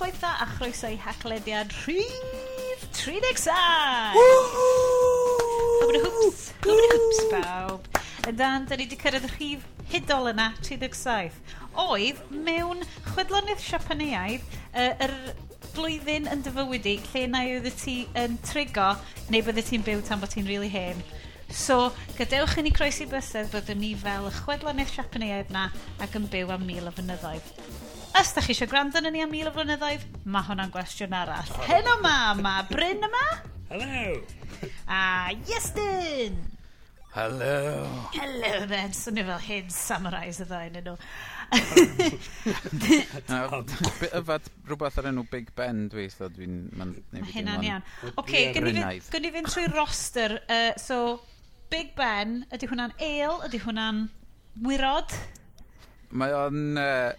noswaitha 0.00 0.40
a 0.40 0.46
chroeso 0.46 0.88
i 0.88 0.96
haclediad 0.96 1.72
rhif 1.84 2.84
37! 2.96 3.52
Gwbr 5.80 5.98
hwps, 6.04 6.46
gwbr 6.64 6.94
hwps 6.94 7.20
bawb. 7.28 7.98
Yn 8.30 8.38
dan, 8.38 8.64
da 8.64 8.78
ni 8.78 8.86
wedi 8.86 8.96
cyrraedd 9.02 9.26
y 9.28 9.32
rhif 9.34 9.66
hudol 9.92 10.30
yna 10.30 10.46
37. 10.64 11.36
Oedd 11.84 12.24
mewn 12.32 12.80
chwedlonydd 13.10 13.60
Siapaniaidd 13.60 14.56
yr 14.88 15.14
blwyddyn 15.74 16.32
yn 16.32 16.46
dyfywyd 16.48 16.88
i 16.88 16.96
lle 17.10 17.26
na 17.34 17.44
oedd 17.52 17.68
y 17.68 17.76
ti 17.82 18.00
yn 18.24 18.40
trigo 18.48 18.94
neu 19.28 19.44
bydde 19.50 19.68
ti'n 19.68 19.84
byw 19.84 20.00
tan 20.08 20.24
bod 20.24 20.32
ti'n 20.32 20.48
rili 20.48 20.62
really 20.64 20.72
hen. 20.72 21.04
So, 21.52 21.90
gadewch 22.16 22.56
i 22.56 22.64
ni 22.64 22.72
croesi 22.72 23.04
bysedd 23.10 23.52
byddwn 23.52 23.84
ni 23.84 23.92
fel 24.00 24.32
y 24.32 24.36
chwedlonydd 24.40 24.96
siapaneaidd 24.96 25.52
na 25.52 25.68
ac 26.00 26.16
yn 26.16 26.32
byw 26.32 26.56
am 26.56 26.64
mil 26.72 26.88
o 26.88 26.96
fynyddoedd. 26.96 27.99
Os 28.18 28.32
da 28.34 28.42
chi 28.42 28.50
eisiau 28.52 28.68
gwrando 28.68 28.98
yn 28.98 29.12
ni 29.14 29.20
am 29.22 29.30
mil 29.30 29.48
o 29.48 29.52
flynyddoedd, 29.54 30.02
mae 30.26 30.42
hwnna'n 30.48 30.72
gwestiwn 30.74 31.14
arall. 31.14 31.50
Heno 31.68 31.94
ma, 32.02 32.34
mae 32.34 32.64
Bryn 32.66 33.06
yma? 33.06 33.26
Hello. 33.70 34.16
A 34.90 35.30
Iestyn! 35.46 36.40
Hello. 37.14 37.86
Hello, 38.14 38.66
Ben. 38.70 38.92
Swnio 38.94 39.24
fel 39.28 39.40
hyn 39.46 39.70
samurais 39.74 40.42
y 40.42 40.46
ddain 40.50 40.76
yn 40.80 40.90
nhw. 40.90 40.96
Yfad 44.20 44.50
rhywbeth 44.66 45.00
ar 45.02 45.10
enw 45.10 45.24
Big 45.30 45.54
Ben 45.58 45.86
dwi, 45.90 46.10
so 46.10 46.28
dwi'n... 46.34 46.68
Mae 46.78 47.24
hynna'n 47.30 47.66
iawn. 47.66 47.88
Oce, 48.20 48.44
gynnu 48.58 48.74
i 48.84 49.34
fynd 49.38 49.50
trwy 49.50 49.66
roster. 49.72 50.38
Uh, 50.50 50.74
so, 50.78 51.18
Big 51.70 51.94
Ben, 51.98 52.40
ydy 52.50 52.70
hwnna'n 52.70 52.94
ale? 52.98 53.40
Ydy 53.48 53.64
hwnna'n 53.64 54.04
wirod? 54.66 55.18
Mae 56.10 56.34
o'n... 56.44 56.62
Uh, 56.74 57.10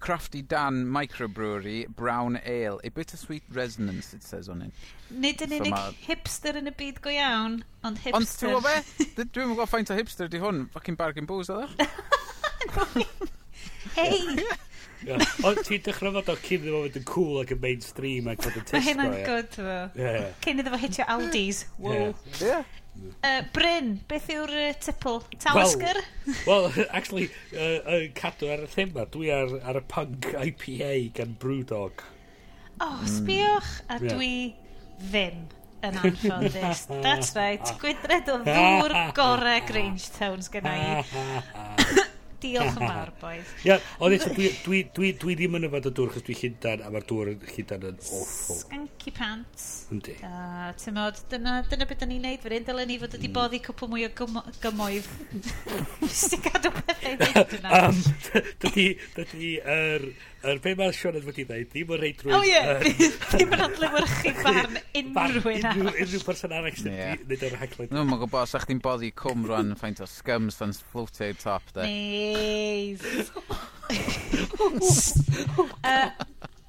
crafty 0.00 0.42
Dan 0.42 0.84
Microbrewery 0.86 1.88
Brown 1.88 2.40
Ale. 2.44 2.80
A 2.84 2.90
bit 2.90 3.12
of 3.12 3.18
sweet 3.18 3.42
resonance, 3.52 4.14
it 4.14 4.22
says 4.22 4.48
on 4.48 4.62
it. 4.62 4.72
Nid 5.10 5.42
yn 5.44 5.54
so 5.54 5.60
unig 5.62 5.74
ma... 5.74 5.82
hipster 6.04 6.58
yn 6.58 6.70
y 6.70 6.74
byd 6.76 7.00
go 7.04 7.12
iawn, 7.12 7.60
ond 7.86 8.00
hipster. 8.04 8.18
Ond 8.18 8.30
ti'n 8.32 8.54
gwybod 8.54 8.64
be? 8.68 9.24
Dwi'n 9.24 9.52
gwybod 9.52 9.70
faint 9.72 9.92
o 9.94 9.98
hipster 9.98 10.30
di 10.30 10.40
hwn. 10.42 10.66
Fucking 10.74 10.98
bargain 11.00 11.28
booze, 11.28 11.54
oedd 11.54 11.76
Hei! 13.98 14.18
Ond 15.46 15.62
ti'n 15.62 15.84
dechrau 15.86 16.12
fod 16.18 16.32
o 16.32 16.36
cyn 16.42 16.64
ddim 16.64 16.74
fod 16.74 16.98
yn 17.00 17.06
cool 17.08 17.40
ac 17.42 17.54
yn 17.54 17.62
mainstream 17.62 18.28
ac 18.32 18.42
fod 18.44 18.58
yn 18.58 18.66
Tesco. 18.66 18.76
Mae 18.76 18.86
hynna'n 18.90 19.16
good, 19.26 19.54
fo. 19.54 19.78
Cyn 20.44 20.62
iddo 20.64 20.74
fo 20.74 20.82
hitio 20.82 21.06
Aldi's. 21.14 21.64
Wow. 21.78 21.94
Yeah. 21.94 22.12
yeah. 22.42 22.76
Uh, 23.18 23.42
Bryn, 23.52 23.96
beth 24.08 24.28
yw'r 24.30 24.52
uh, 24.54 24.70
tipl? 24.78 25.20
Talisger? 25.42 25.98
Wel, 26.26 26.36
well, 26.46 26.72
actually, 26.96 27.28
uh, 27.52 27.80
uh, 27.82 28.00
cadw 28.18 28.50
ar 28.54 28.62
y 28.62 28.70
thema, 28.70 29.06
dwi 29.10 29.32
ar, 29.34 29.54
ar 29.66 29.80
y 29.80 29.84
punk 29.90 30.30
IPA 30.38 30.92
gan 31.18 31.36
Brewdog. 31.42 32.04
Oh, 32.78 33.00
sbiwch, 33.10 33.72
a 33.88 33.98
mm, 33.98 34.04
yeah. 34.06 34.12
dwi 34.14 34.34
ddim 35.02 35.46
yn 35.82 35.98
anffodus. 35.98 36.84
That's 37.06 37.34
right, 37.38 37.74
gwydred 37.82 38.30
o 38.30 38.38
ddŵr 38.46 38.94
gorau 39.18 39.58
Grangetowns 39.66 40.50
gyda 40.54 40.74
i. 40.78 42.06
Diolch 42.42 42.76
yn 42.78 42.84
fawr, 42.84 43.10
boys. 43.18 43.52
Ia, 43.66 43.78
ond 44.04 44.14
eto, 44.14 44.30
dwi, 44.36 44.50
dwi, 44.62 44.82
dwi, 44.94 45.10
dwi 45.18 45.34
ddim 45.38 45.58
yn 45.58 45.66
yfad 45.66 45.88
y 45.90 45.92
dŵr, 45.98 46.12
chos 46.14 46.26
dwi 46.28 46.36
llundan, 46.38 46.84
a 46.86 46.92
mae'r 46.94 47.06
dŵr 47.08 47.32
yn 47.32 47.42
llundan 47.42 47.86
yn 47.88 47.98
awful. 47.98 48.60
Skanky 48.60 49.14
pants. 49.16 49.66
Yndi. 49.94 50.14
Uh, 50.22 50.70
Ti'n 50.78 50.96
modd, 50.98 51.18
dyna, 51.32 51.58
dyna 51.70 51.88
beth 51.90 52.06
ni'n 52.06 52.24
neud 52.28 52.42
fan 52.44 52.68
dylen 52.68 52.90
ni 52.92 53.00
fod 53.02 53.18
wedi 53.18 53.30
mm. 53.30 53.36
boddi 53.40 53.62
cwpl 53.64 53.90
mwy 53.90 54.06
o 54.06 54.12
gymo, 54.22 54.44
gymoedd. 54.62 55.10
Fysi 56.04 56.38
gadw 56.46 56.72
pethau 56.78 57.18
neud 57.24 57.54
yna. 57.58 57.84
Um, 57.84 58.02
dydi, 58.64 58.90
dydi, 59.18 59.54
yr... 59.64 60.10
Yr 60.46 60.60
be 60.62 60.70
mae 60.78 60.92
Sionet 60.94 61.24
wedi 61.26 61.42
dweud, 61.48 61.66
ddim 61.72 61.88
yn 61.96 61.98
reid 61.98 62.20
rwy'n... 62.22 62.34
O 62.36 62.44
ie, 62.46 62.92
ddim 63.32 63.54
yn 63.56 63.62
adlewyrchu 63.64 64.30
barn 64.44 64.76
unrhyw 64.94 65.48
un 65.50 65.64
arall. 65.66 65.88
Unrhyw 65.90 66.22
person 66.28 66.54
arall 66.54 66.76
sydd 66.78 66.92
wedi 66.94 67.24
dweud 67.32 67.42
o'r 67.48 67.56
haglwyd. 67.64 67.94
No, 67.96 68.04
mae'n 68.06 68.20
gwybod, 68.22 68.46
sa'ch 68.52 68.68
chi'n 68.68 68.82
boddi 68.84 69.10
cwm 69.18 69.48
rwan, 69.48 69.72
ffaint 69.80 69.98
o 70.04 70.06
scums, 70.06 70.60
fan's 70.60 70.78
floated 70.92 71.42
top, 71.42 71.66
de. 71.74 71.88
Ne, 71.88 72.27
Please. 72.34 73.30
uh, 75.84 76.10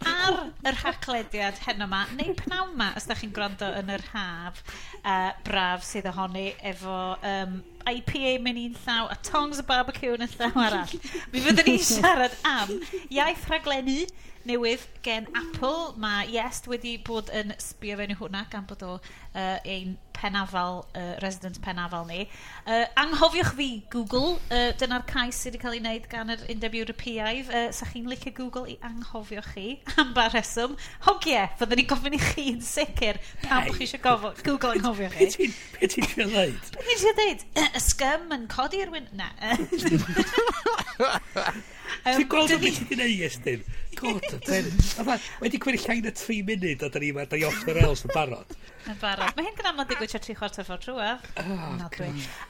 ar 0.08 0.38
yr 0.70 0.78
haclediad 0.84 1.60
hen 1.66 1.84
yma, 1.84 2.06
neu 2.16 2.32
pnawn 2.40 2.72
yma, 2.76 2.88
os 2.98 3.08
da 3.10 3.18
chi'n 3.20 3.34
gwrando 3.36 3.68
yn 3.80 3.92
yr 3.92 4.06
haf, 4.14 4.62
uh, 5.02 5.32
braf 5.48 5.84
sydd 5.88 6.08
ohoni 6.12 6.48
efo 6.72 6.96
um, 7.18 7.60
IPA 7.90 8.38
mynd 8.46 8.62
i'n 8.62 8.80
llaw 8.86 9.12
a 9.12 9.18
tongs 9.26 9.60
y 9.60 9.66
barbecue 9.68 10.16
yn 10.16 10.26
y 10.26 10.30
llaw 10.38 10.64
arall. 10.68 10.96
Mi 11.34 11.44
fyddwn 11.44 11.68
ni'n 11.68 11.86
siarad 11.92 12.36
am 12.48 12.76
iaith 13.10 13.48
rhaglenni 13.52 14.06
newydd 14.48 14.86
gen 15.06 15.28
Apple. 15.36 15.96
Mae 16.00 16.30
Iest 16.36 16.70
wedi 16.72 16.96
bod 17.06 17.32
yn 17.36 17.52
sbio 17.60 18.00
fewn 18.00 18.16
i 18.16 18.20
hwnna 18.20 18.46
gan 18.54 18.68
bod 18.70 18.86
o 18.88 18.94
uh, 19.00 19.58
ein 19.66 19.98
penafal, 20.20 20.84
uh, 20.96 21.16
resident 21.24 21.60
penafal 21.64 22.06
ni. 22.08 22.28
Uh, 22.66 22.86
anghofiwch 23.00 23.54
fi 23.58 23.70
Google, 23.94 24.36
uh, 24.52 24.70
dyna'r 24.80 25.06
cais 25.10 25.40
sydd 25.40 25.56
wedi 25.56 25.64
cael 25.64 25.78
ei 25.78 25.82
wneud 25.84 26.06
gan 26.12 26.34
yr 26.34 26.44
Undeb 26.54 26.78
Ewropeaidd. 26.82 27.50
Uh, 27.50 27.70
sa 27.76 27.88
chi'n 27.90 28.10
licio 28.12 28.34
Google 28.36 28.66
i 28.74 28.78
anghofiwch 28.86 29.52
chi 29.56 29.68
am 30.02 30.14
ba 30.18 30.28
reswm? 30.34 30.78
Hogie, 31.08 31.36
yeah, 31.36 31.56
fyddwn 31.60 31.82
ni'n 31.82 31.90
gofyn 31.90 32.18
i 32.18 32.22
chi 32.24 32.46
yn 32.54 32.62
sicr 32.66 33.20
pam 33.46 33.66
hey. 33.66 33.74
chi 33.78 33.88
eisiau 33.88 34.04
gofo, 34.04 34.34
Google 34.44 34.76
anghofio 34.78 35.10
chi. 35.16 35.50
Be 35.80 35.92
ti'n 35.92 36.06
eisiau 36.06 36.30
dweud? 36.36 36.72
Be 36.76 36.86
ti'n 36.86 36.96
eisiau 36.96 37.18
dweud? 37.20 37.48
Y 37.66 37.84
sgym 37.88 38.38
yn 38.38 38.48
codi 38.52 38.86
ar 38.86 38.96
wyn... 38.96 39.12
Na. 39.20 39.32
Ti'n 42.06 42.28
gweld 42.30 42.54
o'n 42.54 42.62
beth 42.62 42.80
ti'n 42.90 43.02
ei 43.04 43.16
estyn? 43.26 43.64
God, 44.00 44.24
wedi 45.42 45.60
gwneud 45.62 45.84
llain 45.84 46.08
y 46.08 46.14
3 46.16 46.44
munud 46.48 46.86
a 46.86 46.90
da 46.94 47.02
ni 47.02 47.12
off 47.48 47.64
the 47.66 47.76
rails 47.76 48.06
yn 48.06 48.14
barod. 48.14 48.54
Yn 48.90 48.98
barod. 48.98 49.36
Mae 49.38 49.46
hyn 49.46 49.58
gan 49.58 49.70
amlwg 49.70 49.92
digwydd 49.92 50.10
tra 50.16 50.20
tri 50.24 50.34
chwarter 50.38 50.66
ffordd 50.66 50.86
trwaf. 50.88 51.26
Oh, 51.44 51.76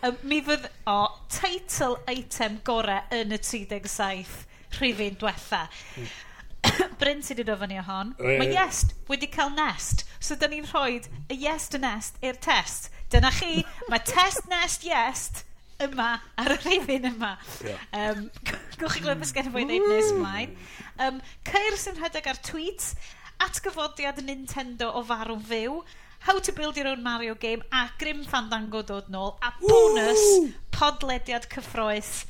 um, 0.08 0.20
mi 0.32 0.40
fydd 0.46 0.70
o 0.88 1.00
teitl 1.36 1.98
item 2.08 2.62
gore 2.68 3.02
yn 3.16 3.36
y 3.36 3.40
37 3.44 4.46
rhifin 4.78 5.18
diwetha. 5.20 5.66
Bryn 7.02 7.26
sydd 7.26 7.42
wedi 7.42 7.48
dod 7.50 7.60
fyny 7.64 7.82
o 7.82 7.84
hon. 7.90 8.16
Mae 8.24 8.54
Iest 8.56 8.96
wedi 9.12 9.28
cael 9.34 9.52
nest. 9.58 10.06
So, 10.20 10.38
da 10.40 10.48
ni'n 10.48 10.68
rhoi 10.72 11.02
y 11.28 11.42
Iest 11.42 11.76
y 11.76 11.84
nest 11.84 12.24
i'r 12.24 12.40
test. 12.48 12.88
Dyna 13.12 13.34
chi, 13.36 13.66
mae 13.92 14.04
test 14.08 14.48
nest 14.52 14.88
Iest 14.88 15.44
yma 15.84 16.10
ar 16.40 16.56
y 16.56 16.60
rhifin 16.60 17.08
yma. 17.12 17.36
Yeah. 17.68 17.86
Um, 17.92 18.28
Gwch 18.80 18.96
chi 18.96 19.04
glywed 19.04 19.20
beth 19.26 19.36
gen 19.36 19.52
i 19.52 19.56
fwy 19.58 19.68
ddeud 19.68 19.92
nes 19.92 20.12
ymlaen. 20.16 20.56
Um, 21.04 21.20
Ceir 21.48 21.80
sy'n 21.80 22.00
rhedeg 22.00 22.32
ar 22.32 22.40
tweets 22.48 22.94
atgyfodiad 23.44 24.20
Nintendo 24.28 24.90
o 25.00 25.04
farw 25.08 25.38
fyw 25.50 25.80
How 26.20 26.38
to 26.38 26.52
Build 26.52 26.76
Your 26.78 26.88
Own 26.88 27.02
Mario 27.02 27.34
Game 27.36 27.64
a 27.72 27.90
Grim 27.98 28.24
Fandango 28.24 28.82
dod 28.82 29.08
nôl 29.08 29.38
a 29.42 29.54
bonus 29.62 30.54
podlediad 30.72 31.48
cyffroes 31.48 32.26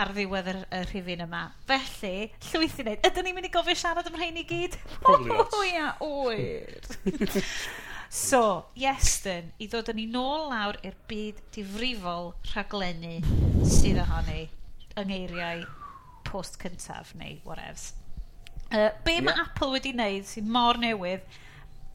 ar 0.00 0.10
ddiwedd 0.16 0.48
yr, 0.50 0.60
y 0.72 0.80
rhifin 0.88 1.22
yma. 1.26 1.42
Felly, 1.68 2.30
llwyth 2.48 2.80
i 2.80 2.86
wneud. 2.86 3.04
Ydyn 3.06 3.28
ni'n 3.28 3.36
mynd 3.36 3.48
i 3.48 3.52
gofio 3.52 3.76
siarad 3.78 4.08
am 4.08 4.16
rhain 4.18 4.40
i 4.40 4.46
gyd? 4.48 4.78
O, 5.04 5.14
oh, 5.44 5.60
ia, 5.68 5.92
oer. 6.02 6.88
so, 8.24 8.42
Iestyn, 8.80 9.52
i 9.60 9.68
ddod 9.70 9.92
yn 9.92 10.00
ni 10.00 10.08
nôl 10.10 10.48
lawr 10.50 10.80
i'r 10.82 10.96
byd 11.10 11.44
difrifol 11.54 12.32
rhaglenni 12.54 13.20
sydd 13.76 14.00
ohoni 14.02 14.48
yng 14.96 15.10
ngeiriau 15.12 15.66
post 16.26 16.58
cyntaf 16.64 17.12
neu 17.20 17.38
whatevs. 17.44 17.92
Uh, 18.72 18.88
be 19.04 19.18
yeah. 19.18 19.26
mae 19.28 19.42
Apple 19.44 19.74
wedi 19.76 19.92
wneud 19.94 20.26
sy'n 20.26 20.48
mor 20.50 20.80
newydd 20.80 21.22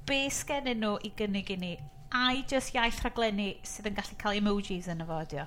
be 0.09 0.25
sgennyn 0.33 0.79
nhw 0.81 0.95
i 1.05 1.11
gynnig 1.17 1.51
i 1.53 1.55
ni? 1.61 1.71
Ai 2.17 2.41
just 2.49 2.73
iaith 2.73 3.03
rhaglenni 3.03 3.51
sydd 3.67 3.91
yn 3.91 3.97
gallu 3.99 4.15
cael 4.21 4.39
emojis 4.39 4.87
yn 4.89 5.03
y 5.03 5.05
fo, 5.05 5.19
dio? 5.29 5.45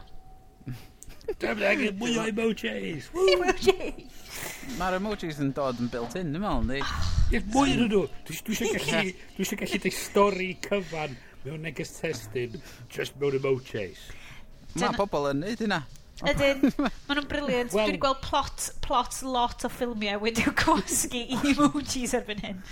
Dwi'n 1.42 1.64
angen 1.66 1.96
mwy 1.98 2.14
o 2.18 2.26
emojis! 2.30 3.08
Emojis! 3.34 4.20
Mae'r 4.78 4.98
emojis 5.00 5.40
yn 5.42 5.50
dod 5.56 5.82
yn 5.82 5.90
built-in, 5.90 6.30
dwi'n 6.30 6.44
meddwl, 6.44 6.68
ni? 6.70 6.78
Ie, 7.34 7.42
mwy 7.50 7.74
yn 7.74 7.84
nhw! 7.88 8.04
Dwi 8.28 8.38
eisiau 8.38 8.78
gallu, 8.78 9.16
dwi 9.34 9.46
eisiau 9.46 9.62
gallu 9.64 9.82
dweud 9.82 9.98
stori 9.98 10.48
cyfan 10.68 11.18
mewn 11.42 11.66
neges 11.66 11.96
testyn, 11.98 12.58
just 12.92 13.18
mewn 13.18 13.40
emojis. 13.40 14.06
Mae 14.78 14.94
pobl 14.94 15.30
yn 15.32 15.42
neud 15.42 15.66
hynna. 15.66 15.82
Ydyn, 16.22 16.68
maen 16.82 17.16
nhw'n 17.18 17.30
briliant. 17.30 17.74
Well, 17.74 17.88
Dwi 17.88 17.96
wedi 17.96 18.02
gweld 18.06 18.22
plot, 18.22 18.70
plot 18.86 19.22
lot 19.26 19.66
o 19.66 19.70
ffilmiau 19.72 20.22
wedi'w 20.22 20.54
cwasgu 20.62 21.26
i 21.26 21.40
emojis 21.56 22.14
erbyn 22.18 22.46
hyn. 22.46 22.62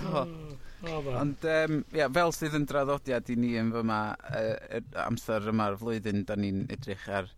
Do. 0.00 0.24
Mm. 0.24 0.56
Ond 0.86 1.44
um, 1.50 1.80
ia, 1.96 2.06
fel 2.14 2.32
sydd 2.36 2.54
yn 2.54 2.66
draddodiad 2.70 3.30
i 3.32 3.36
ni 3.40 3.54
yn 3.58 3.72
fyma 3.74 3.98
uh, 4.30 4.80
amser 5.04 5.48
yma'r 5.50 5.78
flwyddyn, 5.80 6.22
da 6.28 6.36
ni'n 6.38 6.66
edrych 6.70 7.08
ar 7.10 7.30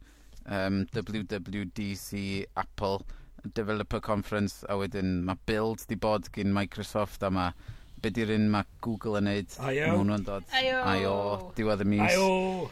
um, 0.44 0.82
WWDC 0.92 2.20
Apple 2.60 3.00
Developer 3.56 4.00
Conference 4.04 4.66
a 4.69 4.76
wedyn 4.76 5.22
mae 5.25 5.40
build 5.48 5.87
di 5.88 5.96
bod 5.96 6.28
gyn 6.34 6.52
Microsoft 6.52 7.25
a 7.25 7.31
mae 7.32 7.54
be 8.00 8.12
di'r 8.12 8.32
un 8.34 8.48
mae 8.52 8.69
Google 8.84 9.20
yn 9.20 9.28
neud? 9.28 9.56
IO 9.70 9.88
ma 9.88 9.96
hwnnw'n 10.00 10.26
dod. 10.26 10.44
IO 10.60 10.82
IO 10.96 11.14
diwedd 11.56 11.84
y 11.84 11.88
mis. 11.94 12.04
Aio. 12.10 12.69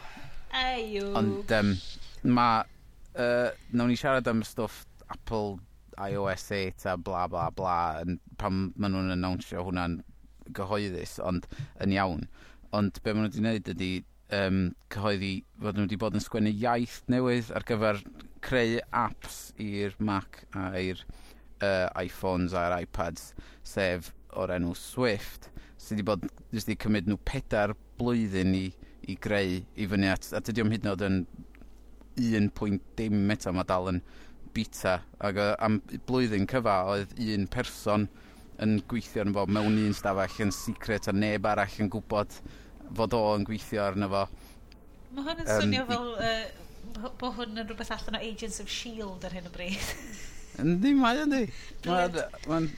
IO 0.59 1.09
ond 1.17 1.55
um, 1.59 1.73
mae 2.37 2.61
uh, 3.17 3.49
nawn 3.73 3.91
ni 3.91 3.97
siarad 3.97 4.29
am 4.29 4.45
stwff 4.45 4.85
Apple 5.09 5.57
iOS 5.99 6.45
8 6.55 6.85
a 6.89 6.95
bla 6.97 7.25
bla 7.29 7.49
bla 7.53 7.75
yn, 8.03 8.19
pam 8.39 8.69
maen 8.77 8.95
nhw'n 8.95 9.17
announcio 9.17 9.65
hwnna'n 9.67 9.99
gyhoeddus, 10.57 11.17
ond 11.23 11.47
yn 11.83 11.95
iawn. 11.95 12.27
Ond 12.75 13.01
be 13.03 13.13
maen 13.13 13.27
nhw 13.27 13.31
wedi 13.31 13.43
gwneud 13.43 13.71
ydy 13.73 13.91
um, 14.35 14.59
cyhoeddi 14.93 15.33
fod 15.61 15.77
nhw 15.77 15.87
wedi 15.87 15.99
bod 16.01 16.17
yn 16.17 16.23
sgwennu 16.23 16.53
iaith 16.53 16.99
newydd 17.11 17.51
ar 17.55 17.65
gyfer 17.69 18.01
creu 18.45 18.77
apps 18.95 19.39
i'r 19.61 19.95
Mac 19.99 20.43
a'r 20.57 21.01
uh, 21.01 21.87
iPhones 21.99 22.55
a'r 22.57 22.77
iPads, 22.83 23.33
sef 23.65 24.13
o'r 24.37 24.53
enw 24.55 24.75
Swift, 24.77 25.49
sydd 25.77 25.99
wedi 25.99 26.07
bod 26.07 26.29
wedi 26.53 26.77
cymryd 26.83 27.09
nhw 27.09 27.19
pedair 27.27 27.75
blwyddyn 27.99 28.55
i, 28.57 28.65
i 29.09 29.17
greu 29.19 29.59
i 29.59 29.89
fyny 29.89 30.09
at, 30.11 30.31
a 30.35 30.41
dydy 30.45 30.63
o'n 30.63 30.73
hyd 30.75 30.85
yn 30.85 30.93
oed 30.93 31.05
yn 31.07 31.21
1.dim 32.19 33.21
meta, 33.29 33.53
mae 33.55 33.67
dal 33.67 33.89
yn 33.91 34.01
beta, 34.53 34.99
ac 35.23 35.39
am 35.57 35.79
blwyddyn 36.07 36.47
cyfa 36.49 36.81
oedd 36.93 37.13
un 37.23 37.47
person 37.51 38.07
yn 38.63 38.79
gweithio 38.91 39.23
arno 39.23 39.35
fo 39.37 39.45
mewn 39.55 39.77
un 39.85 39.95
stafell 39.95 40.41
yn 40.45 40.53
secret 40.55 41.07
a 41.09 41.13
neb 41.15 41.47
arall 41.47 41.77
yn 41.83 41.91
gwybod 41.93 42.39
fod 42.97 43.15
o 43.15 43.21
yn 43.37 43.45
gweithio 43.47 43.85
arno 43.85 44.09
fo. 44.11 44.25
Mae 45.15 45.25
hwn 45.27 45.43
yn 45.43 45.49
swnio 45.49 45.85
um, 45.85 45.91
fel 45.91 46.09
uh, 46.25 47.11
bod 47.21 47.37
hwn 47.37 47.61
yn 47.61 47.69
rhywbeth 47.69 47.93
allan 47.95 48.19
o 48.19 48.23
Agents 48.23 48.59
of 48.63 48.69
S.H.I.E.L.D. 48.69 49.29
ar 49.29 49.37
hyn 49.37 49.49
o 49.49 49.53
bryd. 49.53 49.93
Yndi, 50.63 50.93
mae 50.97 51.23
yndi. 51.23 51.45
Mae'n... 51.87 52.69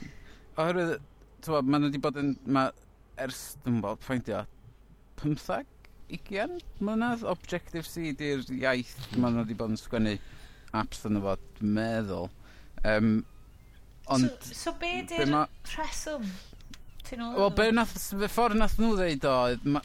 Oherwydd, 0.60 0.98
ti'n 1.42 1.68
maen 1.68 1.82
nhw 1.82 1.90
wedi 1.90 2.02
bod 2.04 2.18
yn... 2.20 2.34
Mae 2.46 2.70
ers, 3.24 3.42
dwi'n 3.64 3.80
bod, 3.84 4.02
ffeindio, 4.04 4.44
15, 5.22 5.66
20 6.12 6.62
mlynedd 6.84 7.24
Objective-C 7.32 8.12
di'r 8.20 8.44
iaith 8.58 8.94
maen 9.16 9.36
nhw 9.36 9.46
wedi 9.46 9.56
bod 9.58 9.74
yn 9.74 9.80
sgwennu 9.80 10.14
apps 10.78 11.02
yn 11.08 11.18
y 11.18 11.24
fod, 11.24 11.44
meddwl. 11.78 12.30
Um, 12.88 13.22
Ond... 14.12 14.32
So, 14.48 14.58
so 14.60 14.74
be 14.80 14.94
di'r 15.08 15.30
ma... 15.30 15.46
rheswm? 15.74 16.26
Wel, 17.12 17.50
be 17.52 17.66
nath, 17.74 17.92
be 18.16 18.28
ffordd 18.30 18.56
nath 18.56 18.78
nhw 18.80 18.94
ddeud 18.96 19.24
o, 19.28 19.32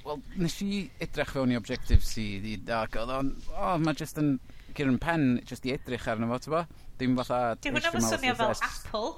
wel, 0.06 0.20
nes 0.40 0.54
i 0.64 0.86
edrych 1.04 1.34
fewn 1.36 1.52
i 1.52 1.58
Objective-C, 1.60 2.24
ac 2.72 2.96
oedd 3.02 3.12
o'n, 3.12 3.32
o, 3.52 3.74
mae 3.84 3.98
jyst 4.00 4.22
yn 4.22 4.38
gyr 4.78 4.88
yn 4.88 5.00
pen, 5.02 5.26
jyst 5.50 5.68
i 5.68 5.74
edrych 5.76 6.08
arno 6.08 6.30
fo, 6.30 6.40
ti'n 6.40 6.56
bo? 6.56 6.62
Dim 7.02 7.18
fatha... 7.20 7.40
Di 7.60 7.74
hwnna 7.74 7.92
fo 7.92 8.04
swnio 8.06 8.36
fel 8.40 8.54
Apple? 8.70 9.12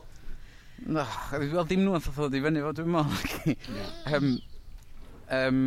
No, 0.88 1.06
wel, 1.36 1.68
dim 1.70 1.84
nhw'n 1.86 2.00
yn 2.00 2.08
ddod 2.08 2.40
i 2.40 2.44
fyny 2.48 2.66
fo, 2.66 2.74
dwi'n 2.80 2.92
meddwl. 2.96 3.56
um, 4.18 4.34
um, 5.38 5.64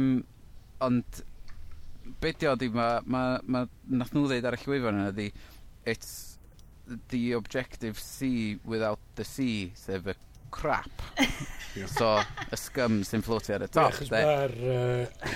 ond, 0.89 1.23
be 2.25 2.35
di 2.35 2.51
o, 2.51 2.57
di, 2.59 2.73
mae, 2.75 3.01
ma, 3.07 3.25
ma, 3.47 3.67
nath 3.93 4.15
nhw 4.17 4.27
ddeud 4.27 4.51
ar 4.51 4.59
y 4.59 4.63
llwyfan 4.65 4.99
yna, 5.05 5.15
di, 5.15 5.31
it's 5.87 6.32
the 7.09 7.33
objective 7.33 7.99
C 7.99 8.59
without 8.65 8.99
the 9.15 9.25
C, 9.25 9.73
sef 9.75 10.07
y 10.07 10.15
crap. 10.51 11.03
so, 11.87 12.21
y 12.53 12.59
scum 12.61 13.01
sy'n 13.09 13.25
floatio 13.25 13.57
ar 13.57 13.67
y 13.67 13.69
top. 13.73 13.93
Achos 13.93 14.11
mae'r... 14.13 14.57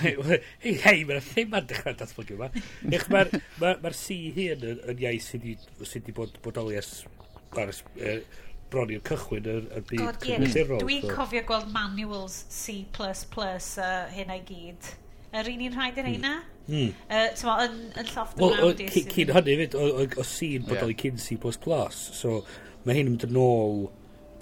Hei, 0.01 0.15
hei, 0.85 1.05
mae'r 1.07 1.23
thema 1.25 1.61
dechrau 1.65 1.97
datblygu 1.97 2.37
yma. 2.37 2.51
Ech, 2.91 3.07
mae'r 3.13 3.31
ma, 3.61 3.73
ma 3.83 3.93
C 3.97 4.19
hyn 4.35 4.67
yn, 4.73 4.83
yn 4.93 5.07
iaith 5.07 5.31
sydd 5.31 5.47
wedi 5.81 6.15
bod 6.15 6.37
bodoli 6.45 6.77
as... 6.79 6.99
bron 8.67 8.89
i'r 8.91 9.03
cychwyn 9.07 9.45
yr, 9.47 9.67
yr 9.79 9.83
byd 9.87 10.01
God, 10.01 10.25
yeah. 10.27 10.73
Dwi'n 10.83 11.05
cofio 11.07 11.41
gweld 11.47 11.69
manuals 11.71 12.41
C++ 12.51 12.81
uh, 12.83 13.87
hyn 14.11 14.33
ei 14.35 14.43
gyd. 14.43 14.89
Yr 15.31 15.49
un 15.53 15.63
i'n 15.63 15.77
rhaid 15.77 16.01
yr 16.01 16.09
hmm. 16.09 16.17
eina? 16.17 16.33
Hmm. 16.41 16.56
Mm. 16.67 16.89
Uh, 17.07 17.27
Tyma, 17.39 17.53
yn, 17.63 17.75
yn 17.95 18.09
llofft 18.11 18.41
well, 18.43 18.73
Cyn 18.75 19.31
hynny 19.37 19.53
fyd, 19.61 19.75
o 19.79 20.25
sîn 20.27 20.65
bod 20.67 20.83
oedd 20.83 20.97
cyn 20.99 21.21
C++, 21.23 21.37
so 21.95 22.41
mae 22.83 22.97
hyn 22.97 23.07
yn 23.07 23.13
mynd 23.13 23.27
yn 23.29 23.39
ôl 23.39 23.85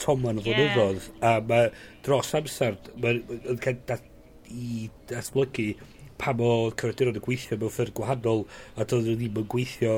toman 0.01 0.41
o 0.41 0.45
flynyddoedd, 0.45 1.09
a 1.25 1.35
mae 1.45 1.69
dros 2.05 2.33
amser, 2.37 2.79
mae'n 3.01 3.59
cael 3.63 3.77
dat, 3.89 4.07
i 4.49 4.87
datblygu 5.09 5.71
pam 6.21 6.41
o 6.41 6.49
cyfrifiaduron 6.71 7.19
yn 7.19 7.25
gweithio 7.25 7.59
mewn 7.61 7.73
ffyrdd 7.75 7.95
gwahanol, 7.97 8.43
a 8.75 8.87
doedd 8.87 9.05
nhw 9.09 9.19
ddim 9.19 9.39
yn 9.41 9.47
gweithio 9.51 9.95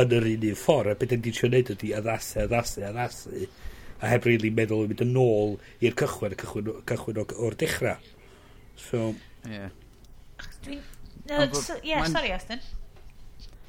yn 0.00 0.16
yr 0.16 0.28
un 0.32 0.48
un 0.50 0.58
ffordd, 0.58 0.94
a 0.94 0.98
beth 1.00 1.14
yn 1.16 1.22
diwsio 1.24 1.52
neud 1.52 1.72
ydy 1.74 1.92
addasu, 1.98 2.40
addasu, 2.46 2.84
addasu, 2.88 3.44
a 4.00 4.10
heb 4.10 4.26
rili 4.26 4.36
really 4.40 4.54
meddwl 4.56 4.84
yn 4.86 4.92
mynd 4.92 5.04
yn 5.06 5.20
ôl 5.20 5.54
i'r 5.84 5.96
cychwyn, 6.00 6.36
cychwyn, 6.40 6.72
cychwyn 6.88 7.22
o'r 7.24 7.60
dechrau. 7.60 8.12
So... 8.80 9.12
Yeah. 9.44 9.72
Dwi'n 10.64 10.82
Uh, 11.30 11.50
so, 11.52 11.76
yeah, 11.82 12.04
sorry 12.04 12.32
Austin. 12.32 12.60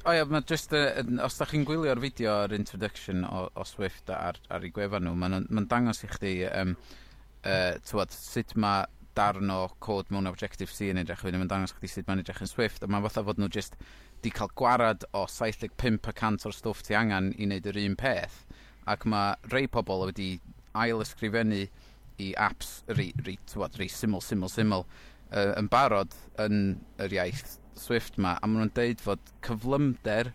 O 0.06 0.12
ia, 0.14 0.26
mae 0.30 0.44
jyst, 0.46 0.74
uh, 0.76 1.00
os 1.24 1.38
da 1.40 1.46
chi'n 1.50 1.64
gwylio'r 1.66 2.00
fideo 2.02 2.34
o'r 2.44 2.54
introduction 2.54 3.24
o, 3.26 3.46
o 3.50 3.64
Swift 3.66 4.12
ar, 4.14 4.38
ar 4.52 4.66
ei 4.66 4.70
gwefan 4.74 5.06
nhw, 5.06 5.16
mae'n 5.18 5.48
ma 5.50 5.64
dangos 5.70 6.04
i 6.06 6.10
chdi 6.12 6.34
um, 6.50 6.76
uh, 7.42 7.72
tywed, 7.88 8.14
sut 8.14 8.54
mae 8.60 8.84
darn 9.16 9.50
o 9.50 9.62
cod 9.80 10.12
mewn 10.12 10.28
Objective-C 10.28 10.92
yn 10.92 11.00
edrych 11.00 11.24
wedyn, 11.24 11.40
mae'n 11.42 11.50
dangos 11.50 11.74
chdi 11.78 11.90
sut 11.90 12.06
mae'n 12.06 12.22
edrych 12.22 12.42
yn 12.44 12.52
Swift, 12.52 12.84
a 12.84 12.90
mae'n 12.92 13.06
fatha 13.08 13.24
fod 13.26 13.40
nhw 13.40 13.48
just 13.56 13.74
di 14.22 14.30
cael 14.34 14.52
gwarad 14.58 15.08
o 15.16 15.24
75% 15.30 16.46
o'r 16.46 16.54
stwff 16.54 16.84
ti 16.86 16.96
angen 16.98 17.32
i 17.34 17.48
wneud 17.48 17.66
yr 17.72 17.80
un 17.86 17.96
peth, 17.98 18.42
ac 18.86 19.08
mae 19.10 19.34
rei 19.52 19.66
pobl 19.72 20.06
wedi 20.06 20.36
ail 20.76 21.02
ysgrifennu 21.02 21.64
i 22.22 22.30
apps 22.40 22.78
rei, 22.92 23.10
rei, 23.24 23.36
tywed, 23.48 23.80
rei 23.80 23.88
syml, 23.92 24.22
syml, 24.24 24.52
syml, 24.52 24.86
uh, 25.32 25.52
yn 25.58 25.70
barod 25.72 26.14
yn 26.42 26.76
yr 27.02 27.16
iaith 27.18 27.56
Swift 27.76 28.16
ma, 28.16 28.36
a 28.40 28.48
maen 28.48 28.64
nhw'n 28.64 28.74
deud 28.76 29.02
fod 29.04 29.32
cyflymder, 29.44 30.30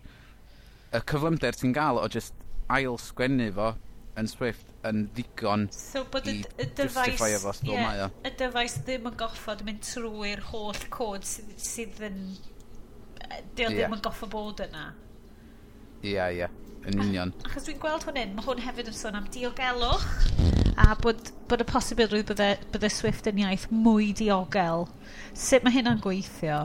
y 0.94 1.00
cyflymder 1.10 1.58
ti'n 1.58 1.74
gael 1.74 1.98
o 1.98 2.04
just 2.12 2.36
ail 2.72 2.98
sgwennu 3.00 3.48
fo 3.56 3.72
yn 4.20 4.28
Swift 4.28 4.68
yn 4.86 5.06
ddigon 5.16 5.66
so, 5.72 6.04
bod 6.12 6.26
i 6.28 6.36
justifio 6.42 7.40
fo 7.42 7.54
stwm 7.56 7.74
yeah, 7.74 7.86
mae 7.86 8.02
o. 8.06 8.08
Y 8.28 8.34
dyfais 8.38 8.78
ddim 8.86 9.08
yn 9.10 9.18
goffod 9.18 9.64
mynd 9.66 9.82
trwy'r 9.86 10.44
holl 10.50 10.82
cod 10.94 11.26
sydd, 11.28 11.54
sydd 11.62 12.02
yn... 12.08 12.18
Dio 13.56 13.68
yeah. 13.68 13.74
ddim 13.74 13.96
yn 13.96 14.04
goffod 14.04 14.30
bod 14.32 14.60
yna. 14.66 14.90
Ia, 16.02 16.10
yeah, 16.12 16.28
ia. 16.28 16.38
Yeah. 16.44 16.71
Yn 16.88 16.98
union. 16.98 17.32
Achos 17.46 17.68
dwi'n 17.68 17.80
gweld 17.82 18.06
hwn 18.08 18.18
hyn, 18.18 18.34
mae 18.36 18.46
hwn 18.46 18.62
hefyd 18.64 18.90
yn 18.90 18.96
sôn 18.96 19.18
am 19.18 19.26
diogelwch 19.32 20.06
a 20.82 20.94
bod, 20.98 21.30
bod 21.50 21.62
y 21.62 21.66
posibilrwydd 21.68 22.30
bydde, 22.32 22.48
bydde 22.74 22.90
Swift 22.90 23.28
yn 23.30 23.42
iaith 23.44 23.68
mwy 23.70 24.10
diogel. 24.18 24.88
Sut 25.38 25.66
mae 25.66 25.76
hynna'n 25.76 26.00
gweithio? 26.02 26.64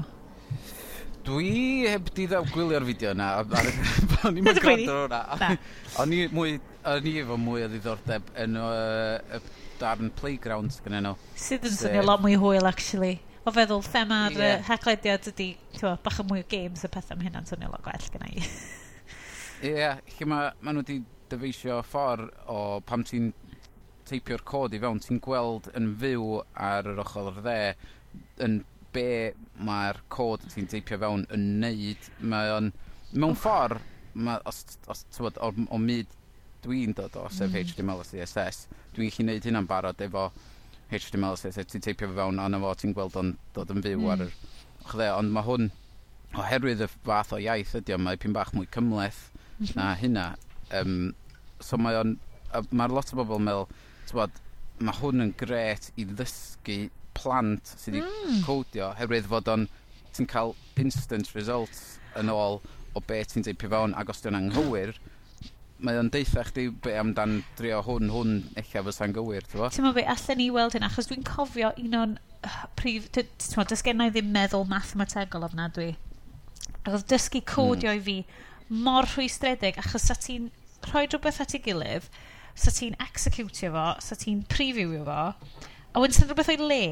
Dwi 1.27 1.85
heb 1.91 2.09
di 2.15 2.25
ddaw 2.31 2.47
gwylio'r 2.53 2.87
fideo 2.87 3.13
yna. 3.13 3.29
O'n 4.25 4.39
i'n 4.39 4.47
mynd 4.47 4.63
gwrando 4.63 4.97
hwnna. 5.03 5.53
O'n 6.01 6.15
i 6.15 6.23
mwy, 6.33 6.57
o'n 6.87 7.07
i 7.09 7.15
efo 7.21 7.37
mwy 7.41 7.65
o 7.67 7.69
ddiddordeb 7.71 8.33
yn 8.45 8.57
y 8.57 8.65
uh, 8.65 9.53
darn 9.81 10.09
playground 10.17 10.79
gyda 10.85 11.03
nhw. 11.03 11.15
Sydd 11.37 11.67
yn 11.67 11.75
swnio 11.75 12.05
lot 12.07 12.23
mwy 12.23 12.39
hwyl, 12.39 12.65
actually 12.69 13.17
o 13.47 13.53
feddwl 13.55 13.83
thema'r 13.85 14.35
yeah. 14.35 14.65
heclediad 14.67 15.29
ydy, 15.31 15.53
ti'n 15.77 16.01
bach 16.03 16.19
yn 16.19 16.27
mwy 16.27 16.43
o 16.43 16.47
games 16.51 16.83
y 16.83 16.91
pethau, 16.91 17.15
mae 17.19 17.29
hynna'n 17.29 17.47
swnio 17.47 17.71
lot 17.71 17.83
gwell 17.85 18.09
gyda 18.11 18.27
i. 18.33 18.43
Ie, 19.57 19.73
yeah, 19.73 20.01
lle 20.17 20.25
ma, 20.29 20.39
ma 20.61 20.73
nhw 20.73 20.83
wedi 20.83 20.99
dyfeisio 21.31 21.79
ffordd 21.81 22.29
o 22.53 22.57
pam 22.85 23.01
ti'n 23.07 23.31
teipio'r 24.07 24.43
cod 24.47 24.75
i 24.77 24.79
fewn, 24.83 24.99
ti'n 25.01 25.21
gweld 25.23 25.69
yn 25.77 25.87
fyw 26.01 26.41
ar 26.67 26.89
yr 26.91 27.01
ochr 27.01 27.31
o'r 27.31 27.39
dde 27.41 27.61
yn 28.45 28.59
be 28.93 29.33
mae'r 29.67 29.99
cod 30.13 30.45
ti'n 30.51 30.69
teipio 30.71 30.99
fewn 31.01 31.25
yn 31.33 31.47
neud. 31.63 32.11
Mae 32.21 32.51
o'n, 32.53 32.69
mewn 33.17 33.33
ffordd, 33.39 33.81
ma, 34.13 34.37
os, 34.49 34.61
os 34.93 35.03
tywod, 35.15 35.39
o, 35.41 35.49
o 35.73 35.79
myd 35.81 36.13
dwi'n 36.65 36.93
dod 36.97 37.17
o, 37.17 37.25
sef 37.33 37.49
mm. 37.49 37.57
HTML 37.63 38.03
a 38.03 38.07
CSS, 38.07 38.67
dwi'n 38.93 39.09
gallu 39.09 39.27
neud 39.31 39.49
hynna'n 39.49 39.69
barod 39.69 40.05
efo 40.05 40.27
HTML 40.91 41.33
a 41.33 41.41
CSS, 41.41 41.71
ti'n 41.73 41.87
teipio 41.87 42.11
fe 42.11 42.19
fewn, 42.21 42.43
anna 42.43 42.61
fo 42.61 42.75
ti'n 42.77 42.93
gweld 42.97 43.17
o'n 43.19 43.33
dod 43.57 43.73
yn 43.73 43.81
fyw 43.85 43.97
mm. 44.03 44.13
ar 44.13 44.23
yr 44.27 44.37
ochr 44.85 45.01
dde, 45.01 45.09
ond 45.17 45.33
mae 45.33 45.49
hwn, 45.49 45.67
oherwydd 46.37 46.85
y 46.85 46.91
fath 47.09 47.33
o 47.33 47.41
iaith 47.41 47.75
ydy 47.81 47.97
o, 47.97 47.99
mae 48.01 48.21
pyn 48.21 48.35
bach 48.37 48.53
mwy 48.55 48.69
cymleth, 48.73 49.25
Mhm. 49.59 49.73
na 49.75 49.95
hynna. 49.95 50.27
Um, 50.81 51.15
so 51.59 51.79
mae 51.81 51.97
o'n... 51.99 52.17
Mae'r 52.71 52.93
lot 52.95 53.11
o 53.11 53.17
bobl 53.19 53.41
yn 53.41 53.47
meddwl, 53.49 53.67
bod, 54.15 54.37
mae 54.79 54.95
hwn 55.01 55.25
yn 55.25 55.33
gret 55.37 55.89
i 55.99 56.05
ddysgu 56.07 56.77
plant 57.17 57.73
sydd 57.73 57.97
wedi 57.97 58.05
mm. 58.05 58.41
codio, 58.47 58.93
herwydd 58.99 59.29
fod 59.29 59.51
o'n... 59.53 59.67
Ti'n 60.15 60.29
cael 60.29 60.55
instant 60.81 61.29
results 61.35 61.99
yn 62.17 62.31
ôl 62.33 62.57
o 62.97 63.01
be 63.05 63.19
ti'n 63.27 63.45
deipio 63.45 63.69
fewn, 63.69 63.93
ac 63.99 64.09
os 64.09 64.23
ti'n 64.23 64.37
anghywir, 64.37 64.95
mae 65.85 65.99
o'n 65.99 66.09
deitha 66.13 66.41
chdi 66.47 66.67
be 66.83 66.95
amdan 66.97 67.41
drio 67.59 67.83
hwn, 67.85 68.09
hwn 68.09 68.31
eich 68.57 68.73
fysa'n 68.73 69.13
gywir, 69.13 69.45
ti'n 69.45 69.61
fo? 69.61 69.69
Ti'n 69.73 69.85
fo 69.85 69.93
be, 69.93 70.05
allan 70.09 70.41
ni 70.41 70.47
weld 70.53 70.77
hyn, 70.77 70.85
achos 70.87 71.09
dwi'n 71.11 71.25
cofio 71.27 71.69
un 71.83 71.97
o'n 71.99 72.17
prif, 72.79 73.11
ti'n 73.13 73.29
fo, 73.53 73.65
dysgennau 73.67 74.13
ddim 74.13 74.31
meddwl 74.33 74.65
mathemategol 74.69 75.45
ofnadwy. 75.47 75.91
Ac 76.81 76.93
oedd 76.95 77.07
dysgu 77.11 77.43
codio 77.45 77.93
mm. 77.93 77.99
i 77.99 78.03
fi 78.07 78.17
mor 78.69 79.07
rhwystredig 79.07 79.77
achos 79.81 80.09
sa 80.09 80.15
ti'n 80.17 80.49
rhoi 80.87 81.05
rhywbeth 81.07 81.41
at 81.43 81.55
ei 81.55 81.63
gilydd, 81.63 82.09
sa 82.57 82.73
ti'n 82.73 82.97
executio 83.03 83.71
fo, 83.73 83.87
sa 84.03 84.17
ti'n 84.19 84.43
previewio 84.51 85.05
fo, 85.07 85.23
a 85.93 86.01
wedyn 86.01 86.17
sy'n 86.17 86.29
rhywbeth 86.29 86.51
o'i 86.53 86.59
le, 86.61 86.83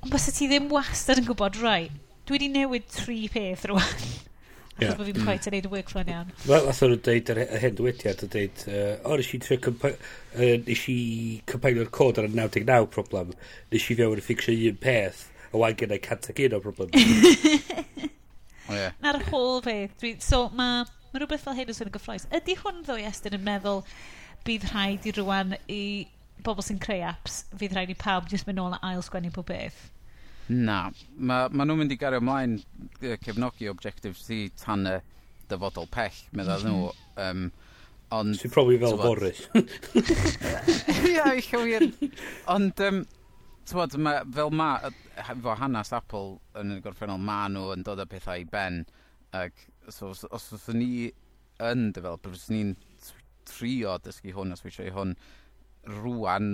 ond 0.00 0.14
bys 0.14 0.30
ti 0.32 0.48
ddim 0.48 0.70
wastad 0.72 1.20
yn 1.20 1.28
gwybod, 1.28 1.60
rai, 1.64 1.84
dwi 2.28 2.38
wedi 2.38 2.50
newid 2.54 2.90
tri 2.94 3.22
peth 3.32 3.68
rwan. 3.70 4.04
Achos 4.80 4.86
yeah. 4.86 4.96
bod 4.96 5.08
fi'n 5.10 5.18
mm. 5.18 5.26
quite 5.26 5.50
yn 5.50 5.54
neud 5.56 5.66
y 5.66 5.70
workflow 5.74 6.06
iawn. 6.08 6.30
Wel, 6.48 6.62
nath 6.64 6.78
nhw'n 6.80 7.02
dweud 7.04 7.32
yr 7.34 7.40
hen 7.60 7.74
dywediad, 7.76 8.22
yn 8.24 8.30
dweud, 8.32 8.62
o, 9.04 9.18
nes 9.20 9.32
i 9.36 9.40
trio 9.44 9.74
nes 10.64 10.84
i 10.88 11.00
compilio'r 11.50 11.90
cod 11.92 12.20
ar 12.22 12.30
y 12.30 12.32
99 12.32 12.88
problem, 12.94 13.34
nes 13.74 13.88
i 13.92 13.96
fewn 13.98 14.22
i 14.22 14.24
ffixio 14.24 14.54
un 14.70 14.78
peth, 14.80 15.26
a 15.50 15.60
wain 15.60 15.76
gen 15.76 15.92
i 15.92 16.00
101 16.00 16.56
o 16.56 16.62
problem. 16.64 16.96
Na'r 19.02 19.20
whole 19.28 19.60
peth. 19.66 20.06
So, 20.22 20.46
mae 20.56 20.86
Mae 21.10 21.20
rhywbeth 21.20 21.42
fel 21.42 21.56
hyn 21.58 21.70
yn 21.70 21.74
swnio'n 21.74 21.94
gyffroes. 21.96 22.26
Ydy 22.38 22.54
hwn 22.60 22.82
ddo 22.86 22.96
i 23.00 23.06
estyn 23.08 23.34
yn 23.34 23.46
meddwl 23.46 23.80
bydd 24.46 24.66
rhaid 24.70 25.06
i 25.10 25.14
rwan 25.16 25.56
i 25.66 25.82
bobl 26.46 26.64
sy'n 26.64 26.78
creu 26.82 27.02
apps, 27.08 27.42
fydd 27.58 27.74
rhaid 27.74 27.90
i 27.92 27.96
pawb 27.98 28.28
jyst 28.30 28.46
mynd 28.46 28.60
nôl 28.60 28.76
a 28.76 28.80
ail 28.92 29.02
sgwennu 29.04 29.32
pob 29.34 29.48
beth? 29.50 29.80
Na, 30.50 30.78
mae 31.16 31.50
ma 31.50 31.66
nhw'n 31.66 31.82
mynd 31.82 31.94
i 31.94 31.98
gario 31.98 32.22
ymlaen 32.22 32.56
cefnogi 33.24 33.68
Objective-C 33.70 34.38
tan 34.62 34.86
y 34.88 34.96
dyfodol 35.50 35.90
pell, 35.90 36.22
meddwl 36.38 36.64
nhw. 36.66 36.86
Um, 37.26 37.44
ond... 38.14 38.38
Sy'n 38.38 38.54
probably 38.54 38.78
fel 38.82 38.94
tywod, 38.94 39.04
Boris. 39.06 39.44
Ia, 41.10 41.26
eich 41.34 41.50
wir. 41.54 41.86
Ond, 42.54 42.82
um, 42.86 43.02
tywod, 43.70 43.98
ma, 44.02 44.16
fel 44.38 44.54
ma, 44.54 44.70
efo 45.22 45.58
hanes 45.58 45.92
Apple 45.98 46.38
yn 46.62 46.78
y 46.78 46.80
gorffennol, 46.86 47.18
ma 47.22 47.42
nhw 47.50 47.74
yn 47.76 47.86
dod 47.86 48.02
â 48.02 48.08
pethau 48.10 48.42
i 48.42 48.46
ben, 48.50 48.84
ac 49.36 49.66
So, 49.94 50.12
os, 50.14 50.24
os 50.30 50.52
oes 50.56 50.68
ni 50.76 51.10
yn 51.60 51.90
developer, 51.96 52.34
os 52.36 52.48
ni'n 52.52 52.74
trio 53.50 53.96
dysgu 54.04 54.34
hwn 54.36 54.54
os 54.54 54.64
eisiau 54.64 54.92
hwn 54.94 55.16
rwan 55.98 56.48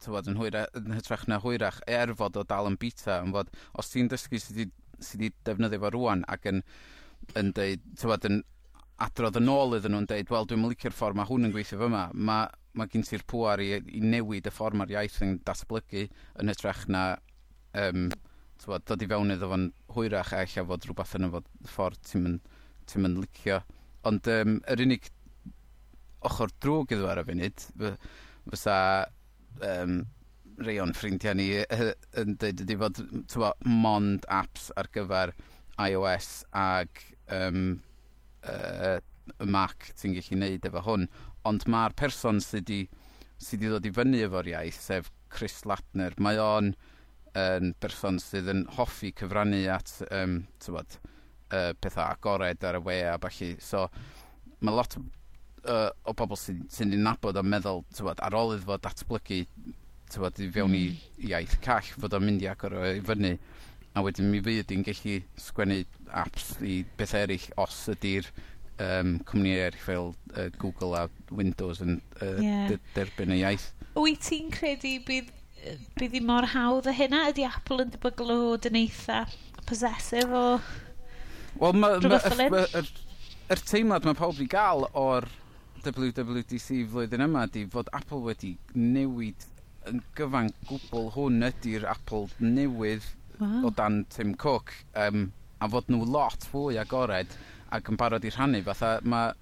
tywod, 0.00 0.30
yn, 0.30 0.38
hwyrach, 0.40 0.70
yn 0.78 0.94
hytrach 0.96 1.26
na 1.28 1.40
hwyrach 1.42 1.80
er 1.90 2.12
fod 2.16 2.38
o 2.40 2.44
dal 2.48 2.68
yn 2.70 2.78
bita 2.80 3.20
yn 3.24 3.34
fod 3.34 3.50
os 3.78 3.90
ti'n 3.92 4.08
dysgu 4.10 4.40
sydd 4.40 4.72
wedi 5.00 5.32
defnyddio 5.46 5.80
fo 5.82 5.90
rwan 5.94 6.24
ac 6.28 6.48
yn, 6.50 6.62
yn 7.40 7.52
deud 7.56 7.84
tywod, 8.00 8.26
yn 8.28 8.40
adrodd 9.00 9.38
yn 9.40 9.52
ôl 9.52 9.76
iddyn 9.78 9.94
nhw'n 9.96 10.08
deud 10.10 10.32
wel 10.32 10.48
dwi'n 10.48 10.66
licio'r 10.68 10.96
ffordd 10.96 11.16
mae 11.16 11.28
hwn 11.28 11.48
yn 11.48 11.54
gweithio 11.54 11.80
fyma, 11.80 12.06
mae 12.12 12.48
ma 12.76 12.86
gen 12.90 13.04
ti'r 13.06 13.24
pwar 13.28 13.62
i, 13.64 13.72
i 13.80 14.00
newid 14.04 14.48
y 14.48 14.52
ffordd 14.54 14.78
mae'r 14.78 14.96
iaith 14.96 15.20
yn 15.24 15.38
datblygu 15.46 16.04
yn 16.42 16.52
hytrach 16.52 16.84
na 16.92 17.04
um, 17.80 18.08
tywod, 18.60 18.84
dod 18.86 19.04
i 19.04 19.08
fewn 19.10 19.34
iddo 19.34 19.48
fo'n 19.50 19.68
hwyrach 19.96 20.34
a 20.36 20.44
eich 20.44 20.58
fod 20.68 20.86
rhywbeth 20.86 21.16
yn 21.18 21.28
y 21.28 21.32
fod 21.34 21.48
ffordd 21.72 22.04
ti'n 22.10 22.26
mynd 22.26 22.49
ti'm 22.90 23.06
mynd 23.06 23.22
licio. 23.22 23.60
Ond 24.08 24.30
um, 24.32 24.56
yr 24.70 24.84
unig 24.84 25.10
ochr 26.28 26.52
drwg 26.60 26.94
iddo 26.96 27.08
ar 27.10 27.22
y 27.22 27.26
funud, 27.28 27.66
fysa 28.50 28.78
um, 29.66 30.00
rei 30.60 30.80
o'n 30.82 30.92
ffrindiau 30.96 31.36
ni 31.38 31.48
yn 32.20 32.34
dweud 32.40 32.64
ydy 32.64 32.76
fod 32.80 33.00
twa, 33.32 33.54
mond 33.64 34.26
apps 34.28 34.68
ar 34.80 34.90
gyfer 34.92 35.32
iOS 35.80 36.32
ag 36.56 37.04
um, 37.32 37.78
uh, 38.44 38.98
Mac 39.46 39.92
ti'n 39.96 40.16
gallu 40.16 40.40
neud 40.40 40.66
efo 40.66 40.82
hwn. 40.84 41.06
Ond 41.48 41.64
mae'r 41.70 41.96
person 41.96 42.42
sydd 42.44 42.68
wedi 42.68 42.80
sydd 43.40 43.62
wedi 43.64 43.72
dod 43.72 43.86
i 43.88 43.92
fyny 43.96 44.24
efo'r 44.26 44.50
iaith, 44.52 44.80
sef 44.84 45.08
Chris 45.32 45.62
Latner, 45.68 46.16
mae 46.20 46.40
o'n 46.42 46.74
yn 47.38 47.72
person 47.80 48.18
sydd 48.20 48.50
yn 48.50 48.64
hoffi 48.76 49.12
cyfrannu 49.16 49.62
at 49.72 49.92
um, 50.10 50.42
tywod, 50.60 50.98
uh, 51.50 51.72
pethau 51.80 52.06
agored 52.06 52.64
ar 52.66 52.78
y 52.80 52.82
we 52.86 52.98
a 53.06 53.16
falle. 53.22 53.54
So, 53.64 53.86
mae 54.60 54.76
lot 54.76 54.96
uh, 54.96 55.90
o 56.08 56.14
bobl 56.16 56.38
sy'n 56.38 56.64
sy 56.72 56.88
ni'n 56.88 57.04
nabod 57.06 57.38
a 57.38 57.44
meddwl, 57.44 57.84
tywod, 57.96 58.22
ar 58.24 58.36
ôl 58.38 58.54
iddo 58.56 58.68
fod 58.70 58.84
datblygu, 58.86 59.42
tywod, 60.10 60.40
i 60.42 60.50
fewn 60.54 60.76
i 60.76 60.84
hmm. 60.90 61.26
iaith 61.30 61.58
call, 61.64 61.90
fod 62.02 62.16
o'n 62.16 62.26
mynd 62.26 62.44
i 62.44 62.50
agor 62.50 62.78
o 62.78 62.86
i 62.90 63.02
fyny. 63.04 63.36
A 63.98 64.04
wedyn 64.06 64.30
mi 64.30 64.38
fydd 64.44 64.70
i'n 64.70 64.86
gallu 64.86 65.16
sgwennu 65.40 65.80
apps 66.14 66.52
i 66.62 66.80
beth 66.98 67.16
eraill 67.18 67.48
os 67.58 67.80
ydy'r 67.90 68.28
um, 68.78 69.16
cwmni 69.26 69.56
eraill 69.56 69.82
fel 69.82 70.12
uh, 70.36 70.46
Google 70.62 70.94
a 70.94 71.08
Windows 71.34 71.82
yn 71.82 71.98
uh, 72.20 72.38
yeah. 72.38 72.76
derbyn 72.94 73.34
y 73.34 73.40
iaith. 73.42 73.72
Wyt 73.98 74.22
ti'n 74.28 74.52
credu 74.54 74.94
bydd 75.08 75.34
bydd 75.98 76.14
hi 76.16 76.20
mor 76.24 76.46
hawdd 76.54 76.88
o 76.88 76.94
hynna? 76.94 77.26
Ydy 77.32 77.44
Apple 77.48 77.84
yn 77.84 77.90
debygol 77.92 78.30
o 78.32 78.38
dyneitha 78.62 79.24
possessive 79.68 80.30
o... 80.30 80.60
Wel, 81.58 81.74
yr 83.50 83.62
teimlad 83.66 84.06
mae 84.06 84.14
pawb 84.18 84.36
wedi 84.36 84.46
gael 84.50 84.86
o'r 84.94 85.26
WWDC 85.82 86.84
flwyddyn 86.92 87.24
yma 87.24 87.46
di 87.50 87.64
fod 87.72 87.88
Apple 87.96 88.20
wedi 88.28 88.52
newid 88.76 89.46
yn 89.88 90.02
gyfan 90.18 90.50
gwbl 90.68 91.08
hwn 91.16 91.46
ydy'r 91.48 91.86
Apple 91.88 92.28
newydd 92.44 93.06
wow. 93.40 93.66
o 93.66 93.72
dan 93.74 94.04
Tim 94.12 94.34
Cook 94.38 94.74
um, 94.94 95.30
a 95.60 95.68
fod 95.72 95.88
nhw 95.90 96.04
lot 96.08 96.44
fwy 96.52 96.78
agored 96.80 97.32
ac 97.74 97.88
yn 97.90 97.98
barod 98.00 98.26
i 98.26 98.32
rhannu 98.34 98.60
fatha 98.66 98.98
mae 99.08 99.32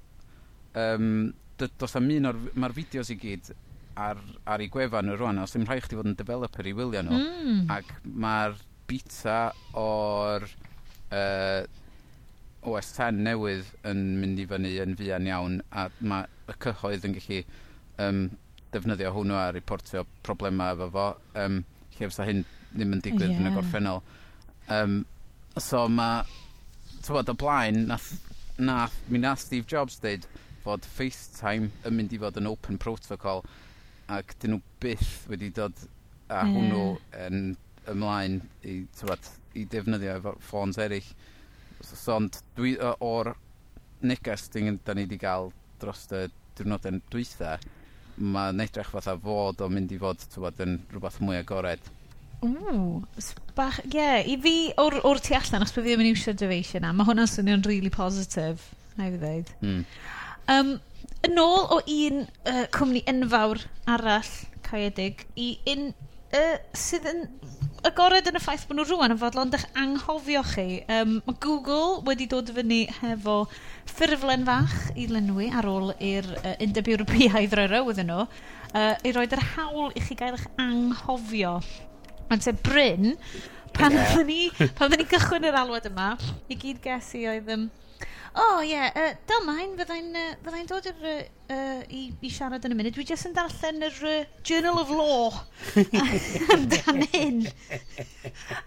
um, 0.79 1.33
dos 1.59 1.97
am 1.99 2.09
un 2.15 2.31
o'r 2.31 2.39
mae'r 2.55 2.77
fideos 2.77 3.11
i 3.11 3.19
gyd 3.19 3.51
ar, 3.99 4.21
ar 4.47 4.63
ei 4.63 4.71
gwefan 4.71 5.09
nhw 5.09 5.19
rwan 5.19 5.43
os 5.43 5.55
ddim 5.55 5.67
rhaid 5.67 5.85
chdi 5.87 5.99
fod 5.99 6.13
yn 6.13 6.19
developer 6.19 6.71
i 6.71 6.75
wylio 6.79 7.03
nhw 7.03 7.19
mm. 7.19 7.61
ac 7.75 7.91
mae'r 8.07 8.57
bita 8.89 9.41
o'r 9.77 10.47
uh, 10.47 11.67
OS 12.67 12.93
10 12.97 13.23
newydd 13.27 13.69
yn 13.87 14.05
mynd 14.21 14.43
i 14.43 14.47
fyny 14.51 14.75
yn 14.83 14.97
fuan 14.99 15.29
iawn 15.31 15.59
a 15.71 15.89
mae 16.01 16.27
y 16.51 16.57
cyhoedd 16.65 17.07
yn 17.07 17.15
gallu 17.19 17.43
um, 18.05 18.23
defnyddio 18.75 19.13
hwnnw 19.15 19.37
a 19.39 19.51
reportio 19.55 20.05
problemau 20.27 20.75
efo 20.75 20.89
fo. 20.95 21.07
Um, 21.39 21.63
lle 21.97 22.11
fysa 22.11 22.27
hyn 22.29 22.45
ddim 22.75 22.97
yn 22.97 23.05
digwydd 23.05 23.31
yeah. 23.31 23.41
yn 23.41 23.51
y 23.51 23.55
gorffennol. 23.55 24.03
Um, 24.75 24.99
so 25.57 25.87
mae 25.93 26.25
tywod 27.07 27.31
o 27.33 27.37
blaen 27.39 27.87
nath, 27.89 28.11
nath, 28.59 28.99
mi 29.09 29.23
nath 29.23 29.45
Steve 29.47 29.67
Jobs 29.71 30.01
dweud 30.03 30.27
fod 30.65 30.85
FaceTime 30.99 31.71
yn 31.89 31.97
mynd 31.97 32.13
i 32.13 32.21
fod 32.21 32.39
yn 32.41 32.51
open 32.51 32.79
protocol 32.83 33.45
ac 34.13 34.35
dyn 34.41 34.57
nhw 34.57 34.61
byth 34.83 35.15
wedi 35.31 35.51
dod 35.55 35.87
a 36.33 36.43
hwnnw 36.45 36.85
yn 37.25 37.57
ymlaen 37.89 38.41
i, 38.65 38.83
tywed, 38.99 39.31
i 39.57 39.65
defnyddio 39.73 40.19
efo 40.19 40.35
ffôns 40.45 40.81
eraill. 40.83 41.09
So, 41.81 42.17
ond 42.17 42.41
dwi 42.57 42.75
o, 42.83 42.95
o'r 43.05 43.35
neges 44.07 44.49
dyn 44.55 44.79
da 44.85 44.95
ni 44.95 45.07
wedi 45.07 45.19
cael 45.23 45.53
dros 45.83 46.07
y 46.15 46.27
diwrnodau'n 46.59 47.03
dwytha, 47.13 47.57
mae'n 48.19 48.65
edrych 48.65 48.91
fatha 48.95 49.15
fod 49.23 49.63
o'n 49.63 49.75
mynd 49.75 49.95
i 49.95 50.01
fod 50.01 50.25
tywod, 50.33 50.59
yn 50.65 50.81
rhywbeth 50.91 51.21
mwy 51.23 51.39
agored. 51.39 51.93
Ww, 52.43 53.03
bach, 53.59 53.81
ie, 53.85 53.95
yeah, 53.95 54.19
i 54.23 54.37
fi 54.43 54.57
o'r, 54.79 55.01
or 55.07 55.23
tu 55.23 55.35
allan, 55.39 55.65
os 55.67 55.75
bydd 55.75 55.87
fi 55.87 55.95
ddim 55.95 56.05
yn 56.05 56.11
iwsio 56.13 56.35
dyfeisio 56.39 56.83
na, 56.83 56.93
mae 56.95 57.07
hwnna'n 57.09 57.31
swnio'n 57.31 57.65
really 57.67 57.91
positive 57.95 58.63
na 58.99 59.09
i 59.09 59.15
fi 59.15 59.23
ddweud 59.23 59.55
Mm. 59.63 59.83
Um, 60.49 60.71
yn 61.27 61.41
ôl 61.43 61.67
o 61.75 61.81
un 61.83 62.23
uh, 62.25 62.63
cwmni 62.73 63.03
enfawr 63.11 63.61
arall 63.91 64.31
caedig 64.65 65.27
i 65.37 65.49
un 65.69 65.91
uh, 65.91 66.57
sydd 66.79 67.09
yn 67.11 67.27
agored 67.87 68.27
yn 68.31 68.39
y 68.39 68.41
ffaith 68.43 68.65
bod 68.69 68.79
nhw 68.79 68.87
rwan 68.89 69.15
yn 69.15 69.21
fodlon 69.21 69.53
dych 69.53 69.65
anghofio 69.79 70.43
chi. 70.51 70.81
Um, 70.91 71.19
mae 71.27 71.39
Google 71.45 72.01
wedi 72.07 72.27
dod 72.31 72.51
fyny 72.55 72.81
hefo 72.99 73.37
ffurflen 73.91 74.47
fach 74.49 74.75
i 74.99 75.07
lenwi 75.11 75.51
ar 75.55 75.69
ôl 75.71 75.93
i'r 75.95 76.29
uh, 76.41 76.55
undeb 76.65 76.91
Ewropeaidd 76.95 77.57
roi 77.59 77.67
row 77.71 77.93
iddyn 77.93 78.11
nhw, 78.11 78.25
uh, 78.73 78.95
i 79.07 79.15
roed 79.15 79.37
yr 79.37 79.45
hawl 79.55 79.93
i 79.95 80.05
chi 80.05 80.19
gael 80.19 80.39
eich 80.39 80.49
anghofio. 80.63 81.59
Ond 82.29 82.45
te 82.45 82.53
Bryn, 82.53 83.15
pan 83.77 83.95
yeah. 83.95 84.17
ni, 84.27 84.41
pan 84.79 84.93
ni 84.93 85.07
gychwyn 85.09 85.47
yr 85.49 85.61
alwad 85.63 85.87
yma, 85.91 86.15
i 86.49 86.59
gyd 86.59 86.83
gesi 86.85 87.27
oedd... 87.31 87.53
Um, 87.55 87.69
O 88.39 88.41
oh, 88.41 88.59
ie, 88.63 88.71
yeah. 88.71 88.93
uh, 88.95 89.15
dal 89.27 89.41
maen, 89.43 89.73
fyddai'n 89.75 90.13
uh, 90.15 90.27
fyddai 90.45 90.61
dod 90.69 90.85
i'r, 90.87 91.07
uh, 91.51 91.81
i, 91.91 92.03
i 92.23 92.31
siarad 92.31 92.63
yn 92.69 92.75
y 92.75 92.77
munud. 92.79 92.95
Dwi 92.95 93.07
jyst 93.09 93.27
yn 93.27 93.35
darllen 93.35 93.83
yr 93.89 93.97
uh, 94.07 94.19
Journal 94.47 94.79
of 94.79 94.93
Law 94.95 95.41
amdan 96.55 97.03
hyn. 97.11 97.41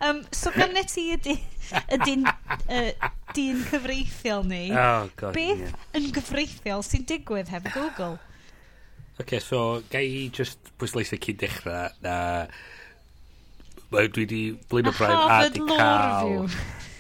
Um, 0.04 0.20
so 0.36 0.52
gan 0.52 0.74
gynnet 0.74 0.92
ti 0.92 1.06
y 1.14 2.02
dyn, 2.04 2.28
uh, 2.28 3.08
dyn 3.32 3.64
cyfreithiol 3.70 4.44
ni. 4.50 4.66
Oh, 4.76 5.08
God, 5.16 5.38
Beth 5.40 5.64
yeah. 5.64 5.88
yn 5.96 6.12
gyfreithiol 6.20 6.84
sy'n 6.84 7.08
digwydd 7.08 7.54
heb 7.56 7.72
Google? 7.72 8.18
OK, 9.24 9.38
so 9.40 9.80
gai 9.94 10.04
i 10.04 10.28
just 10.36 10.76
pwysleisio 10.82 11.22
cyn 11.22 11.40
dechrau 11.46 11.88
na... 12.04 12.20
Dwi 13.92 14.08
wedi 14.24 14.44
blin 14.72 14.88
o 14.92 14.96
braidd 15.00 15.32
a 15.32 15.42
di 15.52 15.64
cael... 15.72 16.48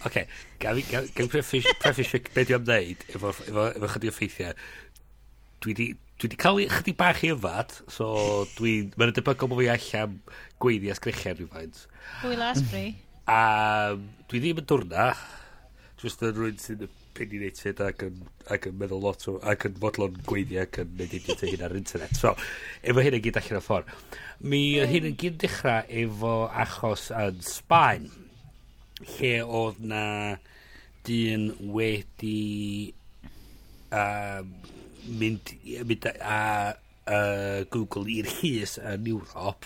Oce, 0.07 0.23
gan 0.61 1.29
prefisio 1.29 1.73
beth 1.83 2.47
dwi 2.47 2.55
am 2.57 2.63
wneud 2.65 3.03
efo, 3.13 3.33
efo, 3.45 3.67
efo 3.75 3.91
chydig 3.95 4.11
o 4.11 4.15
ffeithiau. 4.15 4.55
Dwi 5.61 5.75
wedi 5.75 5.87
dwi 6.21 6.29
di 6.29 6.37
cael 6.37 6.63
chydig 6.69 6.97
bach 6.97 7.21
i 7.25 7.31
yfad, 7.33 7.75
so 7.89 8.07
dwi... 8.57 8.91
Mae'n 8.97 9.13
debygol 9.17 9.49
bod 9.51 9.61
fi 9.61 9.69
allan 9.73 10.17
gweiddi 10.61 10.91
a 10.93 10.97
sgrichiau 10.97 11.37
rhywfaint. 11.37 11.85
Wyl 12.25 12.43
asbri. 12.45 12.87
A 13.29 13.41
dwi 14.29 14.41
ddim 14.41 14.61
yn 14.61 14.67
dwrna, 14.69 15.11
jyst 16.01 16.21
yn 16.25 16.35
rhywun 16.35 16.61
sy'n 16.61 16.85
opinionated 16.87 17.81
ac 17.85 18.05
yn, 18.05 18.21
ac 18.53 18.69
yn 18.69 18.77
meddwl 18.81 19.01
lot 19.05 19.25
o, 19.29 19.37
ac 19.53 19.65
yn 19.69 19.77
fodlon 19.81 20.17
gweiddi 20.29 20.61
ac 20.61 20.81
yn 20.83 20.93
neud 20.99 21.17
idiot 21.17 21.45
hyn 21.45 21.65
ar 21.65 21.77
internet. 21.77 22.17
So, 22.17 22.35
efo 22.85 23.05
hyn 23.05 23.17
yn 23.17 23.25
gyd 23.25 23.41
allan 23.41 23.61
o 23.61 23.65
ffordd. 23.65 23.93
Mi 24.45 24.63
hyn 24.93 25.09
yn 25.09 25.17
gyd 25.21 25.41
dechrau 25.41 25.85
efo 26.03 26.35
achos 26.65 27.09
yn 27.17 27.41
Sbaen 27.45 28.09
lle 29.15 29.33
oedd 29.43 29.81
na 29.91 30.05
dyn 31.07 31.49
wedi 31.73 32.93
uh, 33.91 34.41
mynd, 35.09 35.53
mynd 35.87 36.07
a 36.21 36.41
a 37.11 37.65
Google 37.73 38.05
i'r 38.11 38.29
llys 38.39 38.77
yn 38.77 39.07
Ewrop 39.09 39.65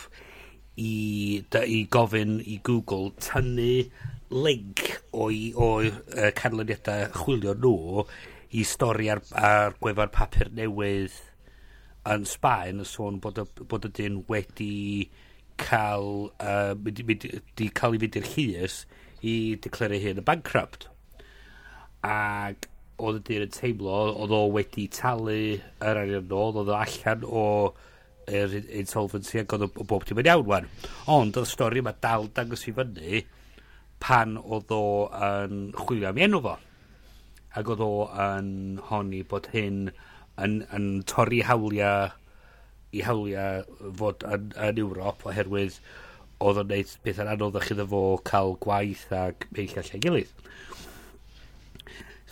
i, 0.79 1.43
da, 1.51 1.63
i 1.67 1.83
gofyn 1.91 2.39
i 2.41 2.59
Google 2.63 3.11
tynnu 3.21 3.85
link 4.31 4.83
o'i 5.13 5.51
o, 5.53 5.69
uh, 5.83 6.31
canlyniadau 6.37 7.11
chwilio 7.15 7.55
nhw 7.59 8.05
i 8.55 8.63
stori 8.67 9.11
ar, 9.11 9.21
ar 9.35 9.75
gwefan 9.81 10.13
papur 10.15 10.51
newydd 10.55 11.15
yn 12.11 12.25
Sbaen 12.29 12.81
yn 12.83 12.89
sôn 12.89 13.19
bod, 13.21 13.41
bod 13.69 13.87
y 13.87 13.93
dyn 13.99 14.21
wedi 14.29 14.73
cael 15.59 16.29
uh, 16.39 16.73
wedi, 16.85 17.05
wedi 17.07 17.69
cael 17.75 17.95
ei 17.95 18.03
fynd 18.03 18.19
i'r 18.19 18.31
llys 18.33 18.83
i 19.25 19.35
declario 19.61 20.01
hyn 20.01 20.21
yn 20.21 20.27
bankrupt. 20.27 20.87
Ac 22.05 22.69
oedd 23.01 23.19
y 23.19 23.23
dyn 23.27 23.47
yn 23.47 23.55
teimlo, 23.55 23.97
oedd 24.13 24.33
o 24.35 24.43
wedi 24.53 24.87
talu 24.93 25.35
yr 25.57 25.99
arian 26.01 26.29
nôl, 26.31 26.55
oedd 26.61 26.71
o 26.71 26.77
allan 26.77 27.25
o 27.27 27.45
yr 28.25 28.55
er 28.57 28.69
insolvency 28.79 29.41
ac 29.41 29.53
oedd 29.53 29.67
o 29.67 29.85
bob 29.85 30.05
dim 30.07 30.21
yn 30.21 30.29
iawn 30.31 30.45
wan. 30.49 30.69
Ond 31.11 31.37
oedd 31.37 31.49
y 31.49 31.51
stori 31.51 31.81
yma 31.83 31.95
dal 32.01 32.29
dangos 32.37 32.65
i 32.69 32.73
fyny 32.77 33.23
pan 34.01 34.37
oedd 34.39 34.71
o 34.75 34.83
yn 35.27 35.69
chwilio 35.77 36.11
am 36.11 36.21
enw 36.25 36.41
fo. 36.45 36.55
Ac 37.55 37.71
oedd 37.71 37.83
o 37.85 37.91
yn 38.25 38.49
honi 38.89 39.23
bod 39.27 39.49
hyn 39.53 39.89
yn, 40.41 40.61
yn 40.75 40.87
torri 41.09 41.41
hawliau 41.47 42.09
i 42.95 43.03
hawliau 43.05 43.91
fod 43.99 44.25
yn, 44.27 44.49
yn 44.55 44.81
Ewrop 44.83 45.25
oherwydd 45.29 45.79
oedd 46.43 46.59
o'n 46.61 46.71
neud 46.71 46.95
beth 47.05 47.21
yn 47.23 47.31
anodd 47.31 47.59
ych 47.61 47.71
iddo 47.75 47.85
fo 47.91 48.01
cael 48.27 48.55
gwaith 48.63 49.07
ac 49.15 49.47
peill 49.55 49.77
allai 49.81 50.01
gilydd. 50.03 50.33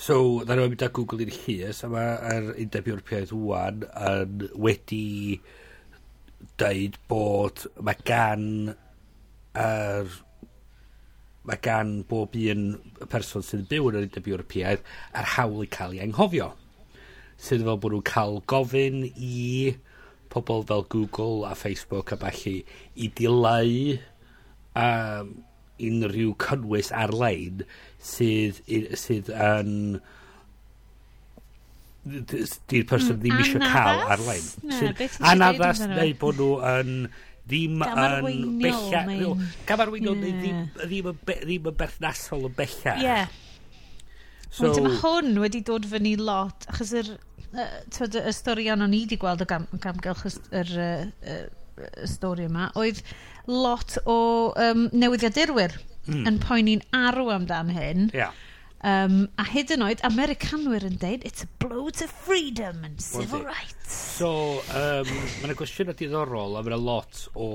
So, 0.03 0.15
dda 0.43 0.57
nhw'n 0.57 0.73
mynd 0.73 0.83
â 0.83 0.89
Google 0.91 1.23
i'r 1.23 1.31
llys, 1.31 1.83
a 1.85 1.89
mae'r 1.91 2.49
undeb 2.57 2.89
Ewropeaidd 2.91 3.31
wwan 3.37 3.85
yn 3.87 4.47
wedi 4.65 5.39
dweud 6.59 6.97
bod 7.07 7.63
mae 7.79 8.01
gan 8.03 8.43
yr 8.73 10.17
mae 11.47 11.59
gan 11.63 11.95
bob 12.09 12.35
un 12.39 12.65
person 13.11 13.43
sydd 13.43 13.63
yn 13.63 13.69
byw 13.71 13.87
yn 13.89 13.99
yr 13.99 14.07
undeb 14.09 14.27
Ewropeaidd 14.33 14.83
ar 15.19 15.31
hawl 15.37 15.63
i 15.63 15.69
cael 15.71 15.95
ei 15.95 16.03
anghofio. 16.03 16.49
Sydd 17.39 17.63
fel 17.67 17.79
bod 17.79 17.95
nhw'n 17.95 18.07
cael 18.07 18.41
gofyn 18.51 19.03
i 19.07 19.73
pobl 20.33 20.65
fel 20.69 20.85
Google 20.89 21.47
a 21.49 21.53
Facebook 21.57 22.13
a 22.13 22.19
falle 22.19 22.55
i 22.95 23.09
dileu 23.19 23.97
um, 24.75 25.33
unrhyw 25.83 26.33
cynnwys 26.41 26.91
ar-lein 26.95 27.63
sydd, 28.03 28.61
sydd 28.99 29.31
yn 29.33 29.99
di'r 32.03 32.87
person 32.89 33.15
mm, 33.15 33.21
ddim 33.21 33.37
eisiau 33.39 33.61
cael 33.63 34.01
ar-lein. 34.15 34.49
Anaddas 35.29 35.83
neu 35.87 36.15
bod 36.19 36.41
nhw 36.41 36.49
yn 36.73 36.97
ddim 37.47 37.83
yn 37.85 38.59
bella... 38.63 39.03
Gamarweiniol 39.69 40.19
neu 40.19 40.35
ddim, 40.39 40.65
ddim 40.83 41.71
yn 41.71 41.79
berthnasol 41.79 42.49
yn 42.49 42.57
bella. 42.59 42.97
Ie. 42.97 43.07
Yeah. 43.07 43.39
So, 44.53 44.67
Wedyn, 44.67 44.85
mae 44.85 44.99
hwn 45.01 45.39
wedi 45.41 45.63
dod 45.65 45.87
fyny 45.89 46.13
lot, 46.19 46.67
achos 46.69 46.91
yr 46.99 47.07
tyd, 47.93 48.17
y 48.17 48.33
storion 48.35 48.83
o'n 48.85 48.95
i 48.95 49.03
wedi 49.03 49.19
gweld 49.21 49.43
o 49.43 49.49
gam, 49.49 49.67
gamgylch 49.83 50.25
yr 50.53 50.71
stori 52.09 52.47
yma, 52.47 52.69
oedd 52.79 53.01
lot 53.49 53.97
o 54.05 54.53
um, 54.61 54.87
newyddiadurwyr 54.93 55.75
mm. 56.07 56.25
yn 56.29 56.39
poeni'n 56.43 56.83
arw 56.95 57.31
amdan 57.33 57.71
hyn. 57.73 58.09
Yeah. 58.15 58.33
Um, 58.83 59.29
a 59.39 59.45
hyd 59.47 59.71
yn 59.71 59.85
oed, 59.85 60.01
Americanwyr 60.03 60.83
yn 60.89 60.97
deud, 60.99 61.23
it's 61.23 61.45
a 61.45 61.49
blow 61.63 61.87
to 62.01 62.07
freedom 62.07 62.83
and 62.83 62.99
civil 63.01 63.39
Wadi. 63.39 63.53
rights. 63.53 63.95
So, 64.17 64.59
um, 64.75 65.07
mae 65.07 65.47
yna 65.47 65.55
gwestiwn 65.59 65.93
diddorol, 65.95 66.57
a 66.59 66.63
mae 66.63 66.73
yna 66.73 66.81
lot 66.83 67.23
o 67.39 67.47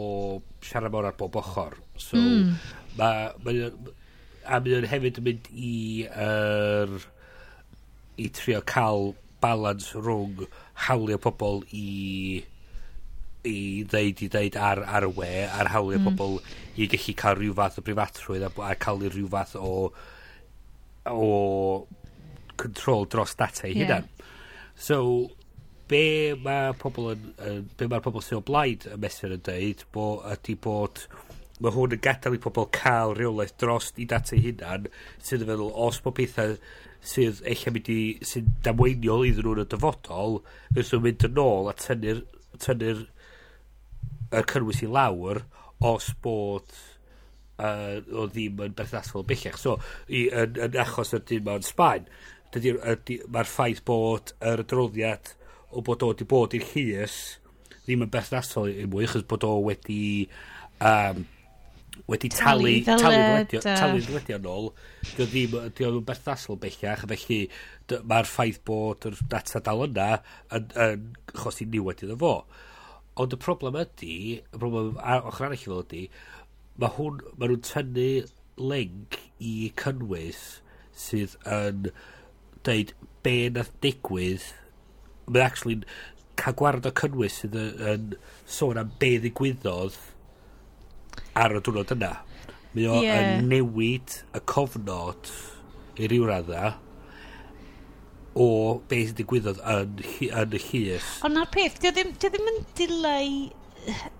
siarad 0.65 0.95
mor 0.95 1.11
ar 1.11 1.19
bob 1.21 1.37
ochr. 1.43 1.77
So, 2.01 2.17
mm. 2.17 2.57
mae... 2.99 3.31
Ma, 3.45 3.61
a 4.49 4.63
mae 4.65 4.79
yna 4.81 4.89
hefyd 4.89 5.21
yn 5.21 5.29
mynd 5.29 5.53
i... 5.53 5.77
Er, 6.09 6.99
i 8.19 8.27
trio 8.35 8.59
cael 8.67 9.13
balans 9.43 9.91
rhwng 9.97 10.47
hawlio 10.89 11.19
pobl 11.23 11.63
i 11.75 12.43
i 13.49 13.85
ddeud 13.89 14.23
i 14.25 14.29
ddeud 14.29 14.59
ar, 14.61 14.83
ar 14.83 15.07
y 15.07 15.13
we 15.15 15.31
a'r 15.47 15.71
hawlio 15.73 16.01
mm. 16.01 16.09
pobl 16.11 16.39
i 16.77 16.89
gallu 16.91 17.15
cael 17.23 17.39
rhyw 17.39 17.57
fath 17.59 17.79
o 17.81 17.85
brifatrwydd 17.87 18.47
a, 18.49 18.53
a 18.67 18.75
cael 18.83 19.05
rhyw 19.07 19.31
fath 19.33 19.57
o 19.59 19.73
o 21.09 21.29
control 22.59 23.07
dros 23.07 23.37
data 23.39 23.69
i 23.69 23.77
yeah. 23.79 24.03
so 24.75 25.31
be 25.89 26.35
mae 26.45 26.75
pobl 26.79 27.13
yn, 27.15 27.31
yn 27.47 27.69
be 27.79 27.89
mae'r 27.89 28.05
pobl 28.05 28.23
sy'n 28.25 28.43
o 28.43 28.45
blaid 28.45 28.85
y 28.91 28.99
mesur 29.01 29.33
yn 29.33 29.45
dweud, 29.45 29.85
bo, 29.95 30.09
ydy 30.35 30.59
bod 30.61 31.07
mae 31.63 31.75
hwn 31.75 31.97
yn 31.97 32.03
gadael 32.05 32.37
i 32.39 32.43
pobl 32.43 32.69
cael 32.75 33.15
reolaeth 33.19 33.57
dros 33.61 33.93
i 33.97 34.07
data 34.11 34.37
eu 34.37 34.45
hunan 34.47 34.89
sydd 35.19 35.45
yn 35.45 35.51
feddwl 35.53 35.73
os 35.87 36.01
bod 36.05 36.17
pethau 36.19 36.57
sydd 37.13 37.43
eich 37.53 37.65
mynd 37.71 37.91
i 37.95 38.01
sy'n 38.27 38.53
damweiniol 38.67 39.27
iddyn 39.29 39.47
nhw'n 39.47 39.63
y 39.65 39.69
dyfodol 39.73 40.41
fyddwn 40.75 40.91
nhw'n 40.91 41.07
mynd 41.07 41.27
yn 41.31 41.43
ôl 41.45 41.71
a 41.71 41.75
tynnu'r 41.79 42.23
tynnu'r 42.65 43.03
y 44.39 44.45
cynnwys 44.53 44.83
i 44.85 44.91
lawr 44.93 45.43
os 45.89 46.11
bod 46.23 46.75
uh, 47.63 47.99
o 48.13 48.27
ddim 48.31 48.63
yn 48.67 48.75
berthnasol 48.79 49.27
bellach. 49.29 49.59
So 49.61 49.79
i, 50.09 50.27
yn, 50.27 50.59
yn 50.67 50.79
achos 50.83 51.15
yr 51.17 51.25
dyn 51.29 51.47
mewn 51.47 51.67
Sbaen 51.67 52.09
mae'r 52.49 53.49
ffaith 53.49 53.85
bod 53.87 54.33
yr 54.41 54.63
adroddiad 54.65 55.35
o 55.71 55.83
bod 55.85 56.03
o 56.03 56.13
wedi 56.13 56.27
bod 56.29 56.57
i'r 56.57 56.65
llys 56.73 57.17
ddim 57.85 58.07
yn 58.07 58.13
berthnasol 58.13 58.71
i 58.73 58.87
mwy 58.89 59.09
achos 59.09 59.27
bod 59.29 59.45
o 59.45 59.59
wedi 59.67 60.29
um, 60.81 61.27
wedi 62.07 62.31
talu, 62.33 62.73
talu 62.87 64.01
dywedion, 64.05 64.39
yn 64.39 64.49
ôl, 64.49 64.71
dio 65.17 65.27
ddim, 65.27 65.57
dio 65.77 65.91
ddim 65.93 66.07
berthnasol 66.09 66.59
bellach, 66.63 67.05
a 67.05 67.11
felly 67.11 67.41
mae'r 68.09 68.29
ffaith 68.29 68.61
bod 68.69 69.07
yr 69.09 69.19
data 69.33 69.63
dal 69.65 69.85
yna 69.89 70.09
yn, 70.55 70.69
yn 70.85 71.07
chosi 71.35 71.67
niwed 71.69 72.05
iddo 72.07 72.19
fo. 72.21 72.35
Ond 73.19 73.35
y 73.35 73.41
problem 73.43 73.79
ydy, 73.81 74.17
y 74.39 74.61
problem 74.61 74.95
ochr 74.99 75.49
arall 75.49 75.57
i 75.57 75.63
fel 75.65 75.83
ydy, 75.83 76.05
mae 76.79 76.95
hwn, 76.99 77.23
mae 77.37 77.51
nhw'n 77.51 77.65
tynnu 77.67 78.11
link 78.59 79.19
i 79.43 79.55
cynnwys 79.79 80.45
sydd 80.99 81.35
yn 81.47 81.91
dweud 82.67 82.95
be 83.27 83.37
nath 83.55 83.73
digwydd, 83.85 84.47
mae'n 85.29 85.45
actually 85.47 85.81
cael 86.39 86.57
gwared 86.59 86.87
o 86.87 86.95
cynnwys 87.03 87.41
sydd 87.43 87.59
yn, 87.59 87.83
yn 87.93 88.07
sôn 88.59 88.79
am 88.81 88.95
be 89.03 89.17
ddigwyddodd 89.19 89.99
ar 91.39 91.57
y 91.59 91.63
diwrnod 91.63 91.95
yna. 91.97 92.13
Mae 92.75 92.91
o 92.91 92.99
yeah. 93.03 93.23
yn 93.39 93.49
newid 93.51 94.21
y 94.37 94.43
cofnod 94.51 95.33
i 95.99 96.11
ryw 96.11 96.29
radda 96.29 96.75
o 98.39 98.49
beth 98.91 99.09
sy'n 99.11 99.19
digwyddodd 99.19 99.63
yn, 99.73 100.03
yn 100.29 100.59
y 100.59 100.65
llys. 100.69 101.15
Ond 101.27 101.39
na'r 101.39 101.49
peth, 101.55 101.81
dio 101.83 101.95
ddim, 101.95 102.13
dio 102.21 102.31
ddim 102.31 102.51
yn 102.53 102.61
dileu 102.79 103.33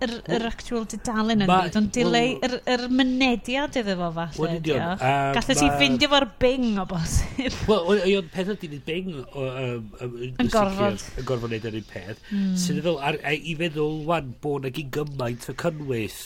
yr, 0.03 0.13
yr 0.35 0.45
actual 0.49 0.85
dudalen 0.89 1.43
yn 1.45 1.49
byd, 1.49 1.77
ond 1.79 1.91
dileu 1.95 2.33
yr, 2.45 2.55
yr 2.73 2.85
mynediad 2.91 3.77
iddo 3.79 3.95
fo 4.01 4.09
falle. 4.17 4.41
Wel, 4.41 4.57
ydion. 4.57 4.83
Um, 4.95 5.29
Gallu 5.37 5.57
ti 5.61 5.69
ffindio 5.75 6.11
fo'r 6.11 6.27
bing 6.41 6.81
o 6.81 6.87
bosib. 6.89 7.59
Wel, 7.69 8.03
o'n 8.19 8.33
peth 8.33 8.53
ydy 8.55 8.71
ni 8.73 8.81
bing 8.89 9.13
yn 9.21 10.51
gorfod. 10.51 11.05
Yn 11.21 11.29
gorfod 11.29 11.53
neud 11.53 11.69
yr 11.69 11.79
un 11.79 11.87
peth. 11.93 12.25
Mm. 12.33 12.51
Sy'n 12.59 12.81
meddwl, 12.81 12.99
i 13.37 13.55
feddwl 13.61 14.03
wan 14.09 14.33
bod 14.43 14.65
na 14.65 14.73
gyn 14.75 14.91
gymaint 14.95 15.47
o 15.51 15.57
cynnwys 15.63 16.19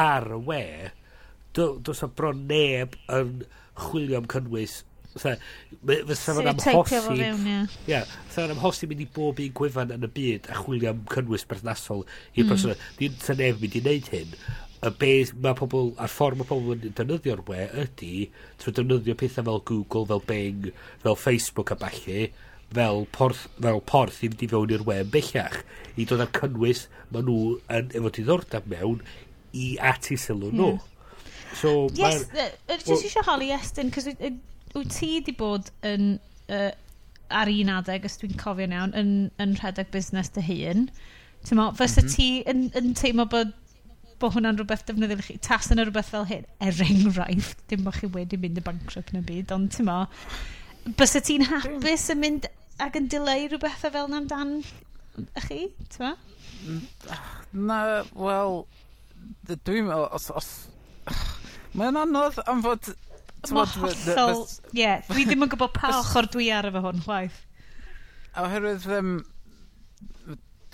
ar 0.00 0.30
y 0.34 0.40
we, 0.48 0.64
does 1.54 2.02
o 2.02 2.10
bron 2.10 2.46
neb 2.50 2.98
yn 3.12 3.44
chwilio 3.84 4.20
am 4.20 4.28
cynnwys 4.30 4.82
Fysa 5.14 6.34
fan 6.34 6.48
amhosib... 6.50 7.20
Ie, 7.86 8.00
fysa 8.26 8.40
fan 8.40 8.54
amhosib 8.56 8.90
mynd 8.90 9.04
i 9.04 9.08
bob 9.14 9.38
un 9.44 9.52
gwefan 9.60 9.92
yn 9.94 10.06
y 10.08 10.10
byd 10.16 10.48
a 10.50 10.58
chwilio 10.58 10.90
am 10.90 11.04
cynnwys 11.12 11.46
berthnasol 11.50 12.02
i'r 12.34 12.42
mm. 12.42 12.50
person. 12.50 12.80
Ni'n 12.98 13.20
sy'n 13.22 13.38
neb 13.38 13.62
mynd 13.62 13.76
i 13.78 13.82
wneud 13.84 14.10
hyn. 14.10 14.34
Y 14.84 14.90
beth 15.00 15.30
mae 15.44 15.56
pobl, 15.60 15.92
a'r 16.02 16.10
ffordd 16.12 16.40
mae 16.40 16.48
pobl 16.48 16.74
yn 16.74 16.82
defnyddio'r 16.88 17.44
we 17.46 17.60
ydy 17.84 18.10
trwy 18.60 18.74
defnyddio 18.74 19.14
pethau 19.20 19.46
fel 19.46 19.62
Google, 19.70 20.08
fel 20.10 20.24
Bing, 20.26 20.66
fel 21.06 21.20
Facebook 21.20 21.70
a 21.72 21.78
falle, 21.78 22.26
fel 22.74 23.06
porth, 23.14 23.46
fel 23.62 23.80
porth 23.86 24.18
i 24.18 24.32
fynd 24.32 24.42
i 24.44 24.50
fewn 24.50 24.74
i'r 24.74 24.84
we 24.88 24.98
yn 25.04 25.14
bellach 25.14 25.60
i 25.94 26.08
dod 26.10 26.24
â'r 26.24 26.34
cynnwys 26.40 26.88
maen 27.14 27.28
nhw 27.30 27.54
yn 27.78 27.94
efo 28.00 28.10
diddordeb 28.18 28.66
mewn 28.72 29.04
i 29.54 29.74
ati 29.92 30.18
sylw 30.20 30.50
nhw. 30.52 30.74
Hmm. 30.74 30.90
So, 31.54 31.88
yes, 31.94 32.24
just 32.26 32.88
well, 32.88 32.98
eisiau 32.98 33.26
holi 33.28 33.52
estyn, 33.54 33.92
cos 33.94 34.08
wyt 34.10 34.90
ti 34.90 35.10
wedi 35.14 35.34
bod 35.38 35.70
yn, 35.86 36.16
uh, 36.50 36.70
ar 37.30 37.50
un 37.50 37.74
adeg, 37.76 38.08
os 38.08 38.18
dwi'n 38.18 38.34
cofio'n 38.40 38.74
iawn, 38.74 38.94
yn, 38.98 39.12
yn 39.42 39.54
rhedeg 39.60 39.92
busnes 39.94 40.32
dy 40.34 40.42
hun. 40.48 40.88
Ti'n 41.46 41.60
mo, 41.60 41.68
fysa 41.78 42.02
mm 42.02 42.08
-hmm. 42.08 42.16
ti 42.16 42.28
yn, 42.50 42.64
yn 42.80 42.96
teimlo 42.98 43.28
bod 43.30 43.54
bod 44.22 44.34
hwnna'n 44.36 44.58
rhywbeth 44.58 44.84
defnyddio 44.88 45.22
chi, 45.26 45.36
tas 45.42 45.70
yn 45.74 45.82
rhywbeth 45.82 46.10
fel 46.14 46.26
hyn, 46.28 46.44
er 46.62 46.82
enghraifft, 46.86 47.64
dim 47.70 47.84
bod 47.86 47.98
chi 47.98 48.10
wedi 48.14 48.38
mynd 48.40 48.60
y 48.60 48.64
bankrupt 48.64 49.12
yn 49.12 49.20
y 49.20 49.24
byd, 49.26 49.54
ond 49.54 49.72
ti'n 49.74 49.88
mo, 49.88 49.98
bys 51.00 51.16
y 51.18 51.22
ti'n 51.28 51.46
hapus 51.50 52.06
yn 52.14 52.22
mynd 52.22 52.48
ac 52.84 52.98
yn 53.00 53.10
dileu 53.12 53.48
rhywbeth 53.50 53.82
fel 53.82 54.08
yna 54.08 54.22
amdan 54.22 54.54
chi, 55.46 55.66
ti'n 55.94 56.06
mo? 56.06 56.12
Mm, 56.64 56.80
ah, 57.12 57.26
na, 57.52 57.78
wel, 58.16 58.62
d- 59.48 59.58
dwi'n 59.66 59.88
meddwl, 59.88 60.08
os, 60.16 60.30
os 60.34 60.50
mae'n 61.78 62.00
anodd 62.04 62.40
am 62.46 62.62
fod 62.64 62.94
Mae'n 63.44 63.68
hollol, 63.76 64.44
ie. 64.72 64.90
Dwi 65.10 65.26
ddim 65.28 65.44
yn 65.44 65.50
gwybod 65.52 65.74
pa 65.76 65.90
ochr 66.00 66.28
dwi 66.32 66.46
ar 66.54 66.70
efo 66.70 66.80
hwn, 66.86 67.02
chwaith. 67.04 67.42
Oherwydd, 68.40 68.86
um, 68.96 69.10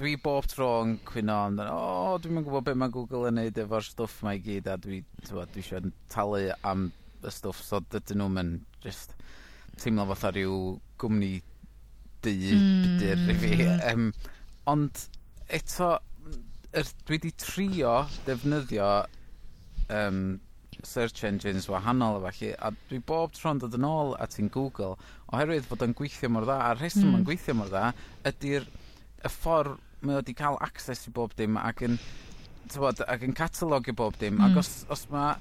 dwi 0.00 0.14
bob 0.22 0.46
tro 0.48 0.68
yn 0.84 0.94
cwyno 1.08 1.36
amdano, 1.48 1.74
o, 1.74 1.94
oh, 2.12 2.18
dwi'n 2.22 2.40
yn 2.40 2.46
gwybod 2.46 2.68
beth 2.68 2.78
mae 2.80 2.92
Google 2.94 3.28
yn 3.28 3.36
neud 3.40 3.58
efo'r 3.64 3.84
stwff 3.84 4.22
mae 4.24 4.40
gyd, 4.44 4.70
a 4.70 4.78
dwi, 4.80 5.02
dwi, 5.26 5.46
dwi 5.52 5.64
eisiau 5.64 5.90
talu 6.12 6.44
am 6.70 6.86
y 7.20 7.32
stwff, 7.34 7.60
so 7.66 7.82
dydyn 7.92 8.22
nhw'n 8.22 8.36
mynd 8.38 8.84
just 8.86 9.16
teimlo 9.80 10.06
fatha 10.12 10.32
rhyw 10.36 10.56
gwmni 11.00 11.34
dy, 12.24 12.36
mm. 12.54 12.86
bydyr 12.86 13.26
i 13.34 13.36
fi. 13.42 13.52
Um, 13.90 14.08
ond 14.70 15.04
eto, 15.52 15.96
er, 16.72 16.92
dwi 17.06 17.18
wedi 17.18 17.32
trio 17.40 17.94
defnyddio 18.26 18.90
um, 19.90 20.40
search 20.86 21.24
engines 21.24 21.68
wahanol 21.68 22.20
efallai, 22.20 22.54
a 22.58 22.70
dwi 22.88 23.00
bob 23.06 23.34
tro'n 23.36 23.60
dod 23.60 23.76
yn 23.76 23.86
ôl 23.86 24.14
at 24.22 24.38
un 24.40 24.50
Google, 24.52 24.96
oherwydd 25.32 25.68
bod 25.70 25.84
o'n 25.84 25.96
gweithio 25.96 26.30
mor 26.32 26.46
dda, 26.48 26.58
a'r 26.70 26.80
rheswm 26.80 27.04
mm. 27.04 27.10
yn 27.10 27.18
hmm. 27.18 27.28
gweithio 27.28 27.56
mor 27.58 27.72
dda, 27.72 27.86
ydy'r 28.30 28.68
y 29.20 29.32
ffordd 29.32 29.78
mae 30.00 30.16
wedi 30.16 30.32
cael 30.36 30.56
access 30.64 31.10
i 31.10 31.14
bob 31.16 31.34
dim 31.36 31.58
ac 31.60 31.82
yn, 31.84 31.98
tywod, 32.72 33.02
ac 33.04 33.26
yn 33.26 33.36
catalog 33.36 33.90
i 33.90 33.96
bob 33.96 34.16
dim, 34.20 34.38
mm. 34.38 34.46
ac 34.46 34.54
hmm. 34.54 34.62
os, 34.62 34.72
os 34.94 35.04
mae 35.12 35.36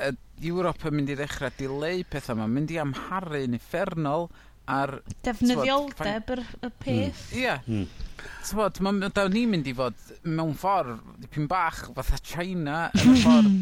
y 0.00 0.12
Ewrop 0.48 0.86
yn 0.88 0.94
mynd 0.96 1.10
i 1.12 1.16
ddechrau 1.18 1.52
dileu 1.58 2.04
pethau 2.08 2.38
yma, 2.38 2.46
mynd 2.48 2.70
i 2.72 2.78
amharu'n 2.80 3.56
effernol, 3.58 4.30
ar... 4.68 4.96
Defnyddioldeb 5.24 6.32
yr 6.36 6.44
y 6.44 6.52
hmm. 6.60 6.78
peth. 6.84 7.26
Ie. 7.38 7.56
Hmm. 7.66 7.88
Tywod, 8.44 8.80
da 9.16 9.26
ni'n 9.32 9.52
mynd 9.52 9.68
i 9.70 9.74
fod 9.76 10.00
mewn 10.28 10.56
ffordd 10.58 11.00
dipyn 11.22 11.48
bach 11.48 11.86
fatha 11.96 12.18
China 12.24 12.88
yn 13.00 13.14
y 13.14 13.20
ffordd 13.22 13.60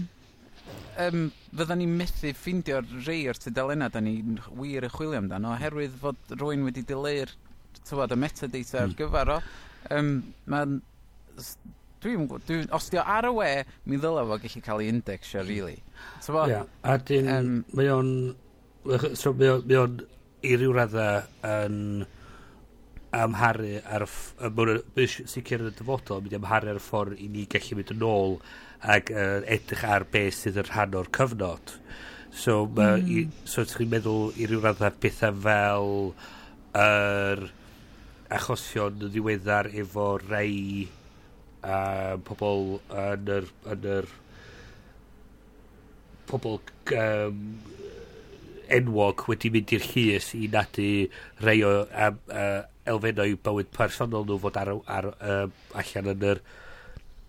um, 1.07 1.25
fydda 1.55 1.77
ni'n 1.79 1.95
methu 1.99 2.33
ffeindio'r 2.37 2.89
rei 3.07 3.27
o'r 3.31 3.39
tydelena 3.41 3.89
da 3.93 4.03
ni'n 4.05 4.39
wir 4.59 4.87
y 4.87 4.93
chwilio 4.93 5.23
amdano 5.23 5.55
oherwydd 5.55 5.97
fod 6.03 6.35
rwy'n 6.35 6.67
wedi 6.67 6.85
dileu'r 6.89 7.33
tywod 7.89 8.15
y 8.15 8.21
metadata 8.21 8.83
ar 8.83 8.89
hmm. 8.89 8.99
gyfer 8.99 9.35
o. 9.37 9.41
Um, 9.95 10.13
mae'n 10.51 10.79
dwi'n 12.03 12.27
gwybod, 12.27 12.45
dwi, 12.47 12.61
os 12.75 12.91
di 12.93 12.99
o 13.01 13.05
ar 13.17 13.27
y 13.27 13.33
we 13.35 13.49
mi 13.91 13.99
ddylai 13.99 14.27
fo 14.29 14.39
gallu 14.43 14.63
cael 14.67 14.85
ei 14.85 14.93
indexio, 14.93 15.43
really. 15.47 15.79
Ie, 15.79 16.45
yeah, 16.53 16.69
a 16.87 16.99
dyn, 16.99 17.31
um, 17.33 17.51
mae 17.79 17.91
o'n 17.95 18.13
so, 19.19 19.33
mae 19.35 19.81
o'n 19.81 19.99
i 20.47 20.55
ryw 20.55 20.75
radda 20.77 21.09
yn 21.47 22.07
amharu 23.19 23.79
ar 23.89 24.05
y 24.05 24.09
mae'n 24.55 25.29
sicr 25.33 25.65
yn 25.65 25.71
y 25.71 25.77
dyfodol 25.79 26.21
mynd 26.23 26.37
i 26.37 26.39
amharu 26.39 26.73
ar 26.73 26.81
y 26.81 26.85
ffordd 26.85 27.23
i 27.25 27.29
ni 27.33 27.47
gallu 27.51 27.79
mynd 27.79 27.95
yn 27.95 28.05
ôl 28.07 28.37
ac 28.95 29.11
uh, 29.15 29.41
edrych 29.49 29.85
ar 29.89 30.05
beth 30.13 30.37
sydd 30.37 30.61
yn 30.63 30.69
rhan 30.69 30.99
o'r 31.01 31.09
cyfnod 31.17 31.73
so, 32.31 32.67
ma, 32.67 32.93
mm. 32.97 33.09
i, 33.09 33.25
so 33.49 33.65
chi'n 33.67 33.91
meddwl 33.91 34.37
i 34.37 34.47
ryw 34.51 34.61
radda 34.63 34.93
bethau 35.03 35.41
fel 35.47 35.91
yr 36.79 37.43
er, 37.43 37.49
achosion 38.39 39.01
yn 39.01 39.13
ddiweddar 39.15 39.71
efo 39.73 40.11
rei 40.27 40.85
uh, 41.65 42.15
pobl 42.29 42.77
yn 42.93 43.33
yr, 43.39 43.51
yn 43.73 43.91
yr 43.97 44.13
pobl 46.29 46.61
um, 46.93 47.43
enwog 48.77 49.25
wedi 49.31 49.51
mynd 49.55 49.73
i'r 49.77 49.87
llys 49.93 50.33
i 50.39 50.49
nadu 50.53 50.89
rei 51.45 51.63
o 51.67 51.73
um, 51.87 52.21
uh, 52.33 52.61
elfennau 52.89 53.37
bywyd 53.45 53.73
personol 53.75 54.27
nhw 54.29 54.39
fod 54.43 54.59
ar, 54.61 54.73
ar, 54.99 55.11
um, 55.33 55.55
allan 55.83 56.13
yn 56.15 56.25
yr 56.33 56.43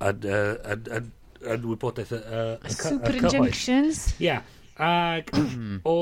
yn, 0.09 0.29
uh, 0.29 0.53
yn, 0.73 0.87
yn, 0.99 1.11
yn 1.55 1.67
wybodaeth 1.71 2.15
y 2.15 2.21
uh, 2.21 2.71
Super 2.75 3.19
injunctions. 3.19 4.05
Ia. 4.23 4.39
Ac 4.79 5.33
o, 5.83 5.95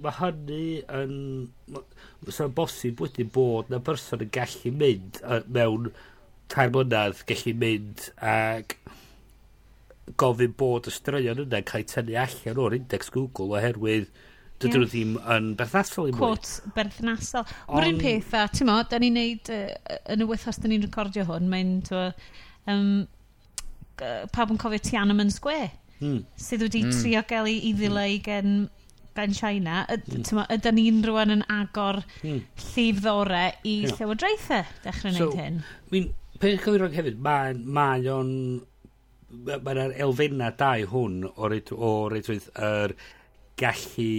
mae 0.00 0.16
hynny 0.20 0.64
yn... 0.88 1.14
Mae'n 2.24 2.54
bosib 2.56 3.02
wedyn 3.04 3.28
bod 3.32 3.68
na 3.68 3.82
person 3.84 4.22
yn 4.24 4.30
gallu 4.32 4.70
mynd 4.72 5.18
mewn 5.52 5.90
tair 6.52 6.70
mlynedd 6.72 7.20
gallu 7.28 7.52
mynd 7.60 8.06
ac 8.24 8.78
gofyn 10.20 10.54
bod 10.56 10.88
y 10.88 10.94
straeon 10.94 11.42
yna 11.44 11.60
cael 11.68 11.84
tynnu 11.88 12.16
allan 12.20 12.60
o'r 12.64 12.76
index 12.78 13.12
Google 13.12 13.58
oherwydd 13.58 14.08
dydyn 14.64 14.82
nhw 14.82 14.90
ddim 14.90 15.16
yn 15.36 15.50
berthnasol 15.58 16.10
i 16.10 16.14
mwy. 16.14 16.20
Quotes 16.20 16.56
berthnasol. 16.76 17.46
Mae'r 17.70 17.90
un 17.92 18.00
peth, 18.02 18.34
a 18.38 18.46
ti'n 18.52 18.70
mo, 18.70 18.78
da 18.90 19.00
ni'n 19.02 19.18
neud, 19.18 19.52
uh, 19.54 19.98
yn 20.14 20.24
y 20.24 20.28
wythnos 20.30 20.60
da 20.62 20.70
ni'n 20.70 20.86
recordio 20.86 21.26
hwn, 21.28 21.50
mae'n, 21.52 21.74
um, 22.72 22.88
pawb 24.34 24.54
yn 24.54 24.60
cofio 24.60 24.82
Tiananmen 24.82 25.32
Square, 25.32 25.70
hmm. 26.00 26.24
sydd 26.40 26.66
wedi 26.66 26.82
mm. 26.86 26.96
trio 26.98 27.22
gael 27.30 27.50
ei 27.52 27.72
ddileu 27.76 28.16
mm. 28.16 28.24
gen 28.24 28.56
ben 29.14 29.34
China. 29.36 29.84
Mm. 29.88 30.42
Ydy 30.56 30.74
ni'n 30.74 31.00
rwan 31.06 31.36
yn 31.36 31.46
agor 31.52 32.02
mm. 32.22 32.42
llifddore 32.72 33.46
i 33.62 33.80
yeah. 33.84 33.96
llywodraethau 33.98 34.64
dechrau 34.84 35.14
so, 35.14 35.28
wneud 35.30 35.40
hyn. 35.40 35.60
Mi'n, 35.92 36.08
peth 36.42 36.62
cywirog 36.64 36.96
hefyd, 36.96 37.20
mae 37.22 37.54
ma 37.54 37.92
o'n 38.14 38.32
mae'r 39.44 39.94
elfenna 40.04 40.50
dau 40.58 40.86
hwn 40.92 41.22
o 41.34 41.48
reidrwydd 41.50 42.50
yr 42.54 42.94
gallu 43.60 44.10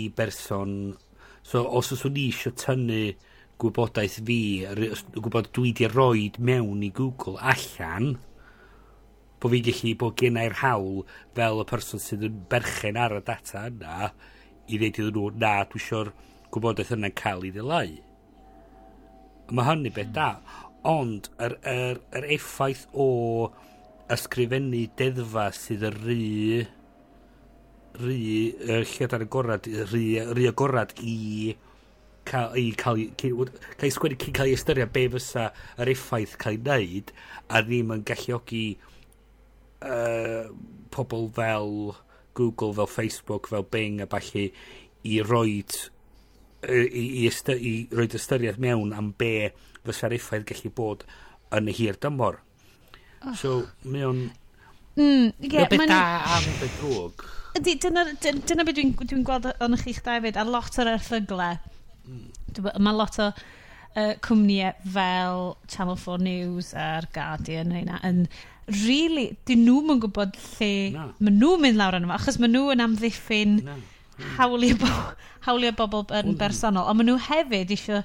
i 0.00 0.08
berson. 0.16 0.74
So 1.46 1.64
os 1.78 1.92
os 1.94 2.04
o'n 2.08 2.18
i 2.18 2.28
eisiau 2.30 2.54
tynnu 2.58 3.00
gwybodaeth 3.62 4.20
fi 4.26 4.40
gwybod 5.16 5.50
dwi 5.54 5.72
di 5.78 5.88
roed 5.90 6.38
mewn 6.50 6.84
i 6.86 6.92
Google 6.94 7.38
allan 7.54 8.14
bod 9.42 9.52
fi'n 9.54 9.66
gallu 9.66 9.96
bod 9.98 10.16
gennau'r 10.18 10.60
hawl 10.62 11.02
fel 11.36 11.62
y 11.62 11.66
person 11.70 12.02
sydd 12.02 12.28
yn 12.28 12.40
berchen 12.50 12.98
ar 13.04 13.18
y 13.18 13.24
data 13.26 13.66
yna 13.70 14.12
i 14.68 14.78
ddeud 14.78 14.88
iddyn 15.02 15.12
nhw 15.18 15.28
na 15.42 15.58
dwi 15.66 15.82
eisiau'r 15.82 16.14
gwybodaeth 16.54 16.94
yna'n 16.96 17.20
cael 17.22 17.46
ei 17.46 17.54
ddileu 17.54 18.00
mae 19.52 19.68
hynny 19.68 19.92
beth 19.94 20.12
da. 20.16 20.30
Ond 20.88 21.28
yr, 21.42 21.56
yr, 21.68 22.00
yr 22.18 22.28
effaith 22.36 22.86
o 22.92 23.08
ysgrifennu 24.12 24.84
deddfa 24.98 25.48
sydd 25.56 25.84
y 25.86 25.92
rhy 25.94 26.22
rhy, 28.00 28.54
uh, 28.68 28.80
lledan 28.94 29.26
agorad, 29.26 29.68
rhy, 29.90 30.06
rhy 30.32 30.48
agorad 30.50 30.94
i 31.02 31.54
cael, 32.24 32.56
i 32.56 32.72
cael, 32.78 33.02
cael 33.18 33.92
sgwennu 33.92 34.18
cyn 34.22 34.36
cael 34.36 34.50
ei 34.50 34.56
ystyried 34.56 34.92
be 34.94 35.08
fysa 35.16 35.48
yr 35.82 35.90
effaith 35.92 36.36
cael 36.40 36.56
ei 36.56 36.62
wneud 36.62 37.12
a 37.48 37.62
ddim 37.66 37.92
yn 37.96 38.04
galluogi 38.08 38.66
uh, 39.82 40.48
pobl 40.92 41.28
fel 41.34 41.96
Google, 42.34 42.72
fel 42.72 42.88
Facebook, 42.88 43.48
fel 43.48 43.66
Bing 43.68 44.00
a 44.00 44.06
falle 44.06 44.46
i 45.02 45.18
roed 45.26 45.74
i, 46.62 46.86
i, 46.86 47.26
ystyr, 47.26 47.58
i 47.58 47.74
roed 47.92 48.14
ystyried 48.16 48.60
mewn 48.62 48.94
am 48.96 49.10
be 49.18 49.50
fysa'r 49.82 50.14
effaith 50.16 50.46
gallu 50.48 50.72
bod 50.78 51.04
yn 51.52 51.68
y 51.68 51.76
hir 51.76 51.98
dymor. 52.00 52.38
Oh. 53.22 53.34
So, 53.38 53.54
mae 53.84 54.06
o'n... 54.06 54.22
Mm, 54.96 55.32
yeah, 55.40 55.68
beth 55.70 55.86
da 55.88 56.02
am 56.36 56.46
beth 56.60 56.78
drwg 56.80 57.24
ydy, 57.58 57.76
dyna, 57.82 58.06
dyna 58.22 58.64
beth 58.66 58.78
dwi'n 58.78 58.94
dwi 58.98 59.22
gweld 59.26 59.50
o'n 59.62 59.78
chi'ch 59.80 60.02
David, 60.06 60.38
a 60.40 60.44
lot 60.48 60.78
o'r 60.80 60.94
erthyglau. 60.94 61.58
Mae 62.78 62.96
lot 62.96 63.18
o 63.22 63.28
uh, 63.32 64.14
cwmnïau 64.24 64.92
fel 64.94 65.44
Channel 65.70 65.98
4 66.00 66.24
News 66.24 66.72
a'r 66.78 67.08
Guardian 67.14 67.72
rheina 67.74 68.00
yn 68.08 68.24
really, 68.82 69.32
dyn 69.48 69.64
nhw'n 69.66 69.96
yn 69.96 70.02
gwybod 70.04 70.36
lle 70.56 70.74
no. 70.94 71.08
maen 71.18 71.40
nhw'n 71.40 71.64
mynd 71.64 71.80
lawr 71.80 71.98
yn 71.98 72.06
yma, 72.06 72.18
achos 72.18 72.38
maen 72.40 72.54
nhw 72.54 72.70
yn 72.74 72.84
amddiffyn 72.84 73.58
no. 73.66 73.78
hawliau, 74.38 74.78
bo 74.80 74.92
hawliau 75.48 75.74
bobl 75.78 76.06
yn 76.20 76.36
bersonol, 76.40 76.86
ond 76.88 77.00
maen 77.00 77.10
nhw 77.12 77.18
hefyd 77.26 77.74
eisiau 77.74 78.00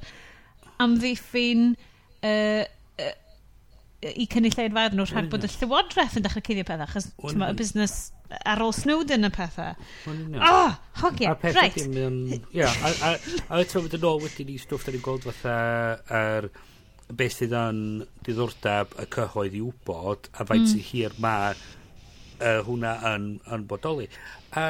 amddiffyn 0.84 1.70
uh, 2.26 2.66
uh, 2.66 3.16
i 4.12 4.28
cynulleidfa 4.34 4.90
nhw 4.94 5.08
rhag 5.12 5.32
bod 5.32 5.46
y 5.46 5.52
llywodraeth 5.56 6.18
yn 6.20 6.26
dechrau 6.26 6.46
cuddio 6.50 6.68
pethau, 6.68 6.90
achos 6.90 7.12
y 7.14 7.54
busnes 7.62 7.98
ar 8.30 8.62
ôl 8.64 8.74
Snowden 8.76 9.28
y 9.28 9.32
pethau. 9.34 9.76
Well, 10.06 10.24
no. 10.34 10.40
Oh, 10.44 10.78
hogia, 11.02 11.36
a 11.36 11.52
right. 11.54 11.76
Dim, 11.76 11.98
um, 12.06 12.48
yeah, 12.52 12.74
a, 12.84 12.94
a, 13.10 13.12
a 13.50 13.62
eto 13.64 13.84
fydd 13.86 13.98
yn 14.00 14.08
ôl 14.10 14.24
wedyn 14.24 14.52
i 14.54 14.58
stwff 14.62 14.88
da 14.88 14.96
ni'n 14.96 15.06
gweld 15.06 15.28
fatha 15.30 15.58
ar 16.22 16.50
beth 17.08 17.38
sydd 17.40 17.56
yn 17.56 17.82
diddordeb 18.28 18.96
y 19.00 19.08
cyhoedd 19.16 19.56
i 19.56 19.64
wybod 19.64 20.28
a 20.36 20.48
faint 20.48 20.74
mm. 20.74 20.82
hir 20.90 21.16
mae 21.24 21.54
uh, 21.56 22.60
hwnna 22.68 22.98
yn, 23.14 23.30
yn 23.54 23.64
bodoli. 23.70 24.10
A 24.58 24.66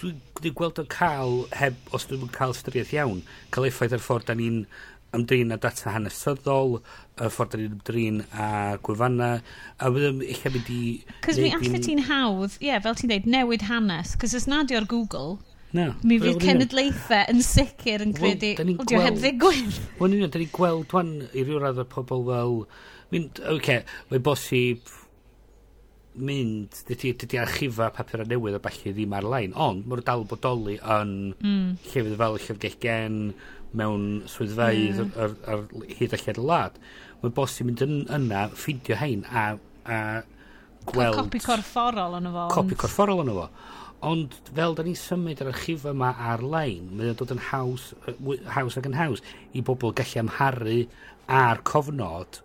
dwi'n 0.00 0.18
dwi 0.40 0.52
gweld 0.56 0.82
o'n 0.82 0.90
cael, 0.90 1.38
heb, 1.54 1.78
os 1.94 2.08
dwi'n 2.10 2.30
cael 2.34 2.54
ystyriaeth 2.56 2.94
iawn, 2.96 3.22
cael 3.54 3.68
effaith 3.70 3.94
ar 3.96 4.02
ffordd 4.02 4.28
da 4.30 4.36
ni'n 4.38 4.64
ymdrin 5.16 5.54
â 5.54 5.58
data 5.60 5.92
hanesyddol, 5.94 6.78
y 7.16 7.28
ffordd 7.32 7.54
da 7.54 7.60
ni'n 7.60 7.74
ymdrin 7.76 8.22
â 8.30 8.48
gwefanna, 8.86 9.30
a 9.80 9.90
byddwn 9.92 10.22
eich 10.26 10.42
mynd 10.48 10.72
i... 10.72 10.80
Cos 11.26 11.40
mi 11.42 11.52
allai 11.56 11.82
ti'n 11.84 12.04
hawdd, 12.08 12.58
ie, 12.60 12.70
yeah, 12.70 12.82
fel 12.84 12.98
ti'n 12.98 13.12
dweud, 13.12 13.30
newid 13.36 13.66
hanes, 13.70 14.16
cos 14.20 14.36
os 14.38 14.48
nad 14.50 14.74
o'r 14.76 14.88
Google, 14.90 15.38
Na. 15.76 15.88
mi 16.06 16.20
fydd 16.22 16.44
cenedlaethau 16.44 17.32
yn 17.32 17.42
sicr 17.44 18.04
yn 18.04 18.14
credu, 18.16 18.52
well, 18.60 18.76
o 18.76 18.86
diw 18.90 19.02
heb 19.02 19.18
ddigwydd. 19.22 19.80
Wel, 19.98 20.12
ni'n 20.12 20.28
ni'n 20.28 20.52
gweld, 20.54 20.86
dwan, 20.92 21.16
i 21.32 21.46
ryw 21.46 21.64
radd 21.64 21.82
o 21.82 21.88
pobl 21.90 22.28
fel, 22.28 22.60
mynd, 23.12 23.42
oce, 23.42 23.56
okay, 23.56 23.82
mae'n 24.12 24.24
bosib 24.26 24.94
mynd, 26.16 26.80
dydy, 26.88 27.12
dydy 27.20 27.40
archifa 27.40 27.90
papur 27.94 28.22
a 28.24 28.26
newydd 28.28 28.56
a 28.56 28.60
falle 28.64 28.92
ddim 28.94 29.14
ar-lein, 29.16 29.54
ond 29.66 29.86
mae'r 29.88 30.02
dal 30.06 30.24
bodoli 30.28 30.76
yn 30.80 31.12
mm. 31.34 31.66
llefydd 31.90 32.16
fel 32.22 32.38
y 32.38 32.42
llyfgell 32.44 32.78
gen, 32.82 33.18
mewn 33.76 34.06
swyddfeidd 34.30 35.02
mm. 35.02 35.12
ar, 35.22 35.34
ar, 35.48 35.64
ar 35.66 35.90
hyd 35.98 36.14
a 36.14 36.20
lled 36.22 36.40
y 36.40 36.46
lad. 36.46 36.78
Mae'n 37.22 37.34
bosib 37.36 37.68
mynd 37.68 37.84
yn, 37.86 37.96
yna, 38.18 38.46
ffidio 38.54 38.98
hein 39.00 39.24
a, 39.26 39.48
a 39.88 39.98
gweld... 40.92 41.18
Copi 41.18 41.42
corfforol 41.44 42.18
yn 42.20 42.30
fo. 42.34 42.46
Copi 42.54 42.78
corfforol 42.78 43.24
yn 43.24 43.32
efo. 43.34 43.48
Ond 44.06 44.34
fel 44.54 44.76
da 44.76 44.84
ni'n 44.84 44.98
symud 45.00 45.40
yr 45.42 45.50
archif 45.50 45.86
yma 45.88 46.12
ar-lein, 46.32 46.90
mae'n 46.94 47.16
dod 47.18 47.32
yn 47.34 47.42
haws, 47.48 47.88
haws 48.54 48.76
ac 48.78 48.88
yn 48.90 48.98
haws 48.98 49.24
i 49.56 49.64
bobl 49.64 49.94
gallu 49.96 50.20
amharu 50.22 50.82
ar 51.32 51.62
cofnod 51.66 52.42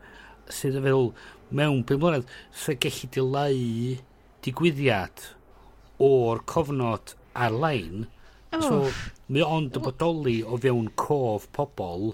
sydd 0.52 0.80
yn 0.80 0.88
fel 0.88 1.12
mewn 1.52 1.84
5 1.88 2.02
mlynedd 2.02 2.32
sy'n 2.64 2.80
gallu 2.82 3.10
dileu 3.16 3.98
digwyddiad 4.46 5.26
o'r 6.02 6.42
cofnod 6.50 7.16
ar-lein. 7.46 8.08
Oh. 8.52 8.62
So, 8.64 8.80
Mae 9.32 9.48
ond 9.48 9.78
yn 9.80 9.86
bodoli 9.86 10.42
o 10.44 10.58
fewn 10.60 10.90
cof 11.00 11.48
pobl 11.56 12.12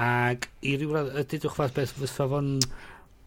ac 0.00 0.48
i 0.66 0.74
ryw 0.80 0.94
radd, 0.94 1.14
ydych 1.22 1.54
fath 1.54 1.74
beth 1.76 1.94
fysa 2.00 2.26
fo'n 2.30 2.48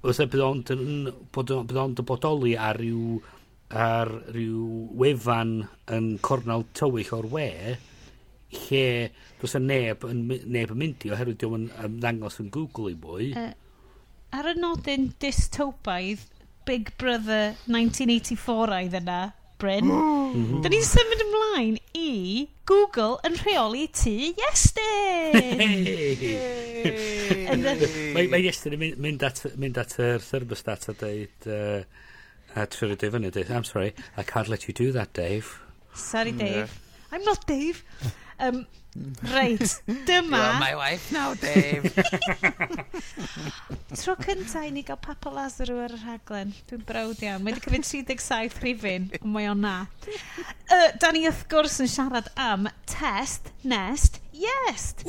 fysa 0.03 0.27
bydd 0.27 0.43
ond 0.43 0.71
yn 0.75 1.12
bod, 1.36 1.53
bydd 1.69 1.80
ond 1.84 2.01
yn 2.03 2.08
bodoli 2.10 2.58
ar 2.60 2.80
ryw 2.82 3.19
ar 3.67 4.12
ryw 4.36 4.65
wefan 4.99 5.53
yn 5.95 6.10
cornel 6.23 6.65
tywyll 6.77 7.13
o'r 7.17 7.30
we 7.32 7.47
lle 8.58 8.84
does 9.41 9.56
y 9.60 9.63
neb 9.63 10.03
yn, 10.08 10.21
neb 10.27 10.71
yn 10.71 10.80
mynd 10.80 11.08
i 11.08 11.12
oherwydd 11.12 11.39
diolch 11.41 11.58
yn 11.60 11.69
ymddangos 11.88 12.39
yn 12.43 12.51
Google 12.56 12.93
i 12.93 12.99
mwy 12.99 13.32
uh, 13.36 13.51
ar 14.36 14.51
y 14.51 14.56
nodyn 14.60 15.10
dystopaidd 15.23 16.23
Big 16.67 16.93
Brother 16.99 17.56
1984 17.71 18.75
aidd 18.82 18.95
yna 19.01 19.19
Bryn, 19.58 19.89
da 20.62 20.70
ni'n 20.70 20.84
symud 20.86 21.22
ymlaen 21.24 21.78
i 21.98 22.10
Google 22.70 23.17
yn 23.26 23.38
rheoli 23.39 23.88
tu 23.89 24.12
Iestyn. 24.30 25.72
Mae 28.13 28.30
ma 28.30 28.38
Iestyn 28.38 28.76
yn 28.78 28.84
mynd 29.02 29.26
at, 29.26 29.41
mynd 29.58 29.80
at 29.82 29.96
yr 29.98 30.22
thermostat 30.22 30.89
a 30.93 30.96
dweud, 31.00 31.48
uh, 31.50 31.82
a 32.54 32.67
trwy'r 32.70 32.93
dweud 33.02 33.15
fyny, 33.17 33.32
dweud, 33.34 33.50
I'm 33.50 33.65
sorry, 33.65 33.96
I 34.15 34.24
can't 34.30 34.52
let 34.54 34.67
you 34.70 34.76
do 34.78 34.91
that, 34.93 35.13
Dave. 35.17 35.56
Sorry, 35.98 36.34
mm, 36.34 36.43
Dave. 36.43 36.78
I'm 37.12 37.24
not 37.26 37.48
Dave. 37.50 37.82
Um, 38.39 38.67
Reit, 39.31 39.81
dyma... 40.07 40.38
You're 40.38 40.60
my 40.60 40.75
wife 40.75 41.12
now, 41.12 41.33
Dave. 41.33 41.93
Tro 44.01 44.15
cynta 44.21 44.63
i 44.65 44.71
ni 44.71 44.83
gael 44.88 44.99
Papa 45.01 45.31
Lazaro 45.33 45.77
ar 45.83 45.93
y 45.95 45.99
rhaglen. 46.01 46.53
Dwi'n 46.69 46.83
brawd 46.88 47.21
iawn. 47.25 47.43
Mae 47.45 47.55
wedi 47.55 47.65
cyfyn 47.65 47.86
37 47.88 48.62
rhifin, 48.63 49.10
ond 49.19 49.33
mae 49.33 49.49
o'n 49.51 49.62
na. 49.63 49.75
Uh, 50.67 50.89
da 51.01 51.12
ni 51.13 51.25
wrth 51.27 51.45
gwrs 51.51 51.79
yn 51.83 51.91
siarad 51.91 52.29
am 52.41 52.69
test, 52.89 53.51
nest, 53.67 54.21
yest. 54.36 55.03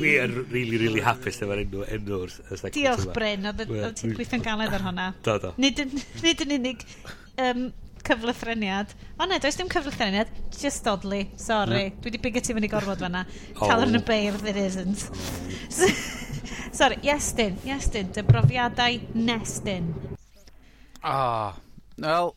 Dwi 0.00 0.16
yn 0.22 0.36
really, 0.50 0.80
really 0.80 1.04
hapus 1.04 1.42
efo'r 1.44 1.64
enw, 1.64 1.84
enw 1.96 2.22
o'r 2.22 2.32
segment 2.32 2.78
Diolch, 2.78 3.06
Bryn. 3.16 3.50
Oedd 3.52 4.00
ti'n 4.00 4.16
gweithio'n 4.16 4.46
galed 4.46 4.76
ar 4.76 4.88
hwnna. 4.88 5.12
Do, 5.26 5.36
do. 5.42 5.54
Nid 5.60 5.84
yn 5.84 6.58
unig 6.58 6.86
um, 7.40 7.68
cyflythreniad. 8.10 8.94
O 9.18 9.28
ne, 9.30 9.38
does 9.42 9.58
dim 9.58 9.70
cyflythreniad, 9.70 10.30
just 10.58 10.86
oddly, 10.90 11.22
sorry. 11.40 11.84
No. 11.90 12.02
Dwi 12.02 12.10
wedi 12.10 12.22
bigot 12.26 12.46
ti 12.46 12.56
fyny 12.56 12.70
gorfod 12.72 13.02
fanna. 13.04 13.24
oh. 13.60 13.72
yn 13.86 13.98
y 13.98 14.02
beirdd 14.06 14.46
it 14.50 14.58
isn't. 14.58 15.06
sorry, 16.78 17.00
Iestyn, 17.06 17.58
Iestyn, 17.68 18.12
dy 18.16 18.26
brofiadau 18.26 19.00
Nestyn. 19.14 19.90
Ah, 21.00 21.54
oh, 21.54 21.58
wel, 22.02 22.34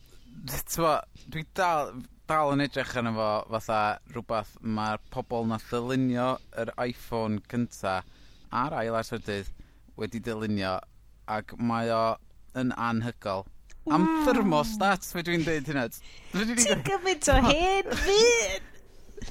dwi 1.33 1.45
dal, 1.57 1.93
dal 2.29 2.53
yn 2.53 2.63
edrych 2.63 2.93
yn 3.01 3.11
efo 3.11 3.29
fatha 3.51 3.79
rhywbeth 4.13 4.53
mae'r 4.77 5.01
pobl 5.11 5.47
na 5.49 5.59
ddylunio 5.65 6.27
yr 6.63 6.71
iPhone 6.85 7.41
cynta 7.51 7.97
a'r 8.61 8.77
ail 8.79 8.95
asydydd 8.99 9.49
wedi 9.99 10.21
dylunio 10.23 10.77
ac 11.37 11.55
mae 11.59 11.91
o 11.93 12.03
yn 12.59 12.71
anhygol 12.87 13.43
Am 13.91 14.05
thermostat, 14.23 15.03
fe 15.11 15.23
dwi'n 15.27 15.43
dweud 15.43 15.67
hynna. 15.67 15.87
Ti'n 16.31 16.83
gymaint 16.87 17.27
o 17.33 17.39
hen 17.43 17.89
fyd! 18.05 18.69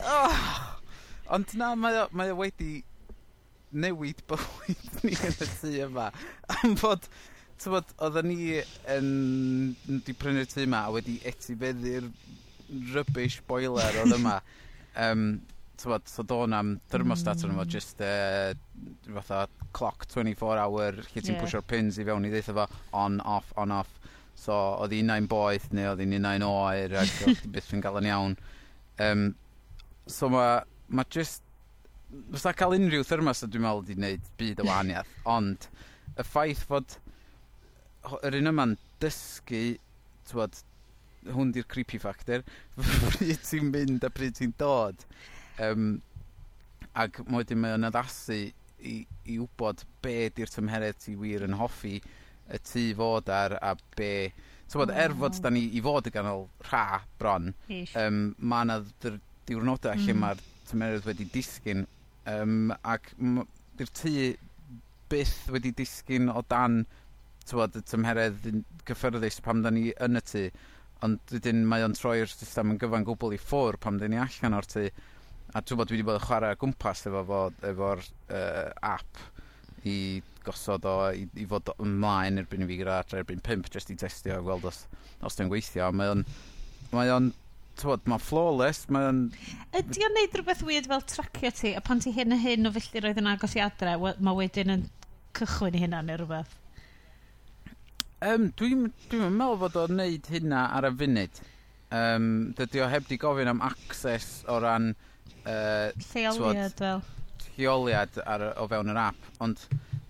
Oh. 0.05 0.43
Ond 1.33 1.55
na, 1.57 1.73
mae 1.79 2.03
o, 2.03 2.09
mae 2.13 2.33
o 2.35 2.37
wedi 2.43 2.83
newid 3.73 4.21
bywyd 4.29 4.99
ni 5.07 5.15
yn 5.17 5.39
y 5.41 5.49
tŷ 5.49 5.73
yma. 5.87 6.11
Am 6.59 6.77
fod, 6.81 7.09
ti'n 7.63 7.73
bod, 7.73 7.95
oedden 8.05 8.29
ni 8.29 8.59
yn, 8.93 9.09
di 10.05 10.17
prynu'r 10.21 10.51
tŷ 10.51 10.67
yma 10.67 10.85
a 10.85 10.93
wedi 10.99 11.17
etifeddu'r 11.33 12.11
rubbish 12.93 13.41
boiler 13.49 14.03
oedd 14.03 14.19
yma. 14.19 14.37
um, 15.07 15.27
tywod, 15.81 16.05
so 16.13 16.27
do'n 16.29 16.53
am 16.59 16.77
thermostat 16.93 17.41
yn 17.47 17.55
mm. 17.55 17.57
efo 17.57 17.69
just 17.73 18.05
uh, 18.05 18.53
fatha 19.17 19.47
clock 19.73 20.05
24 20.13 20.61
hour 20.61 21.01
lle 21.01 21.23
ti'n 21.23 21.33
yeah. 21.33 21.41
pwysio'r 21.41 21.65
pins 21.65 21.97
i 21.97 22.05
fewn 22.07 22.29
i 22.29 22.31
ddeitha 22.31 22.55
fo 22.61 22.69
on, 23.01 23.17
off, 23.25 23.49
on, 23.57 23.73
off 23.81 24.02
So, 24.39 24.57
oedd 24.83 24.95
hi'n 24.97 25.13
ein 25.15 25.29
boeth 25.31 25.69
neu 25.77 25.93
oedd 25.93 26.03
un 26.03 26.27
un 26.27 26.47
oer 26.49 26.97
ac 27.03 27.21
oedd 27.29 27.47
beth 27.55 27.71
dwi'n 27.71 27.85
gael 27.85 28.01
yn 28.01 28.11
iawn. 28.11 28.37
Um, 29.07 29.29
so, 30.07 30.31
mae 30.33 30.63
ma 30.89 31.07
just... 31.09 31.45
Fysa 32.33 32.53
cael 32.53 32.77
unrhyw 32.77 33.07
thermos 33.09 33.41
a 33.41 33.49
dwi'n 33.49 33.65
meddwl 33.65 33.85
wedi 33.85 33.95
gwneud 33.97 34.27
byd 34.41 34.59
o 34.61 34.67
wahaniaeth, 34.69 35.13
ond 35.33 35.69
y 36.21 36.27
ffaith 36.29 36.67
fod 36.69 36.99
yr 38.27 38.37
un 38.37 38.51
yma'n 38.51 38.75
dysgu, 39.01 39.63
twod, 40.29 40.59
hwn 41.33 41.53
di'r 41.55 41.69
creepy 41.71 42.01
factor, 42.03 42.45
pryd 43.15 43.41
ti'n 43.47 43.71
mynd 43.71 44.05
a 44.05 44.11
pryd 44.13 44.37
ti'n 44.37 44.53
dod. 44.61 45.07
Um, 45.63 45.95
ac 46.99 47.23
wedyn 47.33 47.63
mae 47.63 47.79
o'n 47.79 47.89
addasu 47.89 48.39
i, 48.83 48.97
i 49.25 49.39
wybod 49.39 49.85
be 50.05 50.29
di'r 50.37 50.51
tymheredd 50.53 50.99
ti 51.01 51.15
wir 51.17 51.47
yn 51.47 51.57
hoffi 51.57 52.01
y 52.51 52.61
tu 52.67 52.87
fod 52.99 53.31
ar 53.33 53.59
a 53.61 53.75
be... 53.97 54.33
So 54.67 54.81
bod, 54.81 54.95
er 54.97 55.13
fod 55.19 55.37
da 55.45 55.51
ni 55.53 55.67
i 55.77 55.83
fod 55.85 56.09
y 56.09 56.15
ganol 56.15 56.47
rha 56.65 57.03
bron, 57.21 57.51
um, 58.01 58.23
mae 58.41 58.65
yna 58.65 58.79
diwrnodau 59.49 59.99
mm. 59.99 60.07
lle 60.07 60.17
mae'r 60.17 60.41
tymerydd 60.71 61.09
wedi 61.11 61.29
disgyn. 61.35 61.85
Um, 62.33 62.73
ac 62.89 63.13
di'r 63.19 63.93
tŷ 63.99 64.15
byth 65.13 65.39
wedi 65.53 65.75
disgyn 65.77 66.33
o 66.33 66.41
dan 66.49 66.87
tywod, 67.45 67.77
y 67.77 67.85
tymheredd 67.91 68.49
cyffyrddus 68.89 69.43
pam 69.45 69.61
da 69.65 69.75
ni 69.75 69.91
yn 69.93 70.17
y 70.17 70.25
tŷ 70.25 70.47
ond 71.03 71.35
wedyn 71.35 71.65
mae 71.67 71.83
o'n 71.85 71.95
troi'r 71.99 72.31
system 72.31 72.75
yn 72.75 72.81
gyfan 72.81 73.07
gwbl 73.07 73.35
i 73.35 73.41
ffwr 73.43 73.79
pam 73.83 73.99
da 73.99 74.09
ni 74.09 74.21
allan 74.23 74.57
o'r 74.59 74.69
tŷ. 74.71 74.85
A 75.53 75.61
dwi'n 75.61 75.79
bod 75.81 75.91
dwi 75.91 75.99
wedi 75.99 76.07
bod 76.07 76.21
yn 76.21 76.27
chwarae 76.27 76.55
o 76.55 76.59
gwmpas 76.61 77.07
efo 77.11 77.25
fo'r 77.29 77.57
efo 77.69 77.89
uh, 77.99 78.69
app 78.87 79.25
i 79.89 79.97
gosod 80.47 80.87
o 80.89 80.97
i, 81.17 81.27
i 81.39 81.47
fod 81.49 81.73
ymlaen 81.79 82.41
erbyn 82.43 82.65
i 82.65 82.69
fi 82.71 82.81
gyda 82.81 82.99
adre 83.03 83.23
erbyn 83.23 83.43
5 83.45 83.71
jyst 83.75 83.93
i 83.95 83.99
testio 84.01 84.39
a 84.39 84.43
gweld 84.45 84.67
os, 84.71 84.85
os 85.23 85.39
dwi'n 85.39 85.53
gweithio. 85.53 85.91
Mae 85.97 86.13
o'n, 86.15 86.25
mae 86.93 87.13
o'n 87.15 87.31
tywod, 87.81 88.05
mae'n 88.11 88.23
flawless, 88.23 88.87
mae 88.93 89.09
o'n... 89.09 89.21
Ydy 89.79 90.05
o'n 90.07 90.17
neud 90.17 90.35
rhywbeth 90.37 90.65
weird 90.67 90.89
fel 90.91 91.05
tracio 91.09 91.53
ti, 91.57 91.73
a 91.77 91.83
pan 91.85 92.03
ti 92.03 92.13
hyn 92.15 92.35
a 92.35 92.41
hyn 92.41 92.69
o 92.69 92.73
filltir 92.75 93.07
oedd 93.09 93.21
yn 93.23 93.31
agos 93.33 93.57
i 93.57 93.63
adre, 93.65 93.95
mae 93.99 94.37
wedyn 94.39 94.75
yn 94.77 94.85
cychwyn 95.39 95.79
i 95.79 95.85
hynna 95.85 96.03
neu 96.07 96.21
rhywbeth? 96.21 96.59
Um, 98.23 98.51
dwi'n 98.59 98.85
dwi 99.11 99.19
meddwl 99.25 99.59
fod 99.65 99.79
o'n 99.81 99.97
neud 99.99 100.29
hynna 100.31 100.67
ar 100.77 100.87
y 100.87 100.93
funud. 101.01 101.41
Um, 101.93 102.29
dydy 102.57 102.85
o 102.85 102.89
heb 102.89 103.09
di 103.09 103.19
gofyn 103.21 103.51
am 103.51 103.65
access 103.67 104.45
o 104.49 104.61
ran... 104.63 104.93
Uh, 105.43 105.91
lleoliad 106.13 106.77
fel. 106.79 107.03
Lleoliad 107.57 108.21
ar, 108.23 108.45
o 108.63 108.69
fewn 108.71 108.93
yr 108.93 109.01
app, 109.09 109.27
ond 109.43 109.65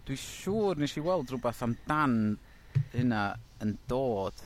Dwi 0.08 0.16
siŵr 0.18 0.80
nes 0.82 0.96
i 0.98 1.02
weld 1.04 1.30
rhywbeth 1.30 1.62
amdan 1.66 2.16
hynna 2.94 3.26
yn 3.62 3.76
dod 3.90 4.40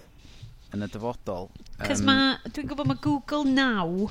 yn 0.75 0.85
y 0.85 0.89
dyfodol. 0.93 1.49
Cos 1.81 2.03
um, 2.03 2.11
mae, 2.11 2.35
dwi'n 2.51 2.69
gwybod 2.69 2.91
mae 2.91 3.01
Google 3.05 3.47
Now 3.49 4.11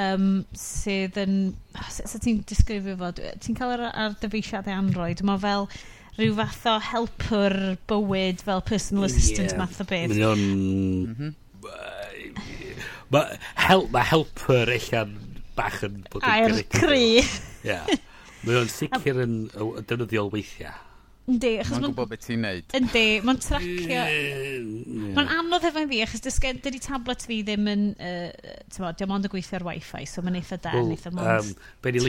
um, 0.00 0.26
sydd 0.56 1.18
yn... 1.20 1.36
Sut 1.86 2.10
so 2.10 2.20
ti'n 2.22 2.42
disgrifio 2.48 2.96
fo? 2.98 3.12
Ti'n 3.14 3.58
cael 3.58 3.76
ar, 3.76 3.86
ar 3.92 4.18
dyfeisiadau 4.22 4.74
Android? 4.74 5.22
Mae 5.26 5.42
fel 5.42 5.68
rhyw 6.18 6.34
fath 6.40 6.66
o 6.68 6.76
helper 6.82 7.56
bywyd 7.90 8.42
fel 8.44 8.64
personal 8.66 9.06
assistant 9.06 9.52
yeah. 9.52 9.60
math 9.60 9.80
o 9.80 9.88
beth. 9.88 10.14
Mae 10.14 10.26
o'n... 10.26 10.44
Mm. 11.14 11.34
Mae 13.10 13.40
help, 13.58 13.90
ma 13.94 14.04
helper 14.06 14.70
eich 14.74 14.90
bach 15.58 15.82
yn 15.86 16.02
bod 16.10 16.24
yn... 16.24 16.30
A'r 16.30 16.62
cry. 16.74 17.02
Ie. 17.66 18.00
Mae 18.44 18.62
o'n 18.62 18.70
sicr 18.72 19.20
yn 19.24 19.34
defnyddiol 19.84 20.30
weithiau. 20.32 20.86
Yndi, 21.30 21.50
achos 21.60 21.74
mae'n... 21.76 21.82
Mae'n 21.84 21.92
gwybod 21.92 22.10
beth 22.10 22.22
ti'n 22.24 22.40
neud. 22.42 22.72
Yndi, 22.78 23.02
mae'n 23.26 23.40
tracio... 23.44 23.98
Mae'n 25.14 25.32
anodd 25.36 25.66
efo'n 25.68 25.88
fi, 25.90 26.00
achos 26.06 26.24
dydy 26.24 26.80
tablet 26.82 27.26
fi 27.28 27.40
ddim 27.46 27.68
yn... 27.70 27.84
Uh, 28.00 28.56
Tewa, 28.72 28.90
diolch 28.96 29.14
ond 29.16 29.28
yn 29.28 29.34
gweithio 29.34 29.60
ar 29.60 29.66
wifi, 29.68 30.02
so 30.08 30.24
mae'n 30.24 30.40
eitha 30.40 30.58
da, 30.64 30.72
well, 30.78 30.90
eitha 30.94 31.12
mond 31.14 31.28
um, 31.28 31.52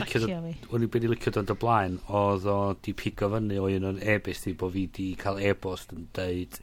tracio 0.00 0.40
fi. 0.48 0.54
Be'n 0.94 1.06
i 1.06 1.12
licio 1.12 1.34
dod 1.36 1.52
o 1.52 1.58
blaen, 1.60 2.00
oedd 2.08 2.48
o 2.50 2.58
di 2.82 2.96
pigo 2.98 3.30
fyny 3.34 3.60
o 3.60 3.68
un 3.68 3.88
o'n 3.92 4.02
e-bost 4.16 4.48
i 4.50 4.56
bod 4.58 4.74
fi 4.74 4.86
di 4.98 5.08
cael 5.20 5.42
e-bost 5.52 5.94
yn 5.94 6.08
deud 6.16 6.58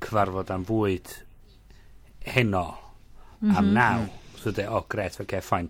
cyfarfod 0.00 0.50
am 0.56 0.66
fwyd 0.66 1.14
heno, 2.32 2.66
am 3.44 3.54
mhm. 3.54 3.72
naw. 3.76 4.08
So 4.40 4.56
dde, 4.56 4.66
o, 4.72 4.82
gret, 4.88 5.20
oce, 5.20 5.28
okay, 5.28 5.44
fine 5.44 5.68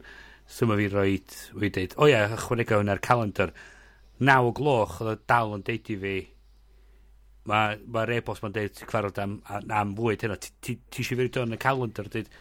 So 0.50 0.66
mae 0.66 0.80
fi 0.80 0.88
roed, 0.90 1.34
wedi 1.54 1.70
dweud, 1.76 1.96
o 1.96 2.08
ie, 2.08 2.14
yeah, 2.14 2.34
ychwanegu 2.34 2.80
hwnna'r 2.80 3.02
calendar. 3.04 3.52
Naw 4.26 4.48
o 4.48 4.54
gloch, 4.56 4.98
oedd 5.00 5.12
o 5.12 5.18
dal 5.30 5.54
yn 5.56 5.62
deud 5.66 5.90
i 5.94 5.98
fi, 6.00 6.14
mae'r 7.50 7.84
ma 7.94 8.04
e-bost 8.16 8.42
ma'n 8.44 8.56
deud, 8.56 8.74
ti'n 8.74 8.88
cyfarfod 8.88 9.20
am, 9.22 9.36
am 9.70 9.92
fwyd 9.98 10.26
hynna, 10.26 10.38
ti 10.42 10.74
eisiau 10.90 11.20
fi 11.20 11.22
roed 11.22 11.38
yn 11.44 11.56
y 11.56 11.60
calendar, 11.62 12.10
dweud, 12.10 12.32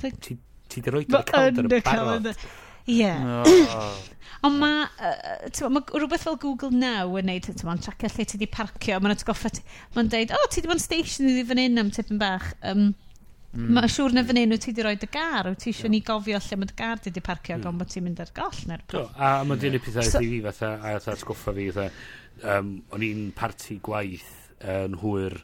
ti 0.00 0.38
di 0.82 0.94
roed 0.94 1.12
yn 1.12 1.20
y 1.20 1.26
calendar 1.28 1.68
yn 1.68 1.84
barod. 1.84 2.32
Ie. 2.88 3.10
Ond 4.46 4.54
mae, 4.62 4.86
ma 5.74 5.82
rhywbeth 5.92 6.24
fel 6.24 6.38
Google 6.40 6.72
Now 6.72 7.16
yn 7.20 7.28
neud, 7.28 7.44
ti'n 7.50 7.68
ma'n 7.68 7.82
tracio 7.84 8.08
lle 8.14 8.26
ti 8.30 8.40
di 8.40 8.48
parcio, 8.48 9.00
mae'n 9.02 9.16
atgoffa, 9.16 9.52
mae'n 9.96 10.08
deud, 10.14 10.32
o, 10.32 10.40
ti 10.48 10.62
di 10.62 10.70
bod 10.70 10.78
yn 10.78 10.84
station 10.84 11.28
i 11.28 11.44
fan 11.44 11.60
hyn 11.60 11.82
am 11.84 11.92
tipyn 11.94 12.20
bach. 12.22 12.54
Um, 12.64 12.92
Mm. 13.48 13.70
Mae'n 13.78 13.88
siŵr 13.88 14.12
na 14.12 14.22
fan 14.28 14.36
hyn 14.36 14.52
wyt 14.52 14.60
ti 14.66 14.72
wedi 14.74 14.84
rhoi 14.84 14.98
dy 15.00 15.08
gar, 15.08 15.46
wyt 15.48 15.62
ti 15.62 15.70
eisiau 15.72 15.88
ni 15.88 16.02
gofio 16.04 16.36
lle 16.36 16.58
mae 16.60 16.68
dy 16.68 16.74
gar 16.76 17.00
wedi 17.00 17.22
parcio 17.24 17.56
mm. 17.56 17.68
ond 17.70 17.80
bod 17.80 17.88
ti'n 17.88 18.04
mynd 18.04 18.20
ar 18.20 18.32
goll 18.36 18.58
neu'r 18.68 18.82
Do, 18.92 19.06
a 19.16 19.30
mae'n 19.48 19.62
dyn 19.62 19.78
i 19.78 19.80
pethau 19.80 20.04
so, 20.04 20.20
i 20.20 20.28
fi 20.34 20.40
fatha, 20.44 20.74
a 20.76 20.92
fatha 20.98 21.14
sgwffa 21.22 21.54
fi, 21.56 21.70
fatha, 21.72 22.04
um, 22.58 22.74
o'n 22.92 23.06
i'n 23.08 23.24
parti 23.38 23.78
gwaith 23.88 24.28
yn 24.60 24.98
hwyr 25.00 25.38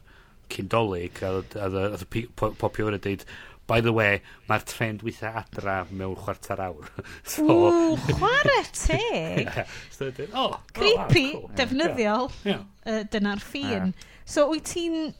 cyndolig, 0.53 1.23
a 1.25 1.33
oedd 1.39 2.05
y 2.05 2.23
popio 2.61 2.91
yn 2.91 3.01
dweud, 3.01 3.25
by 3.65 3.81
the 3.81 3.93
way, 3.97 4.21
mae'r 4.49 4.63
trend 4.69 5.01
weithio 5.05 5.31
adra 5.41 5.79
mewn 5.89 6.15
chwarter 6.21 6.61
awr. 6.61 6.89
so, 7.33 7.45
Ww, 7.49 7.97
chwarae 8.11 8.61
teg! 8.69 9.45
yeah. 9.49 9.75
so, 9.89 10.11
oh, 10.11 10.41
oh, 10.43 10.59
Creepy, 10.77 11.31
oh, 11.33 11.39
wow, 11.39 11.41
cool. 11.41 11.51
defnyddiol, 11.57 12.33
yeah. 12.45 12.61
yeah. 12.85 12.99
uh, 12.99 13.03
dyna'r 13.09 13.41
ffin. 13.41 13.93
Yeah. 13.95 14.11
So, 14.29 14.45
wyt 14.53 14.69
ti'n 14.69 15.15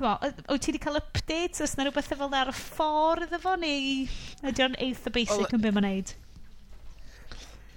wyt 0.00 0.62
ti 0.64 0.72
wedi 0.72 0.80
cael 0.82 0.98
update? 1.00 1.60
Os 1.64 1.76
na 1.76 1.86
rhywbeth 1.86 2.10
fel 2.14 2.36
ar 2.38 2.50
y 2.52 2.56
ffordd 2.56 3.36
efo 3.36 3.54
neu 3.60 4.06
ydy 4.48 4.64
o'n 4.66 4.76
eitha 4.86 5.12
basic 5.14 5.52
yn 5.52 5.62
byd 5.64 5.76
mae'n 5.76 5.88
neud? 5.88 6.12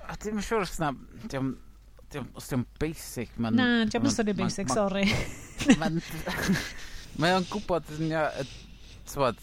A 0.06 0.18
dim 0.22 0.40
yn 0.40 0.46
siŵr 0.46 0.66
os 0.68 0.76
na, 0.82 0.92
diom, 1.32 1.54
diom, 2.14 2.28
os 2.38 2.50
diom 2.52 2.66
basic. 2.82 3.34
Man, 3.42 3.58
na, 3.58 3.70
diom 3.90 4.06
yn 4.06 4.14
swnio 4.14 4.38
basic, 4.38 4.72
sorry. 4.74 5.08
Mae 7.20 7.36
o'n 7.36 7.48
gwybod, 7.50 7.88
ti'n 7.90 8.14
bod, 9.16 9.42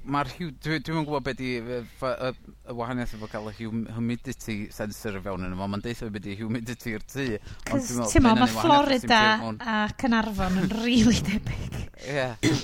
Mae'r 0.00 0.30
dwi'n 0.32 0.54
dwi 0.64 0.80
gwybod 1.04 1.24
beth 1.26 1.40
i 1.44 1.50
y 1.60 2.74
wahaniaeth 2.76 3.12
efo 3.18 3.28
cael 3.28 3.50
y 3.50 3.68
humidity 3.92 4.56
sensor 4.72 5.18
y 5.18 5.22
fewn 5.26 5.44
yn 5.44 5.56
yma. 5.56 5.68
Mae'n 5.68 5.84
deitha 5.84 6.08
beth 6.12 6.28
i 6.30 6.36
humidity 6.38 6.94
i'r 6.96 7.04
tŷ. 7.04 7.26
Cys 7.68 7.90
ti'n 8.14 8.24
ma, 8.24 8.32
mae 8.38 8.48
Florida 8.54 9.20
a 9.60 9.76
Cynarfon 10.00 10.56
yn 10.62 10.72
really 10.80 11.20
debyg. 11.28 11.76
Ie. 12.08 12.54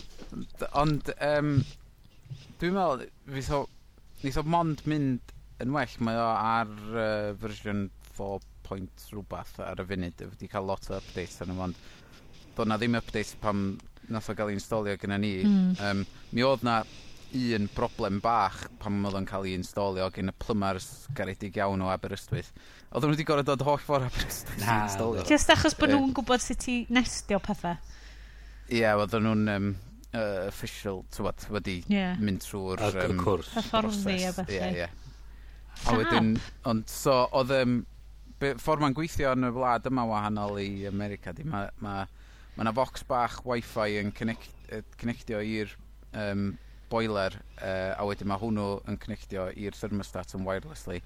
Ond 0.80 1.12
um, 1.16 1.52
dwi'n 2.62 2.76
meddwl, 2.78 3.04
fydd 3.36 3.52
o, 3.58 3.62
nid 4.24 4.40
o 4.40 4.46
mond 4.56 4.84
mynd 4.88 5.36
yn 5.60 5.76
well, 5.76 6.00
mae 6.08 6.20
o 6.20 6.30
ar 6.32 6.72
uh, 6.72 7.34
fersiwn 7.42 7.90
4 8.16 8.48
point 8.66 9.08
rhywbeth 9.12 9.58
ar 9.64 9.84
y 9.84 9.86
funud. 9.92 10.24
Wedi 10.32 10.48
cael 10.52 10.72
lot 10.72 10.88
o 10.90 10.96
updates 10.96 11.44
arno, 11.44 11.58
ond 11.68 11.84
doedd 12.56 12.72
na 12.72 12.80
ddim 12.80 12.96
updates 12.96 13.36
pam 13.44 13.74
nath 14.12 14.30
o 14.30 14.36
gael 14.38 14.52
ei 14.52 14.56
installio 14.56 14.96
gyda 15.00 15.18
ni. 15.20 15.34
Mm. 15.44 15.76
Um, 15.84 16.06
mi 16.32 16.44
oedd 16.46 16.64
na 16.66 16.80
un 17.34 17.66
broblem 17.74 18.20
bach 18.22 18.66
pan 18.80 18.98
oedd 19.04 19.16
o'n 19.18 19.26
cael 19.28 19.48
ei 19.48 19.56
installio 19.58 20.06
gen 20.14 20.30
y 20.30 20.34
plymars 20.42 21.06
garedig 21.16 21.58
iawn 21.58 21.82
o 21.84 21.90
Aberystwyth. 21.92 22.52
Oedden 22.92 23.10
nhw 23.10 23.16
wedi 23.16 23.26
gorau 23.28 23.46
dod 23.46 23.64
holl 23.66 23.82
ffordd 23.82 24.06
Aberystwyth 24.08 24.62
i 24.62 24.76
installio. 24.84 25.24
Just 25.28 25.50
achos 25.52 25.76
bod 25.78 25.92
nhw'n 25.92 26.14
gwybod 26.16 26.44
sut 26.44 26.68
i 26.72 26.76
nestio 26.92 27.40
pethau. 27.42 27.76
Ie, 28.70 28.80
yeah, 28.80 28.96
oedden 28.98 29.26
nhw'n 29.26 29.50
um, 29.56 29.72
uh, 30.12 30.46
official, 30.46 31.02
tywed, 31.14 31.48
wedi 31.54 31.80
yeah. 31.92 32.16
mynd 32.22 32.44
trwy'r... 32.46 32.86
Um, 33.06 33.20
cwrs. 33.22 33.50
Hyfforddi 33.56 34.16
a 34.26 34.32
bethau. 34.36 34.54
Ie, 34.56 34.86
ie. 34.86 34.88
A 35.86 35.98
wedyn, 35.98 36.32
ond 36.70 36.88
so, 36.90 37.20
oedd... 37.36 37.52
Um, 37.58 37.82
ffordd 38.36 38.82
ma'n 38.82 38.94
gweithio 38.96 39.30
yn 39.32 39.48
y 39.48 39.50
wlad 39.54 39.86
yma 39.88 40.04
wahanol 40.10 40.58
i 40.60 40.84
America, 40.88 41.32
di, 41.32 41.46
mae 41.48 41.70
ma, 41.80 42.02
ma, 42.04 42.26
ma 42.58 42.66
na 42.68 42.72
fox 42.76 43.04
bach 43.08 43.38
wifi 43.48 43.96
yn 44.02 44.10
connect, 44.12 44.50
connectio 45.00 45.40
i'r 45.40 45.72
um, 46.12 46.50
boiler 46.90 47.36
uh, 47.36 47.94
a 47.96 48.04
wedyn 48.08 48.28
mae 48.30 48.40
hwnnw 48.40 48.66
yn 48.90 48.98
connectio 49.02 49.48
i'r 49.54 49.76
thermostat 49.76 50.34
yn 50.38 50.46
wirelessly. 50.46 51.00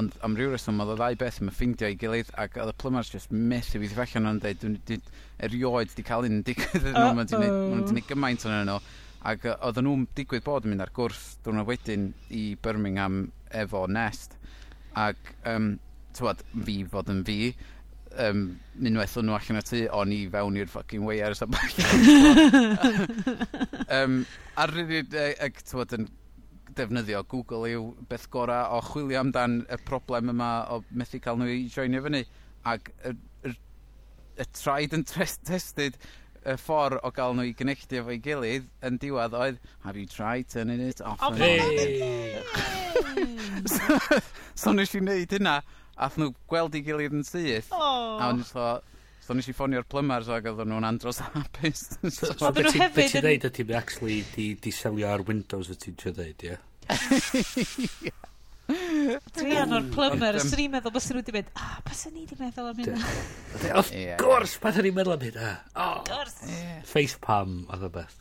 Ond 0.00 0.16
am 0.26 0.34
ryw 0.38 0.50
reswm 0.50 0.82
oedd 0.82 0.94
y 0.94 0.98
ddau 0.98 1.18
beth 1.20 1.40
yn 1.42 1.52
ffeindio 1.54 1.90
i 1.92 1.98
gilydd 1.98 2.32
ac 2.40 2.58
oedd 2.58 2.72
y 2.72 2.76
plymars 2.82 3.12
just 3.14 3.34
methu 3.34 3.78
fi 3.78 3.90
ddifallion 3.90 4.30
o'n 4.30 4.40
dweud 4.42 4.60
dwi'n 4.62 4.76
dwi, 4.88 4.98
erioed 5.46 5.94
di 5.94 6.06
cael 6.06 6.26
un 6.28 6.42
digwydd 6.46 6.88
yn 6.90 6.98
nhw 6.98 7.12
mae'n 7.18 7.30
gwneud 7.30 8.08
gymaint 8.08 8.46
o'n 8.48 8.56
nhw. 8.70 8.78
Ac 9.30 9.46
oedd 9.54 9.80
nhw'n 9.80 10.08
digwydd 10.18 10.44
bod 10.46 10.66
yn 10.66 10.74
mynd 10.74 10.84
ar 10.84 10.92
gwrs 10.96 11.22
dwi'n 11.44 11.62
wedyn 11.68 12.10
i 12.34 12.44
Birmingham 12.62 13.22
efo 13.54 13.86
Nest. 13.86 14.34
Ac 14.98 15.34
um, 15.50 15.76
tywad, 16.14 16.42
fi 16.66 16.80
fod 16.90 17.10
yn 17.14 17.22
fi 17.26 17.38
um, 18.20 18.42
unwaith 18.80 19.16
o'n 19.20 19.28
nhw 19.28 19.36
allan 19.36 19.60
y 19.60 19.64
tu, 19.68 19.80
o'n 19.94 20.12
i 20.14 20.20
fewn 20.32 20.58
i'r 20.60 20.70
fucking 20.70 21.06
way 21.06 21.22
ar 21.24 21.34
y 21.34 21.38
sabach. 21.38 21.78
um, 23.98 24.20
ar 24.60 24.74
rydyd, 24.74 25.16
ac 25.44 25.62
tywod 25.68 25.94
yn 25.98 26.08
defnyddio 26.74 27.22
Google 27.30 27.70
yw 27.70 27.86
beth 28.10 28.26
gora 28.32 28.64
o 28.74 28.80
chwilio 28.84 29.20
amdan 29.22 29.60
y 29.70 29.78
problem 29.86 30.32
yma 30.34 30.50
o 30.74 30.82
methu 30.90 31.20
cael 31.22 31.38
nhw 31.40 31.52
i 31.52 31.62
joinio 31.70 32.02
fyny. 32.06 32.24
Ac 32.70 32.90
y, 33.04 33.14
y, 33.46 33.54
y 34.40 34.48
traed 34.56 34.96
yn 34.96 35.06
tested 35.06 35.98
y 36.44 36.56
ffordd 36.60 37.00
o 37.04 37.12
gael 37.14 37.36
nhw 37.36 37.46
i 37.48 37.54
gynnechdi 37.56 38.00
efo'i 38.00 38.18
gilydd 38.24 38.66
yn 38.84 38.98
diwedd 39.00 39.36
oedd 39.38 39.60
Have 39.84 39.96
you 40.00 40.06
tried 40.06 40.50
turning 40.52 40.80
it 40.80 41.00
off? 41.00 41.22
Oh, 41.22 41.32
hey. 41.32 42.42
so, 43.66 44.20
so 44.54 44.74
nes 44.76 44.92
i 44.94 45.00
wneud 45.00 45.32
hynna 45.38 45.60
ath 45.96 46.18
nhw 46.20 46.32
gweld 46.50 46.74
i 46.78 46.82
gilydd 46.86 47.14
yn 47.16 47.24
syth. 47.26 47.70
Oh. 47.74 48.18
A 48.18 48.30
ond 48.32 48.44
so, 48.48 48.66
so 49.24 49.36
nes 49.36 49.48
i 49.50 49.54
ffonio'r 49.56 49.86
plymars 49.90 50.30
ag 50.32 50.48
oedden 50.50 50.72
nhw'n 50.72 50.88
andros 50.88 51.22
hapus. 51.24 51.86
so, 52.16 52.32
so, 52.32 52.52
beth 52.54 52.74
ti'n 52.74 53.22
dweud 53.24 53.48
ydy 53.50 53.54
ti 53.56 53.68
actually 53.78 54.20
di, 54.34 54.52
di 54.60 54.74
selio 54.74 55.10
ar 55.12 55.24
Windows 55.28 55.72
y 55.72 55.78
ti'n 55.80 55.98
dweud, 56.02 56.46
ie? 56.50 56.56
dwi 59.36 59.56
an 59.60 59.76
o'r 59.76 59.88
plymar, 59.92 60.38
ehm. 60.38 60.46
swn 60.48 60.62
ni'n 60.62 60.72
meddwl 60.72 60.94
bys 60.94 61.08
nhw 61.10 61.20
wedi 61.20 61.34
mynd, 61.36 61.48
ah, 61.60 61.78
bys 61.84 62.04
ni 62.08 62.24
wedi 62.24 62.38
meddwl 62.40 62.70
am 62.70 62.78
hynna. 62.80 63.14
Of 63.76 63.90
gwrs, 64.20 64.58
bys 64.62 64.80
ni'n 64.80 64.96
meddwl 64.96 65.16
am 65.16 65.24
hynna. 65.28 65.50
Of 65.84 66.04
gwrs. 66.08 66.36
Facepalm, 66.88 67.58
oedd 67.68 67.88
y 67.88 67.92
beth. 67.98 68.20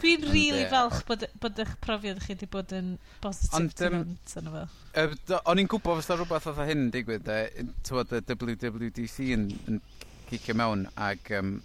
Dwi'n 0.00 0.26
rili 0.26 0.34
really 0.34 0.68
falch 0.72 1.02
bod, 1.08 1.26
bod 1.42 1.58
eich 1.60 1.72
profiad 1.84 2.20
chi 2.24 2.34
wedi 2.34 2.48
bod 2.50 2.72
yn 2.76 2.94
positif 3.24 3.58
Ond, 3.58 3.82
um, 3.88 4.60
er, 5.02 5.16
O'n 5.44 5.60
i'n 5.60 5.68
gwybod 5.70 6.00
fysa 6.00 6.16
rhywbeth 6.16 6.48
oedd 6.50 6.62
hyn 6.70 6.86
yn 6.86 6.94
digwydd, 6.94 7.28
e, 7.28 7.66
tywod 7.86 8.14
y 8.16 8.22
WWDC 8.24 9.32
yn, 9.36 9.50
yn 9.68 9.82
cicio 10.30 10.56
mewn 10.56 10.86
ac 10.96 11.32
um, 11.36 11.58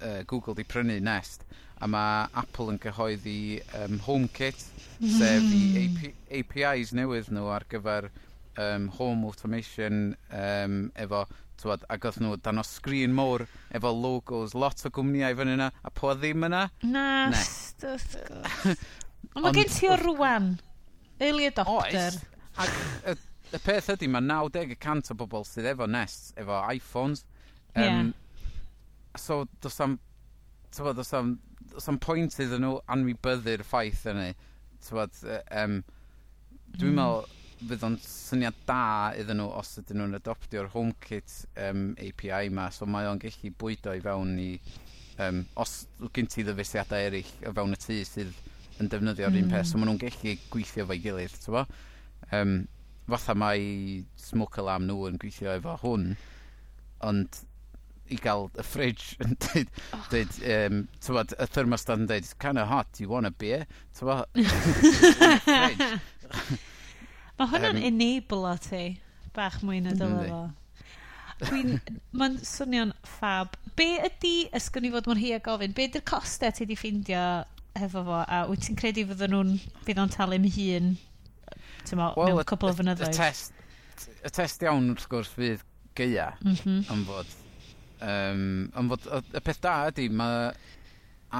uh, 0.00 0.22
Google 0.30 0.54
di 0.58 0.66
prynu 0.68 1.00
Nest 1.02 1.44
a 1.80 1.88
mae 1.88 2.26
Apple 2.36 2.74
yn 2.74 2.80
cyhoeddi 2.80 3.60
um, 3.78 4.00
HomeKit 4.04 4.60
sef 5.00 5.46
i 5.46 5.60
mm. 5.60 5.78
AP, 5.82 6.02
APIs 6.40 6.92
newydd 6.96 7.30
nhw 7.32 7.46
ar 7.54 7.64
gyfer 7.72 8.10
um, 8.60 8.88
home 8.98 9.24
automation 9.28 10.10
um, 10.28 10.82
efo 11.00 11.24
Tywod, 11.60 11.84
ac 11.92 12.06
oedd 12.08 12.18
nhw 12.22 12.36
dan 12.40 12.60
o 12.60 12.64
sgrin 12.64 13.12
mowr 13.12 13.44
efo 13.76 13.90
logos, 13.92 14.54
lot 14.56 14.80
o 14.86 14.90
gwmnïau 14.96 15.36
fan 15.36 15.52
yna, 15.54 15.68
a 15.84 15.90
po 15.92 16.14
ddim 16.16 16.46
yna. 16.48 16.62
Na, 16.88 17.04
ne. 17.32 17.42
wrth 17.84 18.16
gwrs. 18.24 18.84
Ond 19.34 19.44
mae 19.44 19.54
gen 19.54 19.68
ti 19.70 19.90
o 19.90 19.96
rwan, 20.00 20.54
early 21.20 21.50
adopter. 21.50 22.16
Oes, 22.16 22.16
ac 22.64 22.78
y, 23.12 23.14
y 23.52 23.60
peth 23.60 23.90
ydy, 23.94 24.08
mae 24.10 24.24
90% 24.24 25.12
o 25.12 25.18
bobl 25.20 25.44
sydd 25.46 25.68
efo 25.74 25.88
Nest, 25.90 26.32
efo 26.40 26.62
iPhones. 26.72 27.26
Um, 27.74 27.84
yeah. 27.84 29.20
So, 29.20 29.42
dos 29.60 29.76
am, 29.84 29.98
tywod, 30.72 30.96
dos 30.98 31.12
am, 31.18 31.34
dos 31.74 31.90
am 31.92 32.00
pwynt 32.02 32.40
iddyn 32.40 32.64
nhw 32.64 32.78
anwybyddu'r 32.96 33.66
ffaith 33.68 34.06
yna. 34.10 34.30
Tywod, 34.86 35.20
um, 35.60 35.76
e, 35.84 36.78
dwi'n 36.78 36.94
mm. 36.94 37.02
meddwl, 37.02 37.36
fydd 37.60 37.84
o'n 37.86 37.96
syniad 38.02 38.56
da 38.68 39.12
iddyn 39.20 39.40
nhw 39.40 39.50
os 39.60 39.74
ydyn 39.82 40.00
nhw'n 40.00 40.18
adoptio'r 40.20 40.70
HomeKit 40.72 41.34
um, 41.66 41.90
API 42.00 42.48
ma, 42.56 42.68
so 42.72 42.88
mae 42.88 43.08
o'n 43.10 43.20
gallu 43.20 43.52
bwydo 43.60 43.92
i 43.96 44.00
fewn 44.04 44.32
i, 44.40 44.50
um, 45.26 45.42
os 45.60 45.74
gen 46.16 46.30
ti 46.30 46.44
ddyfeisiadau 46.46 47.10
eraill 47.10 47.34
o 47.48 47.54
fewn 47.58 47.76
y 47.76 47.80
tŷ 47.84 47.98
sydd 48.08 48.32
yn 48.80 48.88
defnyddio'r 48.92 49.34
mm. 49.34 49.42
un 49.44 49.52
peth, 49.52 49.68
so 49.68 49.76
mm. 49.76 49.84
maen 49.84 49.92
nhw'n 49.92 50.02
gallu 50.06 50.34
gweithio 50.54 50.88
fo'i 50.88 51.02
gilydd, 51.04 51.36
ti'n 51.36 51.56
bo? 51.58 51.66
Um, 52.36 52.56
fatha 53.10 53.36
mae 53.36 54.02
smoke 54.20 54.62
alarm 54.62 54.88
nhw 54.88 55.10
yn 55.10 55.20
gweithio 55.20 55.52
efo 55.58 55.76
hwn, 55.84 56.10
ond 57.10 57.42
i 58.10 58.18
gael 58.18 58.48
y 58.58 58.64
fridge 58.66 59.12
yn 59.24 59.36
dweud, 59.44 59.70
oh. 59.94 60.08
dweud 60.10 60.40
um, 60.56 60.82
tywod, 61.04 61.36
y 61.36 61.50
thermostat 61.52 62.00
yn 62.00 62.08
dweud, 62.10 62.32
kind 62.42 62.62
of 62.62 62.72
hot, 62.72 63.02
you 63.02 63.12
want 63.12 63.28
a 63.28 63.30
beer? 63.30 63.68
Tywod, 63.98 64.24
fridge. 65.44 65.88
Mae 67.40 67.48
hwnna'n 67.48 67.78
um, 67.78 67.84
enable 67.88 68.48
o 68.50 68.56
ti, 68.60 68.82
bach 69.32 69.62
mwy 69.64 69.78
na 69.80 69.94
dyle 69.96 70.24
fo. 70.28 70.40
Mae'n 72.20 72.34
swnio'n 72.44 72.92
ffab. 73.14 73.54
Be 73.78 73.94
ydy, 74.10 74.34
ysgwn 74.58 74.84
i 74.84 74.90
fod 74.92 75.08
mor 75.08 75.16
hi 75.16 75.30
a 75.32 75.38
gofyn, 75.40 75.72
be 75.72 75.86
ydy'r 75.88 76.04
costau 76.10 76.52
ti 76.52 76.66
wedi 76.66 76.76
ffeindio 76.76 77.22
efo 77.80 78.02
fo, 78.04 78.18
a 78.20 78.42
wyt 78.50 78.66
ti'n 78.66 78.76
credu 78.76 79.06
fydden 79.08 79.32
nhw'n 79.32 79.54
fydd 79.86 80.02
o'n 80.02 80.12
talu'n 80.12 80.48
hun 80.52 80.92
mo, 81.96 82.12
well, 82.18 82.34
mewn 82.34 82.48
cwbl 82.52 82.74
o 82.74 82.76
fynyddoedd? 82.76 83.14
Y 83.14 83.16
test, 83.16 83.56
y 84.20 84.32
test 84.36 84.66
iawn 84.66 84.92
wrth 84.92 85.08
gwrs 85.08 85.32
fydd 85.32 85.64
geia 85.96 86.34
mm 86.42 86.58
-hmm. 86.58 86.82
am 86.92 87.06
fod. 87.08 87.36
Um, 88.04 88.44
am 88.76 88.92
fod, 88.92 89.08
y, 89.08 89.22
y 89.40 89.42
peth 89.48 89.62
da 89.64 89.78
ydy, 89.88 90.10
mae 90.12 90.50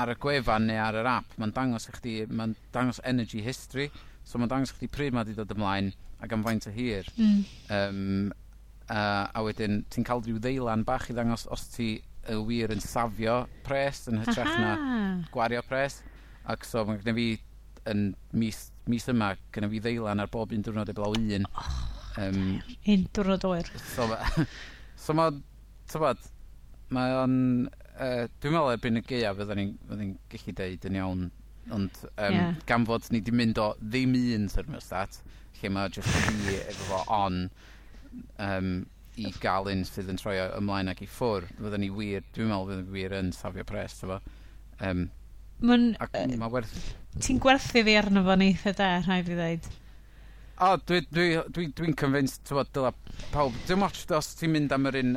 ar 0.00 0.14
y 0.14 0.16
gwefan 0.22 0.70
neu 0.70 0.80
ar 0.80 0.96
yr 1.02 1.12
app, 1.18 1.36
mae'n 1.36 1.52
dangos 1.52 1.90
i 1.90 1.98
chdi, 1.98 2.14
mae'n 2.30 2.56
dangos 2.72 3.04
energy 3.04 3.44
history, 3.44 3.90
So 4.30 4.38
mae'n 4.38 4.52
dangos 4.52 4.70
chdi 4.76 4.86
pryd 4.92 5.16
mae 5.16 5.24
wedi 5.26 5.34
dod 5.34 5.50
ymlaen 5.56 5.90
ac 6.22 6.34
am 6.36 6.44
faint 6.46 6.68
o 6.70 6.72
hir. 6.74 7.08
Mm. 7.18 7.40
Um, 7.74 8.32
a, 8.86 9.00
a 9.34 9.42
wedyn 9.42 9.82
ti'n 9.90 10.06
cael 10.06 10.22
rhyw 10.22 10.38
ddeilan 10.42 10.84
bach 10.86 11.08
i 11.10 11.16
ddangos 11.16 11.48
os 11.50 11.66
ti 11.74 11.96
y 12.30 12.36
wir 12.46 12.70
yn 12.70 12.82
safio 12.84 13.40
pres 13.66 14.04
yn 14.10 14.20
hytrach 14.22 14.52
na 14.60 14.72
gwario 15.34 15.64
pres. 15.66 16.00
Ac 16.46 16.66
so 16.68 16.84
mae 16.86 17.00
gen 17.02 17.18
fi 17.18 17.28
yn 17.90 18.10
mis, 18.36 18.68
mis 18.90 19.08
yma, 19.10 19.32
gen 19.54 19.66
fi 19.72 19.82
ddeilan 19.82 20.22
ar 20.22 20.30
bob 20.30 20.54
un 20.54 20.62
diwrnod 20.62 20.92
eblaw 20.92 21.16
un. 21.16 21.48
Oh, 21.50 21.80
um, 22.22 22.42
un 22.94 23.06
diwrnod 23.16 23.48
oer. 23.50 23.72
So, 23.96 24.06
so 25.04 25.16
mae, 25.16 25.34
tybod, 25.90 26.22
mae 26.94 27.18
o'n, 27.24 27.36
uh, 27.96 28.24
dwi'n 28.38 28.54
meddwl 28.54 28.74
erbyn 28.76 29.02
y 29.02 29.04
geia 29.10 29.34
fydda 29.34 29.58
ni'n 29.58 29.74
ni 29.98 30.10
gallu 30.30 30.56
deud 30.60 30.90
yn 30.90 31.00
iawn 31.00 31.28
Ond 31.74 32.00
um, 32.10 32.34
yeah. 32.34 32.54
gan 32.68 32.86
fod 32.88 33.06
ni 33.10 33.20
wedi 33.20 33.34
mynd 33.36 33.60
o 33.62 33.72
ddim 33.80 34.16
un 34.18 34.48
thermostat, 34.52 35.20
lle 35.60 35.72
mae 35.74 35.92
just 35.94 36.10
chi 36.24 36.56
efo 36.62 36.88
fo 36.88 37.02
on 37.14 37.44
um, 38.42 38.72
i 39.20 39.32
gael 39.42 39.68
un 39.70 39.84
sydd 39.86 40.10
yn 40.12 40.20
troi 40.20 40.36
ymlaen 40.46 40.90
ac 40.92 41.02
i 41.04 41.08
ffwr. 41.10 41.48
Fydden 41.58 41.84
ni 41.84 41.90
wir, 41.94 42.24
dwi'n 42.34 42.50
meddwl 42.50 42.70
fydden 42.70 42.86
ni 42.86 42.96
wir 42.96 43.16
yn 43.20 43.32
safio 43.36 43.66
pres, 43.68 43.98
efo. 44.06 44.20
Um, 44.80 45.08
Mae'n... 45.60 45.92
Uh, 46.00 46.24
mae 46.40 46.52
werth... 46.54 46.74
Ti'n 47.20 47.40
gwerthu 47.42 47.84
fi 47.84 47.96
arno 48.00 48.22
fo 48.24 48.36
neitha 48.40 48.72
da, 48.76 48.94
rhaid 49.04 49.28
fi 49.28 49.36
ddweud. 49.36 49.70
O, 50.60 50.74
dwi'n 50.84 51.06
dwi, 51.08 51.26
dwi, 51.56 51.62
dwi, 51.72 51.92
convinced, 51.96 52.42
ti'n 52.44 52.58
bod, 52.58 52.68
dyla 52.76 52.90
pawb... 53.32 53.54
Dwi'n 53.64 53.80
watch 53.80 54.10
os 54.12 54.26
ti'n 54.36 54.50
mynd 54.52 54.74
am 54.76 54.90
yr 54.90 54.98
un, 55.00 55.14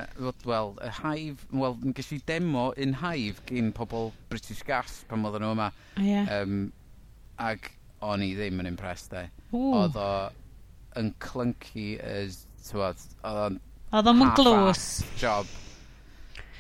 wel, 0.47 0.71
y 0.79 0.91
haif, 1.01 1.41
wel, 1.51 1.75
yn 1.83 1.95
gysi 1.97 2.21
demo 2.29 2.69
un 2.79 2.95
haif 3.01 3.41
gyn 3.49 3.73
pobl 3.75 4.13
British 4.31 4.61
Gas 4.63 5.01
pan 5.09 5.27
oedden 5.27 5.43
nhw 5.43 5.57
yma. 5.57 5.67
Oh, 5.97 6.05
yeah. 6.07 6.31
um, 6.37 6.69
ag 7.43 7.67
o'n 8.07 8.23
i 8.23 8.31
ddim 8.37 8.63
yn 8.63 8.71
impressed, 8.71 9.17
e. 9.19 9.25
Oedd 9.51 9.99
o 9.99 10.07
yn 11.01 11.11
clunky 11.27 11.89
as, 11.99 12.45
bod, 12.71 13.03
oedd 13.19 13.43
o'n... 13.49 13.61
Oedd 13.99 14.13
o'n 14.13 14.25
glws. 14.39 14.87
Job. 15.19 15.51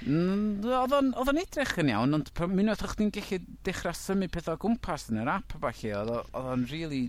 Mm, 0.03 0.59
oedd 0.67 0.99
o'n 1.23 1.43
edrych 1.47 1.77
yn 1.79 1.95
iawn, 1.95 2.19
ond 2.19 2.35
pan 2.35 2.51
mynd 2.51 2.75
oedd 2.75 2.83
chdi'n 2.97 3.15
gallu 3.15 3.43
dechrau 3.63 3.95
symud 3.95 4.35
pethau 4.35 4.59
o 4.59 4.65
gwmpas 4.67 5.07
yn 5.13 5.23
yr 5.23 5.37
app 5.39 5.55
a 5.55 5.67
falle, 5.69 5.99
oedd 6.03 6.41
o'n 6.43 6.71
really 6.75 7.05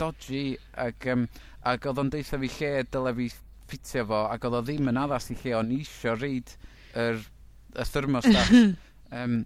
dodgy 0.00 0.42
ac, 0.86 1.06
um, 1.12 1.28
ac 1.68 1.86
oedd 1.90 2.02
o'n 2.02 2.12
deitha 2.12 2.40
fi 2.40 2.50
lle 2.56 2.72
dyle 2.90 3.14
fi 3.20 3.30
ffitio 3.70 4.06
fo 4.10 4.24
ac 4.32 4.48
oedd 4.48 4.58
o 4.58 4.64
ddim 4.66 4.90
yn 4.90 5.00
addas 5.00 5.30
i 5.30 5.38
lle 5.42 5.56
o'n 5.60 5.72
isio 5.76 6.16
reid 6.18 6.52
yr, 6.98 7.22
y 7.76 7.88
thermostat. 7.92 8.54
um, 9.20 9.40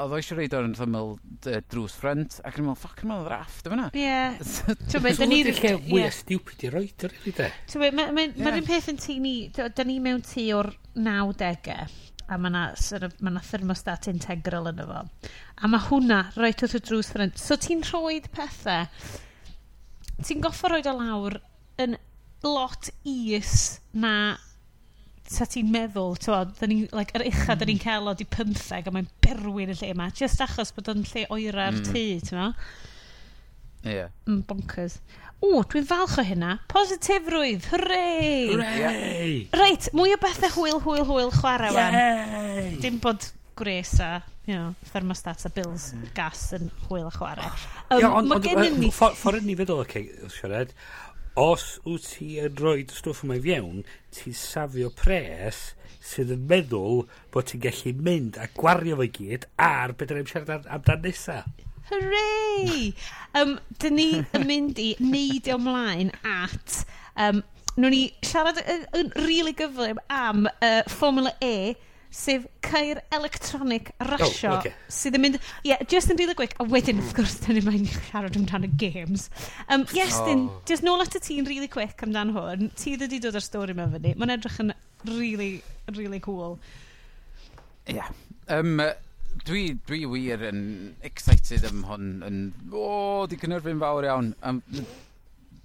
oedd 0.00 0.14
o 0.14 0.18
eisiau 0.20 0.38
reid 0.38 0.54
o'r 0.56 0.68
ymyl 0.70 1.16
drws 1.44 1.96
ffrent 1.98 2.38
ac 2.46 2.60
yn 2.60 2.68
meddwl, 2.68 2.78
ffoc 2.80 3.02
yn 3.02 3.10
meddwl 3.10 3.24
ymyl 3.24 3.28
ddrafft 3.28 3.72
na. 3.76 3.88
ie. 3.92 4.76
Ti'n 4.92 5.04
meddwl 5.04 5.30
ni 5.30 5.40
ddim 5.44 5.58
lle 5.60 5.74
mwy 5.88 6.04
stupid 6.14 6.64
i 6.64 6.70
roed 6.72 7.08
o'r 7.08 7.16
rili 7.16 7.34
de. 7.36 7.48
Ti'n 7.70 7.84
meddwl 7.84 8.14
mae'r 8.20 8.60
un 8.60 8.70
peth 8.70 8.92
yn 8.94 9.02
tu 9.02 9.18
ni 9.20 9.34
da 9.56 9.86
ni 9.86 9.98
mewn 10.02 10.22
tu 10.24 10.46
o'r 10.56 10.72
90au 10.96 11.90
a 12.30 12.38
mae 12.38 12.52
yna 12.52 12.62
sort 12.78 13.08
of, 13.08 13.16
ma 13.26 13.42
thermostat 13.42 14.06
integral 14.10 14.70
yn 14.70 14.84
efo 14.84 15.00
a 15.02 15.70
mae 15.70 15.82
hwnna 15.88 16.20
roi 16.36 16.52
wrth 16.52 16.76
y 16.78 16.80
drws 16.86 17.10
ffrent 17.10 17.40
so 17.42 17.58
ti'n 17.58 17.82
rhoi 17.88 18.20
pethau 18.30 18.86
ti'n 20.26 20.44
goffa 20.44 20.70
roed 20.72 20.88
o 20.90 20.94
lawr 20.96 21.40
yn 21.80 21.96
lot 22.46 22.90
is 23.08 23.80
na 23.92 24.14
sa 25.30 25.46
ti'n 25.46 25.68
meddwl, 25.70 26.16
tywod, 26.18 26.56
ni, 26.66 26.82
like, 26.96 27.14
yr 27.14 27.28
ucha 27.28 27.54
mm. 27.54 27.58
da 27.60 27.66
ni'n 27.68 27.76
hmm. 27.76 27.84
cael 27.84 28.10
o 28.10 28.14
di 28.18 28.26
15 28.26 28.88
a 28.90 28.94
mae'n 28.94 29.10
berwyn 29.22 29.70
y 29.70 29.76
lle 29.78 29.90
yma, 29.94 30.08
just 30.16 30.42
achos 30.42 30.72
bod 30.74 30.90
o'n 30.90 31.04
lle 31.06 31.26
oera'r 31.30 31.76
mm. 31.76 31.84
tŷ, 31.86 32.04
ti'n 32.26 32.40
meddwl? 32.40 32.56
Ie. 33.80 33.92
Yeah. 33.94 34.08
Mm, 34.26 34.40
bonkers. 34.48 34.98
O, 35.40 35.62
dwi'n 35.70 35.86
falch 35.88 36.18
o 36.20 36.24
hynna. 36.26 36.56
Positifrwydd, 36.68 37.70
hooray! 37.70 38.50
Hooray! 38.50 39.36
Reit, 39.56 39.86
mwy 39.96 40.12
o 40.12 40.18
bethau 40.20 40.50
hwyl, 40.58 40.82
hwyl, 40.84 41.06
hwyl, 41.08 41.30
chwarae 41.38 41.70
wan. 41.78 42.74
Dim 42.82 42.98
bod 43.00 43.30
gwres 43.60 43.98
a 44.00 44.12
you 44.50 44.56
know, 44.56 44.74
thermostat 44.92 45.44
a 45.44 45.50
bills 45.50 45.92
mm. 45.94 46.08
gas 46.14 46.48
yn 46.56 46.70
hwyl 46.88 47.06
a 47.06 47.12
chwarae. 47.14 47.50
Um, 47.90 48.00
yeah, 48.00 48.10
ond 48.10 48.32
on, 48.34 48.48
on, 48.64 48.80
ni... 48.80 48.90
ffordd 48.90 49.46
ni 49.46 49.54
feddwl, 49.58 49.84
okay, 49.84 50.08
siarad, 50.32 50.72
os 51.38 51.66
wyt 51.86 52.08
ti 52.16 52.32
yn 52.42 52.56
rhoi 52.58 52.82
stwff 52.90 53.22
yma 53.26 53.38
i 53.38 53.44
fiewn, 53.44 53.84
ti'n 54.16 54.34
safio 54.36 54.90
pres 54.96 55.70
sydd 56.10 56.32
yn 56.34 56.48
meddwl 56.50 57.04
bod 57.30 57.50
ti'n 57.50 57.62
gallu 57.62 57.94
mynd 58.02 58.40
a 58.40 58.48
gwario 58.56 58.98
fo 58.98 59.06
gyd 59.20 59.46
ar 59.62 59.94
beth 59.94 60.16
rhaid 60.16 60.32
siarad 60.32 60.66
amdan 60.66 61.04
nesa. 61.06 61.44
Hooray! 61.90 62.90
um, 63.38 63.56
dyn 63.82 63.96
ni 63.98 64.10
yn 64.36 64.46
mynd 64.50 64.82
i 64.82 64.92
neidio 65.04 65.60
ymlaen 65.60 66.14
at... 66.26 66.82
Um, 67.14 67.44
Nw'n 67.80 67.94
ni 67.94 68.00
siarad 68.26 68.58
yn, 68.66 68.82
yn 68.98 69.12
rili 69.14 69.28
really 69.28 69.52
gyflym 69.56 70.00
am 70.12 70.48
uh, 70.50 70.80
Formula 70.90 71.30
E 71.40 71.76
sef 72.10 72.46
cair 72.60 73.00
electronic 73.12 73.92
rasio 74.10 74.50
oh, 74.50 74.58
okay. 74.58 74.72
sydd 74.90 75.16
yn 75.18 75.24
mynd 75.24 75.38
yeah, 75.66 75.82
just 75.90 76.10
yn 76.10 76.18
rili 76.18 76.34
gwic 76.38 76.56
a 76.58 76.66
wedyn 76.66 76.98
wrth 77.02 77.14
gwrs 77.18 77.36
dyn 77.44 77.58
ni'n 77.58 77.68
mynd 77.68 77.86
i 77.86 77.98
siarad 77.98 78.38
amdano 78.40 78.70
games 78.82 79.28
um, 79.68 79.86
yes 79.96 80.18
oh. 80.18 80.26
dyn 80.26 80.46
just 80.70 80.86
nôl 80.86 81.02
at 81.04 81.14
y 81.14 81.22
ti'n 81.22 81.46
rili 81.46 81.60
really 81.60 81.70
quick 81.70 82.02
amdano 82.06 82.34
hwn 82.34 82.72
ti 82.78 82.96
wedi 82.98 83.20
dod 83.22 83.38
ar 83.38 83.46
stori 83.46 83.76
mewn 83.78 83.94
fyny 83.94 84.16
mae'n 84.18 84.34
edrych 84.36 84.58
yn 84.64 84.74
really 85.06 85.52
really 85.98 86.20
cool 86.24 86.58
yeah 87.86 88.10
um, 88.50 88.82
dwi, 89.46 89.62
dwi 89.86 90.02
wir 90.10 90.42
yn 90.50 90.64
excited 91.06 91.64
am 91.68 91.84
hwn 91.88 92.10
yn 92.26 92.42
o 92.72 92.82
oh, 92.82 93.22
di 93.30 93.38
cynnyrfu'n 93.40 93.82
fawr 93.82 94.08
iawn 94.10 94.34
um, 94.42 94.60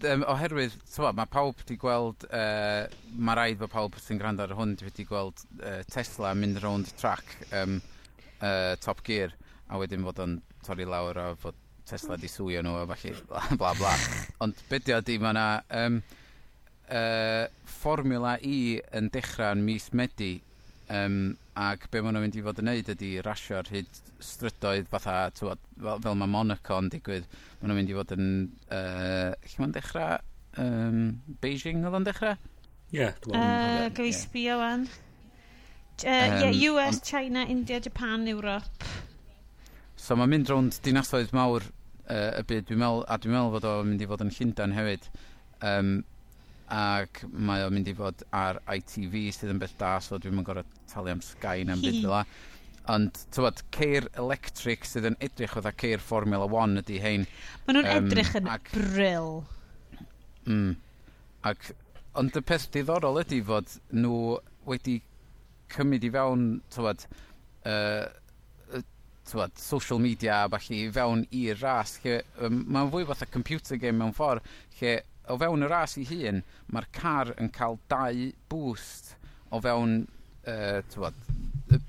um, 0.04 0.24
oherwydd, 0.32 0.76
tywod, 0.92 1.16
mae 1.18 1.30
pawb 1.32 1.60
wedi 1.62 1.78
gweld, 1.80 2.26
uh, 2.30 2.86
mae 3.16 3.40
rhaid 3.40 3.60
bod 3.62 3.72
pawb 3.74 3.98
sy'n 4.02 4.20
gwrando 4.22 4.46
ar 4.46 4.56
hwn 4.58 4.76
wedi 4.84 5.06
gweld 5.08 5.44
uh, 5.62 5.82
Tesla 5.92 6.34
mynd 6.38 6.60
rownd 6.64 6.92
track 7.00 7.38
um, 7.56 7.80
uh, 8.42 8.76
Top 8.84 9.04
Gear, 9.08 9.36
a 9.70 9.80
wedyn 9.82 10.06
fod 10.06 10.22
o'n 10.26 10.36
torri 10.66 10.88
lawr 10.90 11.22
a 11.22 11.30
fod 11.40 11.58
Tesla 11.86 12.18
di 12.18 12.30
swio 12.30 12.64
nhw 12.66 12.82
a 12.82 12.86
falle 12.90 13.16
bla 13.30 13.46
bla 13.58 13.74
bla. 13.78 13.94
Ond 14.42 14.62
bydio 14.70 15.00
di 15.06 15.20
mae 15.22 15.36
yna 15.36 15.48
um, 15.82 16.00
uh, 16.90 17.46
Formula 17.80 18.36
E 18.42 18.82
yn 18.98 19.12
dechrau 19.14 19.54
yn 19.56 19.66
mis 19.68 19.92
Medi 19.94 20.34
um, 20.90 21.36
ac 21.56 21.88
be 21.92 22.02
maen 22.04 22.18
nhw'n 22.18 22.26
mynd 22.26 22.36
i 22.36 22.44
fod 22.44 22.60
yn 22.60 22.68
neud 22.68 22.90
ydy 22.92 23.10
rasio 23.24 23.60
ar 23.62 23.70
hyd 23.72 24.00
strydoedd 24.24 24.90
fatha, 24.92 25.16
tywod, 25.38 25.62
fel, 25.80 26.02
fel 26.04 26.18
mae 26.20 26.32
Monaco 26.32 26.80
yn 26.82 26.90
digwydd, 26.92 27.28
maen 27.62 27.72
nhw'n 27.72 27.80
mynd 27.80 27.94
i 27.94 27.96
fod 27.96 28.12
yn, 28.16 28.28
uh, 28.68 29.32
lle 29.32 29.62
mae'n 29.62 29.76
dechrau, 29.78 30.18
um, 30.62 31.00
Beijing 31.44 31.86
oedd 31.88 32.00
o'n 32.00 32.08
dechrau? 32.08 32.36
Ie, 32.92 33.00
yeah, 33.00 33.16
uh, 33.32 33.88
Gwy 33.96 34.12
sbio 34.16 34.60
wan. 34.60 34.86
Ie, 36.04 36.52
US, 36.70 37.00
China, 37.08 37.46
India, 37.48 37.80
Japan, 37.80 38.28
Europe. 38.28 38.92
So 39.96 40.18
mae'n 40.20 40.34
mynd 40.34 40.52
rownd 40.52 40.82
dinasoedd 40.84 41.32
mawr 41.36 41.64
uh, 41.64 42.36
y 42.42 42.44
byd, 42.50 42.68
dwi'n 42.68 42.84
meddwl, 42.84 43.06
a 43.08 43.18
dwi'n 43.22 43.38
meddwl 43.38 43.56
fod 43.56 43.70
o'n 43.72 43.90
mynd 43.94 44.04
i 44.04 44.10
fod 44.12 44.26
yn 44.26 44.34
Llundain 44.36 44.76
hefyd. 44.76 45.08
Um, 45.64 45.96
ac 46.74 47.22
mae 47.30 47.66
o'n 47.66 47.74
mynd 47.76 47.90
i 47.92 47.96
fod 47.98 48.24
ar 48.34 48.60
ITV 48.74 49.16
sydd 49.36 49.54
yn 49.54 49.62
beth 49.62 49.76
da 49.80 49.96
so 50.02 50.18
dwi'n 50.18 50.36
mynd 50.38 50.48
gorau 50.48 50.66
talu 50.92 51.14
am 51.14 51.24
Sky 51.26 51.66
na'n 51.68 51.84
byd 51.84 52.02
fel 52.06 52.26
ond 52.96 53.22
tywod 53.34 53.62
ceir 53.74 54.08
electric 54.22 54.86
sydd 54.86 55.10
yn 55.10 55.18
edrych 55.28 55.56
oedd 55.58 55.70
a 55.70 55.74
ceir 55.78 56.02
Formula 56.02 56.46
1 56.46 56.82
ydy 56.84 57.00
hein. 57.02 57.26
Maen 57.66 57.80
nhw'n 57.80 57.92
um, 57.92 58.10
edrych 58.10 58.36
yn 58.40 58.50
ac, 58.52 58.70
bryl 58.74 59.32
mm, 60.46 60.76
ac 61.50 61.72
ond 62.22 62.38
y 62.38 62.44
peth 62.46 62.70
diddorol 62.74 63.22
ydy 63.24 63.42
fod 63.46 63.74
nhw 63.94 64.20
wedi 64.70 65.00
cymryd 65.74 66.06
i 66.06 66.12
fewn 66.14 66.46
tywod 66.74 67.08
uh, 67.10 68.06
tywod, 69.26 69.58
social 69.58 70.00
media 70.00 70.44
a 70.44 70.50
falle 70.54 70.78
i 70.78 70.92
fewn 70.94 71.26
i'r 71.34 71.60
ras 71.62 71.98
lle 72.04 72.20
um, 72.46 72.62
mae'n 72.70 72.92
fwy 72.94 73.08
fath 73.10 73.26
a 73.26 73.32
computer 73.34 73.80
game 73.82 73.98
mewn 74.02 74.14
ffordd 74.16 74.46
lle 74.80 74.96
o 75.30 75.38
fewn 75.42 75.66
y 75.66 75.70
ras 75.72 75.98
ei 76.00 76.06
hun, 76.10 76.42
mae'r 76.72 76.90
car 76.96 77.34
yn 77.40 77.52
cael 77.54 77.80
dau 77.92 78.30
boost 78.52 79.16
o 79.52 79.62
fewn, 79.64 80.02
uh, 80.48 80.80
tywod, 80.94 81.20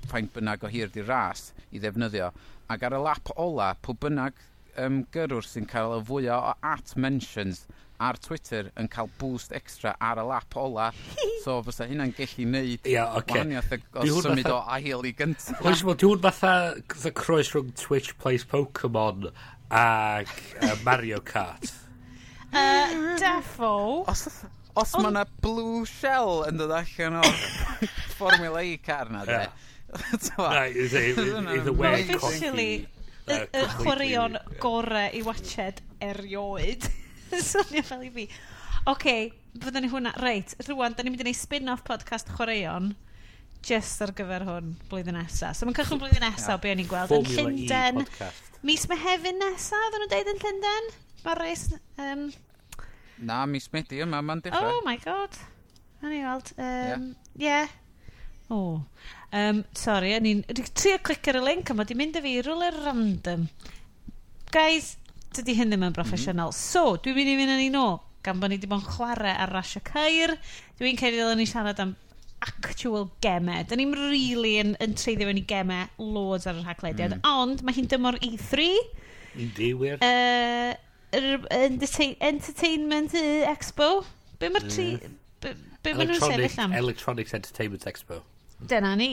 ffaint 0.07 0.33
bynnag 0.35 0.63
o 0.65 0.71
hir 0.71 0.91
di 0.93 1.05
ras 1.05 1.51
i 1.71 1.81
ddefnyddio. 1.81 2.31
Ac 2.73 2.83
ar 2.83 2.97
y 2.97 3.01
lap 3.01 3.33
ola, 3.35 3.73
pwy 3.83 3.97
bynnag 4.05 4.39
um, 4.83 5.01
gyrwr 5.13 5.45
sy'n 5.45 5.67
cael 5.69 5.97
y 5.97 6.01
fwyaf 6.07 6.51
o 6.51 6.55
at 6.71 6.95
mentions 6.99 7.65
ar 7.97 8.17
Twitter 8.21 8.69
yn 8.77 8.89
cael 8.93 9.09
boost 9.17 9.53
extra 9.57 9.95
ar 10.03 10.21
y 10.21 10.25
lap 10.27 10.57
ola. 10.59 10.91
So 11.47 11.61
fysa 11.63 11.87
hynna'n 11.87 12.11
gallu 12.17 12.45
neud 12.51 12.87
yeah, 12.89 13.15
okay. 13.15 13.39
wahaniaeth 13.39 13.71
o 13.71 14.05
symud 14.05 14.43
batha... 14.43 14.57
o 14.57 14.75
ail 14.75 15.05
i 15.07 15.13
gyntaf. 15.15 15.61
Oes 15.63 15.83
mo, 15.87 15.95
diwn 15.95 16.21
fatha 16.25 17.11
croes 17.15 17.53
rhwng 17.53 17.71
Twitch 17.79 18.17
Plays 18.19 18.43
Pokemon 18.49 19.29
ac 19.71 20.33
uh, 20.61 20.75
Mario 20.83 21.21
Kart. 21.23 21.86
Uh, 22.51 23.15
Defo. 23.19 24.03
Os, 24.07 24.27
os 24.73 24.93
On... 24.95 25.03
mae 25.03 25.11
yna 25.11 25.23
blue 25.43 25.85
shell 25.89 26.43
yn 26.47 26.59
dod 26.61 26.73
allan 26.77 27.19
o 27.21 27.23
Formula 28.19 28.63
E 28.63 28.77
car 28.83 29.11
na, 29.13 29.25
de. 29.27 29.47
Either 30.37 31.71
way, 31.71 32.03
officially, 32.15 32.87
y 33.27 33.39
chwaraeon 33.79 34.37
gore 34.59 35.07
i 35.13 35.21
watched 35.25 35.81
erioed. 36.03 36.87
Swnio 37.49 37.83
fel 37.83 38.05
i 38.07 38.11
fi. 38.13 38.27
Oce, 38.87 38.93
okay, 38.93 39.31
fyddwn 39.59 39.83
ni 39.83 39.91
hwnna. 39.91 40.13
Reit, 40.23 40.55
rwan, 40.67 40.95
da 40.95 41.03
ni'n 41.03 41.15
mynd 41.15 41.23
i 41.23 41.27
wneud 41.27 41.39
spin-off 41.39 41.83
podcast 41.87 42.31
chwaraeon 42.35 42.93
just 43.67 44.03
ar 44.05 44.13
gyfer 44.15 44.45
hwn 44.47 44.75
blwyddyn 44.91 45.17
nesaf. 45.17 45.57
So 45.57 45.67
mae'n 45.67 45.79
cychwyn 45.79 46.03
blwyddyn 46.03 46.23
nesaf, 46.23 46.53
yeah. 46.55 46.61
be 46.63 46.71
o'n 46.71 46.83
i'n 46.83 46.91
gweld. 46.91 47.11
Formula 47.11 47.47
yn 47.47 47.57
Llundain. 47.57 48.05
E 48.05 48.67
mis 48.67 48.87
Mehefin 48.91 49.41
nesaf, 49.43 49.83
oedden 49.89 50.03
nhw'n 50.05 50.13
deud 50.13 50.31
yn 50.33 50.41
Llundain? 50.43 50.89
Morris? 51.27 51.73
Um... 51.99 52.31
Na, 53.19 53.41
mis 53.49 53.67
Medi 53.73 53.99
yma, 53.99 54.21
mae'n 54.23 54.45
dechrau. 54.45 54.77
Oh 54.77 54.83
my 54.85 54.95
god. 55.03 55.35
Na 55.99 56.11
ni 56.11 56.21
weld. 56.23 56.53
Um, 56.55 57.09
yeah. 57.35 57.65
yeah. 57.65 57.67
Oh. 58.49 58.85
Um, 59.35 59.65
sorry, 59.75 60.13
o'n 60.15 60.29
i'n 60.29 60.45
Dwi'n 60.47 60.69
trio 60.77 61.01
clic 61.03 61.27
ar 61.27 61.41
y 61.41 61.43
link 61.43 61.73
yma, 61.73 61.83
di 61.83 61.97
mynd 61.99 62.15
y 62.15 62.23
fi 62.23 62.37
rwle 62.45 62.69
random. 62.77 63.43
Guys, 64.55 64.93
dydy 65.35 65.57
hyn 65.57 65.73
ddim 65.73 65.83
yn 65.89 65.97
broffesiynol. 65.97 66.53
Mm 66.53 66.55
-hmm. 66.55 66.71
So, 66.77 66.95
dwi'n 67.03 67.19
mynd 67.19 67.33
i 67.33 67.35
fynd 67.41 67.55
yn 67.57 67.65
un 67.65 67.79
o, 67.81 67.85
gan 68.23 68.39
bod 68.39 68.53
ni 68.53 68.61
wedi 68.61 68.71
bod 68.71 68.85
yn 68.85 68.95
chwarae 68.95 69.35
ar 69.35 69.51
Rasio 69.57 69.83
Cair. 69.91 70.37
Dwi'n 70.79 71.01
cael 71.01 71.17
ei 71.17 71.25
ddod 71.25 71.41
ni 71.41 71.49
siarad 71.49 71.83
am 71.83 71.97
actual 72.47 73.09
gemau. 73.19 73.67
Da 73.67 73.75
ni'n 73.75 73.95
really 73.99 74.55
yn, 74.63 74.77
yn 74.79 74.95
treiddio 74.95 75.27
fewn 75.27 75.43
i 75.43 75.47
gemau 75.49 76.07
loads 76.15 76.47
ar 76.47 76.55
yr 76.55 76.71
haglediad. 76.71 77.19
mm. 77.19 77.27
ond 77.35 77.67
mae 77.67 77.75
hi'n 77.75 77.91
dymor 77.91 78.21
E3. 78.23 78.71
Yndi, 79.37 79.73
wir. 79.75 79.99
Uh, 79.99 80.86
yr 81.15 81.45
Entertainment 81.51 83.13
Expo. 83.47 84.05
Be 84.39 84.49
mae'r 84.53 84.67
tri... 84.71 84.87
Be, 85.41 85.53
be 85.85 85.93
maen 85.93 86.11
nhw'n 86.11 86.23
sefyll 86.23 86.59
am? 86.63 86.73
Electronics 86.77 87.33
Entertainment 87.37 87.85
Expo. 87.89 88.21
Dyna 88.67 88.95
ni. 88.97 89.11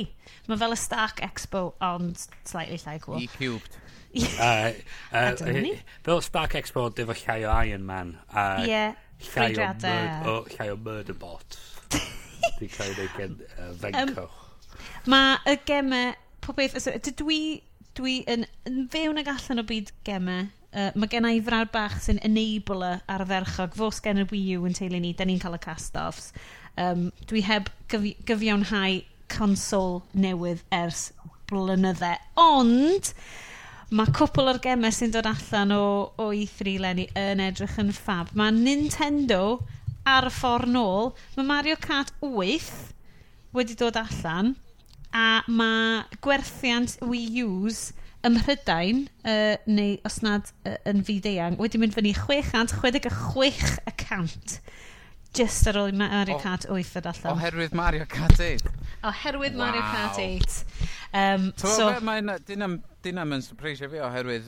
Mae 0.49 0.61
fel 0.61 0.75
y 0.75 0.79
Stark 0.81 1.21
Expo, 1.25 1.67
ond 1.85 2.19
slightly 2.49 2.79
llai 2.81 2.99
cool. 3.05 3.21
E-cubed. 3.23 3.79
uh, 4.41 4.73
uh, 5.13 5.35
fel 6.07 6.23
Stark 6.25 6.57
Expo, 6.59 6.89
efo 6.91 7.17
llai 7.25 7.45
o 7.45 7.53
Iron 7.67 7.87
Man. 7.87 8.17
A 8.33 8.65
yeah, 8.65 8.97
llai 9.35 9.53
o, 9.53 9.69
murd, 9.69 10.27
o, 10.33 10.39
llai 10.57 10.71
o 10.73 10.79
Murderbot. 10.81 11.61
Di 12.59 12.69
cael 12.73 12.99
ei 12.99 13.13
gen 13.19 13.39
uh, 13.59 13.71
Fenco. 13.81 14.29
Mae 15.11 15.39
y 15.49 15.57
gemau, 15.69 16.17
popeth, 16.45 16.77
dwi, 17.21 17.41
dwi 17.97 18.19
yn, 18.31 18.49
yn 18.69 18.85
fewn 18.93 19.21
ag 19.21 19.31
allan 19.31 19.63
o 19.63 19.67
byd 19.69 19.93
gemau 20.07 20.49
Uh, 20.75 20.91
mae 20.99 21.07
gen 21.07 21.27
i 21.29 21.39
frawd 21.45 21.71
bach 21.71 22.01
sy'n 22.03 22.19
enabler 22.27 23.03
ar 23.07 23.23
y 23.23 23.29
ferchog. 23.31 23.77
Fos 23.79 24.01
gen 24.03 24.25
y 24.25 24.29
Wii 24.31 24.57
U 24.59 24.65
yn 24.67 24.75
teulu 24.75 24.99
ni, 24.99 25.13
da 25.15 25.27
ni'n 25.29 25.39
cael 25.43 25.55
y 25.55 25.61
cast-offs. 25.63 26.33
Um, 26.81 27.13
dwi 27.31 27.45
heb 27.47 27.71
gyfi 27.93 28.17
gyfiawnhau 28.27 29.05
consol 29.31 30.01
newydd 30.19 30.65
ers 30.75 31.13
blynydde. 31.51 32.17
Ond, 32.41 33.13
mae 33.95 34.11
cwpl 34.19 34.51
o'r 34.51 34.61
gemau 34.65 34.95
sy'n 34.95 35.15
dod 35.15 35.29
allan 35.31 35.77
o, 35.77 35.85
o 36.19 36.29
E3 36.35 36.77
Lenny 36.83 37.07
yn 37.19 37.43
edrych 37.45 37.79
yn 37.79 37.95
ffab. 37.95 38.35
Mae 38.35 38.55
Nintendo 38.57 39.61
ar 40.11 40.27
y 40.29 40.35
ffordd 40.35 40.75
nôl, 40.75 41.13
mae 41.37 41.49
Mario 41.49 41.79
Kart 41.81 42.11
8 42.19 42.71
wedi 43.55 43.79
dod 43.79 43.97
allan 44.01 44.57
a 45.15 45.45
mae 45.47 46.03
gwerthiant 46.25 46.99
Wii 47.07 47.45
U's 47.47 47.93
ym 48.25 48.33
Mhrydain, 48.39 48.99
uh, 49.25 49.57
neu 49.69 49.99
os 50.09 50.17
nad 50.25 50.45
uh, 50.65 50.91
yn 50.91 50.99
fyd-eang, 51.07 51.55
wedi 51.61 51.79
mynd 51.83 51.95
fyny 51.97 52.13
666% 52.17 54.59
just 55.35 55.67
ar 55.67 55.75
ôl 55.81 55.91
i 55.91 55.97
Mario 55.99 56.39
Kart 56.39 56.65
8 56.71 56.91
ddod 56.95 57.07
allan. 57.11 57.33
Oherwydd 57.35 57.75
Mario 57.75 58.05
Kart 58.11 58.39
8? 58.39 58.63
Oherwydd 59.11 59.57
wow. 59.59 59.67
Mario 59.67 59.83
Kart 59.83 60.19
8. 60.23 60.65
Um, 61.15 61.53
so, 61.57 61.69
so 61.75 61.91
mae'n... 62.07 62.31
dynam 63.05 63.35
yn 63.37 63.43
surprisio 63.45 63.87
fi 63.93 63.99
oherwydd 64.07 64.47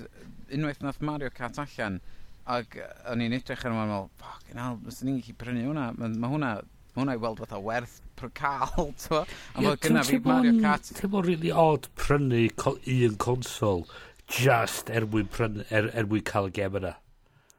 unwaith 0.55 0.81
nath 0.85 1.01
Mario 1.05 1.31
Kart 1.35 1.59
allan, 1.63 1.99
ac 2.47 2.79
o'n 3.11 3.25
i'n 3.25 3.35
edrych 3.37 3.65
ar 3.67 3.75
yma'n 3.75 3.91
meddwl, 3.91 4.11
fuck 4.23 4.45
yn 4.53 4.63
al, 4.63 4.79
os 4.87 4.99
ni'n 5.03 5.19
gallu 5.19 5.35
prynu 5.41 5.63
hwnna, 5.67 5.87
mae 5.99 6.09
ma 6.23 6.29
hwnna 6.31 6.51
mae 6.97 7.03
hwnna 7.03 7.17
i 7.17 7.21
weld 7.21 7.41
fatha 7.43 7.59
werth 7.61 7.99
per 8.17 8.31
cael, 8.37 8.93
ti'n 9.03 9.17
A 9.21 9.65
mae 9.65 9.81
gynna 9.85 10.05
fi 10.09 10.21
Mario 10.25 10.55
Kart... 10.63 10.89
Ti'n 10.97 11.13
bod 11.13 11.29
really 11.29 11.53
odd 11.53 11.91
prynu 12.01 12.47
un 12.49 13.19
consol 13.21 13.85
just 14.33 14.89
er 14.91 15.05
mwyn, 15.07 15.29
prynu, 15.33 15.67
er, 15.69 15.91
er 15.93 16.09
mwyn 16.09 16.25
cael 16.27 16.49
y 16.49 16.55
gem 16.57 16.79
yna. 16.81 16.95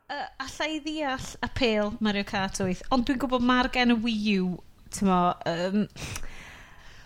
Uh, 0.08 0.24
alla 0.42 0.70
i 0.72 0.80
ddeall 0.82 1.30
apel 1.46 1.94
Mario 2.02 2.26
Kart 2.26 2.58
8, 2.64 2.88
ond 2.96 3.06
dwi'n 3.06 3.22
gwybod 3.22 3.46
mae'r 3.46 3.70
gen 3.76 3.94
y 3.94 4.00
Wii 4.08 4.40
U, 4.42 4.56
ti'n 4.96 5.12
mo... 5.12 5.22
Um, 5.46 5.86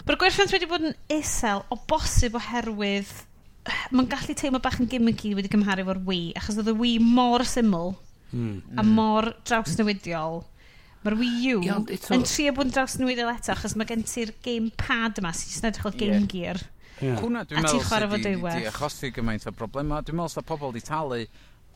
Mae'r 0.02 0.18
gwerthiant 0.18 0.50
wedi 0.56 0.66
bod 0.66 0.86
yn 0.88 0.96
isel 1.14 1.60
o 1.70 1.76
bosib 1.86 2.34
oherwydd 2.40 3.12
mae'n 3.94 4.08
gallu 4.10 4.34
teimlo 4.34 4.62
bach 4.64 4.80
yn 4.82 4.90
gimmicky 4.90 5.36
wedi 5.38 5.52
cymharu 5.52 5.84
efo'r 5.84 6.00
Wii, 6.08 6.32
achos 6.40 6.58
oedd 6.58 6.72
y 6.72 6.78
Wii 6.80 7.02
mor 7.04 7.44
syml 7.46 7.92
hmm. 8.32 8.80
a 8.80 8.86
mor 8.88 9.30
draws 9.46 9.76
newidiol. 9.78 10.42
Mae'r 11.02 11.16
Wii 11.18 11.54
U 11.58 11.62
Iawn, 11.66 11.86
eto. 11.90 12.14
yn 12.14 12.24
trio 12.30 12.52
bod 12.54 12.68
yn 12.70 12.74
dros 12.76 12.98
nwyddil 13.02 13.32
eto, 13.34 13.52
achos 13.56 13.74
mae 13.80 13.88
gen 13.90 14.04
ti'r 14.06 14.32
gamepad 14.46 15.18
yma 15.22 15.32
sy'n 15.34 15.70
edrych 15.72 15.88
o 15.90 15.92
Game 15.98 16.28
Gear. 16.30 16.60
Yeah. 17.02 17.18
Hwna, 17.18 17.42
dwi'n 17.50 17.64
ti'n 17.64 17.66
meddwl 17.66 17.88
chwarae 17.88 18.10
fo 18.12 18.18
sydd 18.20 18.26
wedi- 18.28 18.36
diwedd. 18.38 18.60
wedi 18.60 18.70
achosi 18.70 19.10
gymaint 19.16 19.48
o 19.50 19.54
broblema. 19.58 20.02
Dwi'n 20.06 20.20
meddwl 20.20 20.34
sydd 20.36 20.46
pobl 20.52 20.76
di 20.76 20.84
talu 20.86 21.24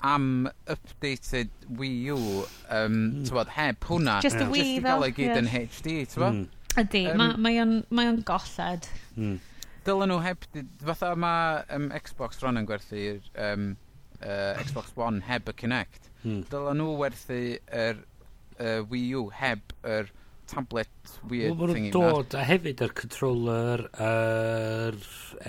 am 0.05 0.27
updated 0.69 1.49
Wii 1.79 2.11
U, 2.13 2.17
um, 2.69 2.99
hmm. 2.99 3.23
bod, 3.33 3.49
heb 3.55 3.87
hwnna. 3.89 4.19
Just 4.21 4.37
the 4.37 4.45
Wii 4.45 4.61
Just 4.61 4.69
i 4.77 4.83
fel, 4.83 4.99
gael 4.99 5.07
ei 5.07 5.15
gyd 5.17 5.31
ie. 5.31 5.39
yn 5.41 5.49
HD, 5.55 5.95
ti'n 6.13 6.25
Mm. 6.35 6.45
Ydy, 6.75 7.01
Yym. 7.07 7.17
ma- 7.17 7.37
mae 7.39 7.57
o'n 7.63 7.73
mae 7.89 8.09
o'n 8.11 8.21
golled. 8.27 8.85
Hmm. 9.15 9.37
Dylen 9.87 10.09
nhw 10.11 10.19
heb, 10.21 10.45
fatha 10.83 11.13
mae 11.15 11.63
um, 11.73 11.89
Xbox 12.03 12.43
One 12.43 12.59
yn 12.61 12.67
gwerthu'r 12.67 13.21
um, 13.47 13.65
uh, 14.21 14.61
Xbox 14.65 14.91
One 14.99 15.21
heb 15.25 15.47
y 15.49 15.53
Kinect. 15.63 16.09
Mm. 16.25 16.43
Dylen 16.51 16.77
nhw 16.81 16.97
werthu 16.99 17.39
yr 17.71 18.03
uh, 18.59 18.81
Wii 18.91 19.09
U 19.19 19.27
heb 19.35 19.75
yr 19.83 20.11
tablet 20.49 21.13
weird 21.29 21.57
well, 21.57 21.73
thingy 21.73 21.91
dod 21.93 22.35
a 22.37 22.43
hefyd 22.45 22.83
yr 22.85 22.93
controller 22.97 23.85
yr 24.07 24.97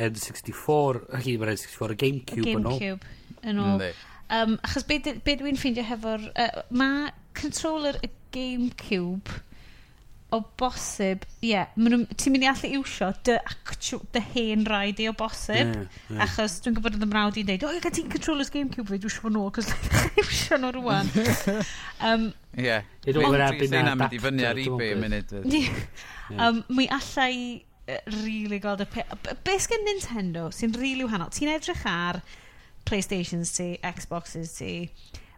N64 0.08 1.02
ac 1.18 1.28
i 1.28 1.36
mae'r 1.40 1.52
N64 1.54 1.96
y 1.96 1.98
Gamecube, 2.02 2.54
yn 2.56 2.70
ôl, 2.72 2.86
yn 3.52 3.62
ôl. 3.62 3.88
Um, 4.36 4.56
achos 4.66 4.86
be, 4.88 4.98
be 5.22 5.36
dwi'n 5.38 5.60
ffeindio 5.60 5.84
hefo'r 5.86 6.30
uh, 6.32 6.62
mae 6.74 7.12
controller 7.38 8.00
y 8.02 8.10
Gamecube 8.34 9.42
o 10.34 10.40
bosib, 10.58 11.22
ie, 11.38 11.52
yeah, 11.52 11.68
ti'n 11.78 12.34
mynd 12.34 12.44
i 12.44 12.48
allu 12.50 12.70
iwsio 12.80 13.12
dy, 13.26 13.36
actual, 13.46 14.00
dy 14.14 14.22
hen 14.32 14.64
rhaid 14.66 14.98
i 15.02 15.06
o 15.06 15.12
bosib, 15.16 15.60
yeah, 15.60 16.00
yeah. 16.10 16.24
achos 16.24 16.56
dwi'n 16.64 16.74
gwybod 16.78 16.96
yn 16.98 17.06
ymrawd 17.06 17.38
i'n 17.38 17.46
deud, 17.52 17.66
o, 17.68 17.70
ie, 17.76 17.82
ti'n 17.84 18.10
controllers 18.10 18.50
Gamecube 18.54 18.90
fi, 18.90 18.98
dwi'n 19.04 19.14
siŵr 19.14 19.34
nhw, 19.36 19.44
cos 19.54 19.70
dwi'n 19.70 20.18
iwsio 20.24 20.58
nhw 20.58 20.72
rwan. 20.80 21.12
um, 22.10 22.26
ie, 22.64 22.80
dwi'n 23.06 23.38
mynd 24.02 24.18
i 24.18 24.20
fyny 24.24 24.48
ar 24.50 24.62
ebay 24.64 24.96
yn 24.96 25.04
munud. 25.04 25.36
Um, 26.34 26.64
mi 26.74 26.88
allai 26.90 27.62
really 28.24 28.58
gweld 28.58 28.82
y 28.82 28.88
pe... 28.90 29.04
Be 29.46 29.54
sgen 29.62 29.86
Nintendo 29.86 30.48
sy'n 30.54 30.74
really 30.80 31.06
wahanol? 31.06 31.30
Ti'n 31.30 31.52
edrych 31.54 31.86
ar 31.86 32.18
Playstations 32.86 33.54
ti, 33.54 33.76
Xboxes 33.82 34.58
ti, 34.58 34.72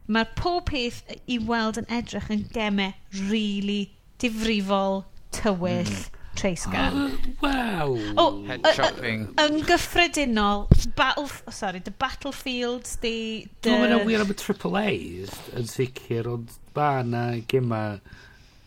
mae'r 0.08 0.32
pob 0.36 0.66
peth 0.72 1.02
i 1.28 1.38
weld 1.44 1.80
yn 1.80 1.88
edrych 1.92 2.32
yn 2.32 2.46
gemau 2.54 2.96
really 3.28 3.82
difrifol, 4.22 5.02
tywyll, 5.34 5.88
mm. 5.88 6.20
treisgar. 6.38 6.92
Oh, 6.94 7.10
wow! 7.42 7.98
Oh, 8.16 8.44
Head 8.48 8.66
chopping. 8.74 9.26
Yn 9.42 9.62
gyffredinol, 9.68 10.68
battle, 10.96 11.28
oh, 11.28 11.54
sorry, 11.54 11.80
the 11.80 11.90
battlefields, 11.90 12.96
the... 13.02 13.46
the... 13.62 13.70
No, 13.70 13.82
mae'n 13.84 14.06
wir 14.06 14.24
am 14.24 14.32
y 14.32 14.38
triple 14.38 14.78
A's 14.80 15.34
yn 15.58 15.68
sicr, 15.70 16.30
ond 16.36 16.54
mae 16.78 17.02
na 17.06 17.24
gema 17.50 17.82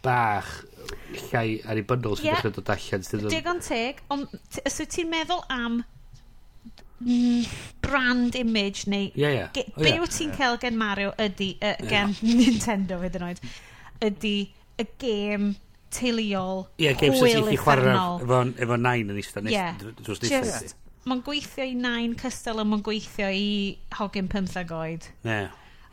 bach 0.02 0.50
llai 1.30 1.32
ar 1.32 1.46
ei 1.46 1.56
aribynol 1.76 2.18
sy'n 2.18 2.32
yeah. 2.32 2.40
dechrau 2.40 2.56
dod 2.58 2.72
allan. 2.74 3.32
Digon 3.32 3.60
teg, 3.64 4.02
ond 4.14 4.32
os 4.66 4.80
wyt 4.82 4.96
ti'n 4.96 5.12
meddwl 5.12 5.44
am 5.54 5.82
brand 7.82 8.36
image 8.36 8.86
neu 8.88 9.10
yeah, 9.16 9.50
yeah. 9.56 9.70
be 9.78 9.94
wyt 10.00 10.14
ti'n 10.14 10.34
cael 10.38 10.58
gen 10.62 10.78
Mario 10.78 11.14
ydy 11.22 11.56
uh, 11.58 11.74
gen 11.90 12.14
Nintendo 12.40 13.00
hyd 13.02 13.18
yn 13.18 13.26
oed 13.32 13.42
ydy 14.06 14.36
y 14.82 14.88
gêm 15.02 15.52
teuluol 15.92 16.66
Ie, 16.78 16.88
yeah, 16.88 16.98
games 16.98 17.20
sy'n 17.20 17.48
sy'n 17.50 17.60
chwarae 17.60 17.94
efo, 17.94 18.42
efo 18.66 18.80
nain 18.80 19.12
yn 19.12 19.20
eistedd 19.22 19.50
drws 20.02 20.24
neithio. 20.24 20.72
Mae'n 21.10 21.24
gweithio 21.26 21.66
i 21.66 21.76
nain 21.78 22.14
cystal 22.20 22.62
a 22.62 22.66
mae'n 22.68 22.84
gweithio 22.86 23.32
i 23.34 23.48
hogyn 23.98 24.30
15 24.32 24.76
oed. 24.78 25.08
Ne, 25.26 25.40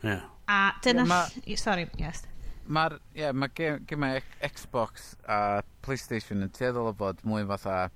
ie. 0.05 0.19
A 0.49 0.59
dyna... 0.85 1.05
Yeah, 1.45 1.57
sorry, 1.61 1.87
yes. 1.97 2.23
Mae'r 2.69 2.99
yeah, 3.17 3.33
ma 3.33 3.49
gymau 3.49 4.21
Xbox 4.45 5.13
a 5.25 5.61
PlayStation 5.85 6.45
yn 6.45 6.53
tueddol 6.53 6.91
o 6.91 6.93
fod 6.97 7.21
mwy 7.25 7.45
fatha 7.49 7.87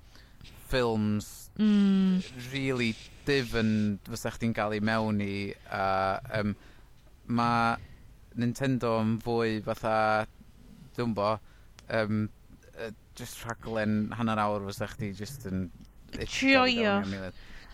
ffilms 0.68 1.30
mm. 1.58 2.22
really 2.52 2.92
difn 3.26 4.00
fysa 4.08 4.32
chdi'n 4.34 4.54
gael 4.56 4.74
ei 4.74 4.82
mewn 4.84 5.22
i 5.22 5.34
a 5.70 5.84
um, 6.40 6.54
mae 7.26 7.76
Nintendo 8.40 8.96
yn 9.02 9.16
fwy 9.22 9.60
fatha 9.64 9.96
dwi'n 10.96 11.16
bo, 11.16 11.34
um, 12.00 12.28
uh, 12.74 12.92
just 13.18 13.42
rhaglen 13.46 14.12
hanner 14.18 14.40
awr 14.44 14.68
fos 14.68 14.80
da 14.82 14.90
chdi 14.92 15.12
just 15.18 15.48
yn... 15.50 15.66
Joio. 16.30 17.00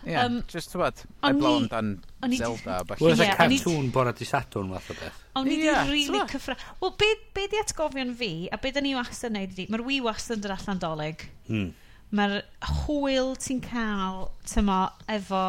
Ie, 0.01 0.15
um, 0.17 0.39
just 0.49 0.71
tywad, 0.73 1.03
I 1.21 1.29
blow 1.37 1.59
on 1.59 1.67
dan 1.69 1.91
Zelda. 2.33 2.79
Wel, 2.97 3.19
yeah, 3.21 3.35
cartoon 3.37 3.91
bora 3.93 4.15
di 4.17 4.25
Sadwrn 4.25 4.71
fath 4.73 4.89
o 4.89 4.97
beth. 4.97 5.21
O'n 5.37 5.51
i 5.51 5.59
yeah, 5.61 5.85
really 5.91 6.23
cyffra... 6.31 6.57
Wel, 6.81 6.95
be, 6.97 7.11
be 7.37 7.45
di 7.51 7.61
atgofion 7.61 8.15
fi, 8.17 8.31
a 8.49 8.57
be 8.57 8.73
da 8.73 8.81
ni 8.81 8.95
wastad 8.97 9.35
neud 9.35 9.53
ydi, 9.53 9.67
mae'r 9.69 9.85
wi 9.85 10.01
wastad 10.07 10.39
yn 10.39 10.47
dod 10.47 10.57
allan 10.57 10.81
doleg. 10.81 11.29
Hmm 11.51 11.71
mae'r 12.11 12.41
hwyl 12.83 13.35
ti'n 13.39 13.61
cael 13.63 14.25
tymo 14.47 14.81
efo 15.11 15.43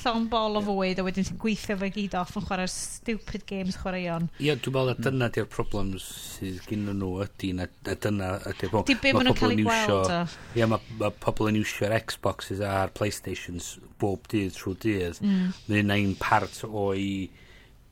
llon 0.00 0.28
bol 0.32 0.58
o 0.58 0.62
fwyd 0.64 1.00
a 1.00 1.04
wedyn 1.06 1.26
ti'n 1.28 1.40
gweithio 1.42 1.76
fe 1.80 1.90
gyd 1.94 2.16
off 2.18 2.36
yn 2.38 2.46
chwarae'r 2.46 2.72
stupid 2.72 3.44
games 3.48 3.78
chwaraeon. 3.82 4.28
Ie, 4.38 4.54
dwi'n 4.54 4.76
meddwl 4.76 4.90
na 4.92 4.96
dyna 5.08 5.28
di'r 5.34 5.50
problem 5.52 5.92
sydd 6.02 6.62
gen 6.68 6.88
nhw 6.88 7.12
ydy 7.26 7.52
na 7.58 7.68
dyna 7.90 8.32
ydy'r 8.52 8.72
problem. 8.72 8.88
Di 8.90 8.98
be 9.02 9.12
maen 9.16 9.30
nhw'n 9.30 9.38
cael 9.40 9.56
ei 9.56 9.60
gweld 9.66 10.14
o. 10.16 10.22
Ie, 10.58 10.66
mae 10.72 11.12
pobl 11.24 11.52
yn 11.52 11.60
iwsio'r 11.62 11.98
Xboxes 12.12 12.64
a'r 12.66 12.94
Playstations 12.96 13.76
bob 14.02 14.26
dydd 14.32 14.56
trwy 14.56 14.78
dydd. 14.86 15.22
Mm. 15.22 15.54
Mae'n 15.68 15.96
ein 15.98 16.18
part 16.20 16.64
o'i 16.68 17.30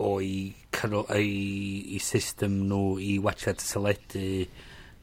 o'i 0.01 0.35
i, 0.57 1.31
i 1.97 1.99
system 2.01 2.63
nhw 2.71 2.85
i 3.05 3.19
watcha 3.21 3.53
teledu 3.59 4.47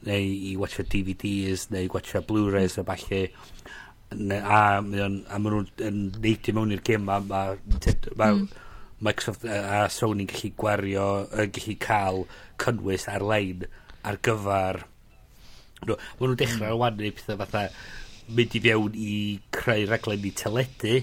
neu 0.08 0.26
i 0.52 0.56
watcha 0.58 0.84
DVDs 0.84 1.68
neu 1.74 1.90
watcha 1.94 2.22
Blu-rays 2.22 2.78
mm. 2.78 2.82
a 2.82 2.96
falle 2.96 3.22
a, 4.12 4.62
on, 4.80 5.18
a 5.28 5.40
maen 5.40 5.54
nhw'n 5.54 5.68
yn 5.84 6.00
neidio 6.24 6.56
mewn 6.56 6.74
i'r 6.76 6.84
gym 6.86 7.10
a 7.12 7.20
mae 7.20 7.58
ma, 8.16 8.30
mm. 8.32 8.48
Microsoft 9.04 9.44
a 9.46 9.84
Sony'n 9.94 10.30
gallu 10.32 10.54
gwario 10.58 11.08
yn 11.36 11.52
gallu 11.54 11.76
cael 11.84 12.24
cynnwys 12.64 13.08
ar-lein 13.12 13.68
ar 14.08 14.18
gyfer 14.26 14.82
no, 15.86 15.98
maen 15.98 16.24
nhw'n 16.24 16.40
dechrau 16.40 16.74
mm. 16.78 16.82
wanu 16.82 17.12
pethau 17.20 17.40
fatha 17.44 17.68
mynd 18.38 18.58
i 18.58 18.64
fewn 18.64 18.98
i 18.98 19.14
creu 19.56 19.86
raglen 19.92 20.26
i 20.26 20.34
teledu 20.42 20.96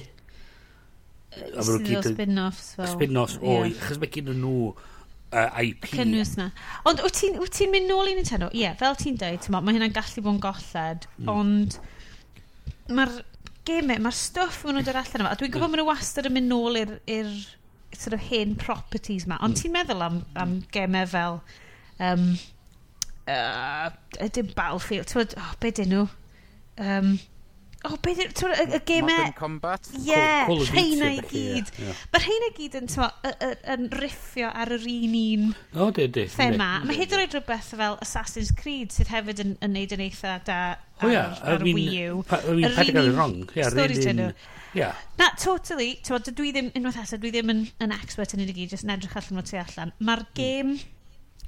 a 1.34 1.60
maen 1.60 1.70
nhw'n 1.70 1.86
gyd 1.92 2.10
spin-offs 2.14 2.74
fel 2.80 2.92
spin-offs 2.96 3.38
o 3.42 3.60
yeah. 3.60 3.78
chos 3.84 4.00
mae 4.00 4.12
gen 4.16 4.32
nhw 4.32 4.72
uh, 4.72 5.62
IP 5.62 5.90
cynnwys 5.92 6.36
na 6.40 6.50
ond 6.88 7.02
wyt 7.04 7.20
ti'n 7.20 7.36
ti 7.52 7.68
mynd 7.70 7.92
nôl 7.92 8.10
i 8.10 8.16
Nintendo 8.16 8.48
ie 8.52 8.64
yeah, 8.64 8.78
fel 8.80 8.96
ti'n 8.98 9.20
dweud 9.20 9.50
mae 9.52 9.76
hynna'n 9.76 9.94
gallu 9.94 10.24
bod 10.24 10.38
yn 10.38 10.42
golled 10.48 11.06
mm. 11.18 11.30
ond 11.34 11.78
mae'r 12.92 13.12
gemau, 13.64 14.00
mae'r 14.04 14.16
stwff 14.18 14.64
maen 14.64 14.78
nhw'n 14.78 14.88
dod 14.88 14.98
allan 15.00 15.24
yma. 15.24 15.32
A 15.32 15.38
dwi'n 15.40 15.52
gwybod 15.54 15.72
maen 15.72 15.80
nhw 15.82 15.88
wastad 15.88 16.28
yn 16.28 16.36
mynd 16.36 16.52
nôl 16.52 16.80
i'r 16.80 17.30
sort 17.94 18.16
of 18.16 18.26
hen 18.28 18.56
properties 18.60 19.28
ma. 19.30 19.38
Ond 19.44 19.54
mm. 19.54 19.60
ti'n 19.62 19.74
meddwl 19.74 20.04
am, 20.04 20.18
am 20.40 20.58
gemau 20.74 21.06
fel... 21.10 21.38
Um, 22.02 22.32
uh, 23.30 23.92
dim 24.34 24.50
Battlefield, 24.56 25.08
ti'n 25.08 25.22
meddwl, 25.22 25.40
oh, 25.44 25.54
be 25.62 25.72
dyn 25.78 25.94
nhw? 25.94 26.08
Um, 26.82 27.14
oh, 27.88 27.96
beth 28.04 28.20
yw'r 28.24 28.32
tŵr, 28.38 28.54
y, 28.54 28.64
y 28.78 28.80
gemau... 28.88 29.10
Modern 29.10 29.30
e- 29.30 29.36
Combat? 29.38 29.90
Ie, 29.98 30.02
yeah, 30.08 30.50
rheina 30.70 31.10
i 31.14 31.20
gyd. 31.28 31.70
Mae 32.12 32.24
rheina 32.24 32.48
i 32.50 32.54
gyd 32.56 32.78
yn, 32.80 32.88
twa, 32.90 33.10
yn 33.74 33.86
riffio 33.94 34.50
ar 34.50 34.72
yr 34.76 34.86
un 34.94 35.16
un 35.20 35.46
oh, 35.76 35.90
de, 35.94 36.08
de, 36.08 36.26
thema. 36.32 36.70
Mae 36.86 36.98
hyd 36.98 37.14
yn 37.14 37.24
oed 37.24 37.36
rhywbeth 37.36 37.70
fel 37.76 37.98
Assassin's 38.04 38.52
Creed 38.56 38.94
sydd 38.94 39.12
hefyd 39.12 39.44
yn, 39.44 39.54
yn 39.64 39.76
neud 39.76 39.94
yn 39.96 40.04
eitha 40.06 40.38
da 40.48 40.58
ar, 40.74 41.06
oh, 41.06 41.12
yeah. 41.12 41.38
ar 41.44 41.64
Wii 41.64 41.86
U. 42.08 42.24
Yr 42.40 42.64
un 42.88 43.22
un 43.24 43.46
stori 43.70 44.00
dyn 44.00 44.20
nhw. 44.22 44.32
Yeah. 44.74 44.98
Na, 45.20 45.30
totally. 45.38 45.92
Dwi 46.02 46.50
ddim, 46.54 46.72
unwaith 46.74 46.98
eto, 47.04 47.20
dwi 47.22 47.30
ddim 47.34 47.52
yn, 47.52 47.62
yn 47.84 47.94
expert 47.94 48.34
yn 48.34 48.42
unig 48.42 48.58
i, 48.58 48.66
jyst 48.72 48.86
yn 48.86 48.94
edrych 48.96 49.14
allan 49.20 49.42
o 49.42 49.46
tu 49.46 49.58
allan. 49.60 49.94
Mae'r 50.02 50.24
gêm 50.34 50.74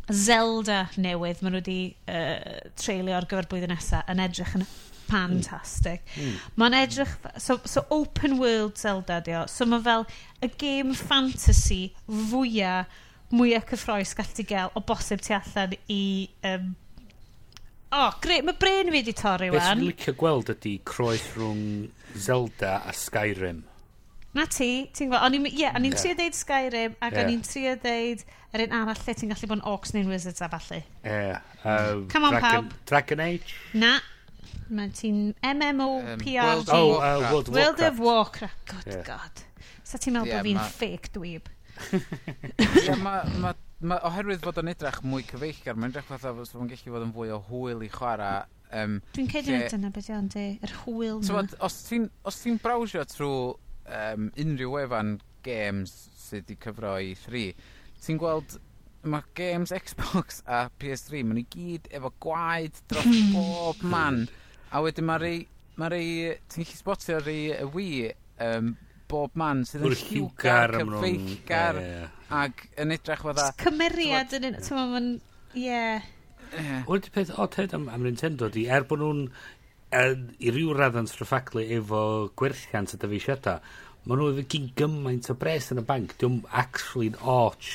Zelda 0.07 0.85
newydd 1.03 1.41
maen 1.43 1.57
nhw 1.57 1.63
wedi 1.65 1.81
uh, 2.07 2.61
treulio 2.79 3.17
ar 3.17 3.27
gyfer 3.27 3.49
blwyddyn 3.51 3.75
nesaf 3.75 4.07
yn 4.13 4.23
edrych 4.23 4.55
yn 4.61 4.67
fantastic. 5.09 6.07
Mm. 6.17 6.39
Mae'n 6.61 6.79
edrych... 6.83 7.17
So, 7.43 7.59
so, 7.65 7.85
open 7.91 8.39
world 8.41 8.79
Zelda 8.81 9.21
di 9.25 9.35
o. 9.37 9.45
So 9.51 9.69
mae 9.69 9.83
fel 9.85 10.07
y 10.43 10.51
game 10.59 10.97
fantasy 10.97 11.83
fwyaf 12.07 13.03
mwyaf 13.35 13.65
cyffroes 13.73 14.13
gall 14.15 14.35
ti 14.35 14.45
gael 14.47 14.75
o 14.75 14.83
bosib 14.87 15.23
ti 15.25 15.37
allan 15.37 15.79
i... 15.93 16.03
Um, 16.47 16.75
O, 17.87 18.09
oh, 18.09 18.15
greu, 18.21 18.43
mae 18.43 18.57
bren 18.59 18.91
fi 18.91 18.99
wedi 18.99 19.13
torri 19.15 19.47
wan. 19.47 19.61
Beth 19.63 19.69
sy'n 19.71 19.83
licio 19.87 20.13
gweld 20.19 20.49
ydy 20.53 20.73
croes 20.85 21.23
rhwng 21.37 21.87
Zelda 22.19 22.81
a 22.83 22.93
Skyrim. 22.93 23.61
Na 24.37 24.45
ti, 24.51 24.89
ti'n 24.93 25.09
gwybod, 25.09 25.23
o'n 25.23 25.37
i'n 25.39 25.47
yeah, 25.47 25.79
yeah. 25.79 25.95
trio 25.97 26.17
dweud 26.19 26.37
Skyrim 26.37 26.97
ac 26.99 27.15
yeah. 27.15 27.23
o'n 27.23 27.31
i'n 27.33 27.45
trio 27.47 27.77
dweud 27.81 28.25
yr 28.53 28.65
un 28.67 28.75
arall 28.81 29.01
lle 29.07 29.15
ti'n 29.17 29.31
gallu 29.33 29.49
bod 29.49 29.61
yn 29.61 29.65
Orcs 29.71 29.95
neu'n 29.95 30.11
Wizards 30.13 30.43
a 30.45 30.51
falle. 30.53 30.83
Yeah. 31.07 31.41
Um, 31.63 32.03
Come 32.13 32.29
on, 32.29 32.37
Dragon, 32.37 32.69
pawb. 32.69 32.75
Dragon 32.91 33.23
Age? 33.25 33.57
Na. 33.73 33.95
Mae 34.69 34.91
ti'n 34.95 35.21
MMORPG. 35.43 36.33
Um, 36.43 36.65
oh, 36.73 36.97
uh, 36.99 37.21
World 37.33 37.49
of 37.49 37.55
World 37.55 37.85
of 37.87 38.01
Warcraft. 38.01 38.65
Good 38.73 38.95
yeah. 38.95 39.05
God. 39.07 39.45
Sa 39.87 40.01
ti'n 40.03 40.17
meddwl 40.17 40.33
yeah, 40.33 40.41
bod 40.41 40.51
fi'n 40.51 40.59
ma... 40.59 40.67
fake 40.81 41.13
dweeb? 41.15 41.53
yeah, 42.87 42.97
ma, 42.99 43.21
ma, 43.43 43.53
ma, 43.85 44.01
oherwydd 44.09 44.43
fod 44.45 44.61
o'n 44.63 44.73
edrych 44.73 45.03
mwy 45.07 45.27
cyfeillgar, 45.29 45.79
mae'n 45.79 45.93
edrych 45.93 46.09
fatha 46.09 46.33
bod 46.35 46.55
o'n 46.57 46.71
gallu 46.73 46.95
fod 46.97 47.07
yn 47.07 47.15
fwy 47.15 47.33
o 47.37 47.41
hwyl 47.51 47.85
i 47.87 47.91
chwarae. 47.93 48.45
Um, 48.75 48.99
Dwi'n 49.15 49.31
cedi 49.31 49.55
lle... 49.55 49.69
dyna 49.71 49.93
beth 49.95 50.11
o'n 50.11 50.31
di, 50.33 50.47
yr 50.67 50.73
hwyl 50.83 51.21
so, 51.25 51.39
na. 51.39 51.61
Os 51.63 51.79
ti'n 51.87 52.09
ti 52.11 52.55
brawsio 52.65 53.05
trwy 53.07 53.55
um, 53.87 54.31
unrhyw 54.43 54.73
wefan 54.75 55.19
games 55.47 55.93
sydd 56.19 56.49
wedi 56.49 56.59
cyfro 56.65 56.97
i 56.99 57.13
3, 57.23 57.45
ti'n 58.03 58.19
gweld 58.19 58.57
mae 59.07 59.23
games 59.39 59.71
Xbox 59.71 60.43
a 60.51 60.67
PS3, 60.81 61.23
maen 61.23 61.39
nhw 61.41 61.47
gyd 61.53 61.87
efo 61.95 62.11
gwaed 62.23 62.81
dros 62.91 63.21
bob 63.35 63.85
man. 63.87 64.25
A 64.73 64.83
wedyn 64.85 65.07
mae 65.07 65.23
rei... 65.23 65.39
Mae 65.77 65.93
rei... 65.93 66.11
Ti'n 66.49 66.65
gallu 66.65 66.79
spotio 66.79 67.21
rei 67.21 67.51
y 67.55 67.67
wi 67.75 67.89
um, 68.43 68.75
bob 69.11 69.37
man 69.39 69.63
sydd 69.69 69.87
yn 69.87 69.97
lliwgar, 70.01 70.77
cyfeillgar, 70.81 71.81
ac 72.35 72.67
yn 72.83 72.95
edrych 72.97 73.25
fydda... 73.27 73.51
Cymeriad 73.61 74.37
yn 74.39 74.49
un... 74.51 74.61
Ti'n 74.63 74.93
ma'n... 74.95 75.11
Ie. 75.57 75.83
Wel, 76.87 77.03
di 77.03 77.13
peth 77.15 77.35
od 77.43 77.59
hyd 77.59 77.75
am, 77.77 77.89
am 77.93 78.07
Nintendo 78.07 78.49
di, 78.53 78.67
er 78.71 78.87
bod 78.89 79.03
nhw'n 79.03 79.23
er, 79.95 80.17
i 80.43 80.53
ryw 80.55 80.75
raddant 80.77 81.11
sfrffaglu 81.11 81.65
efo 81.79 82.01
gwerthiant 82.39 82.97
y 82.97 83.01
dyfeisiadau, 83.03 83.61
maen 84.07 84.23
nhw 84.23 84.31
efo 84.33 84.47
gyn 84.55 84.71
gymaint 84.79 85.31
o 85.33 85.37
bres 85.39 85.71
yn 85.75 85.83
y 85.83 85.87
banc. 85.87 86.17
diwm 86.21 86.41
actually'n 86.63 87.19
och 87.23 87.71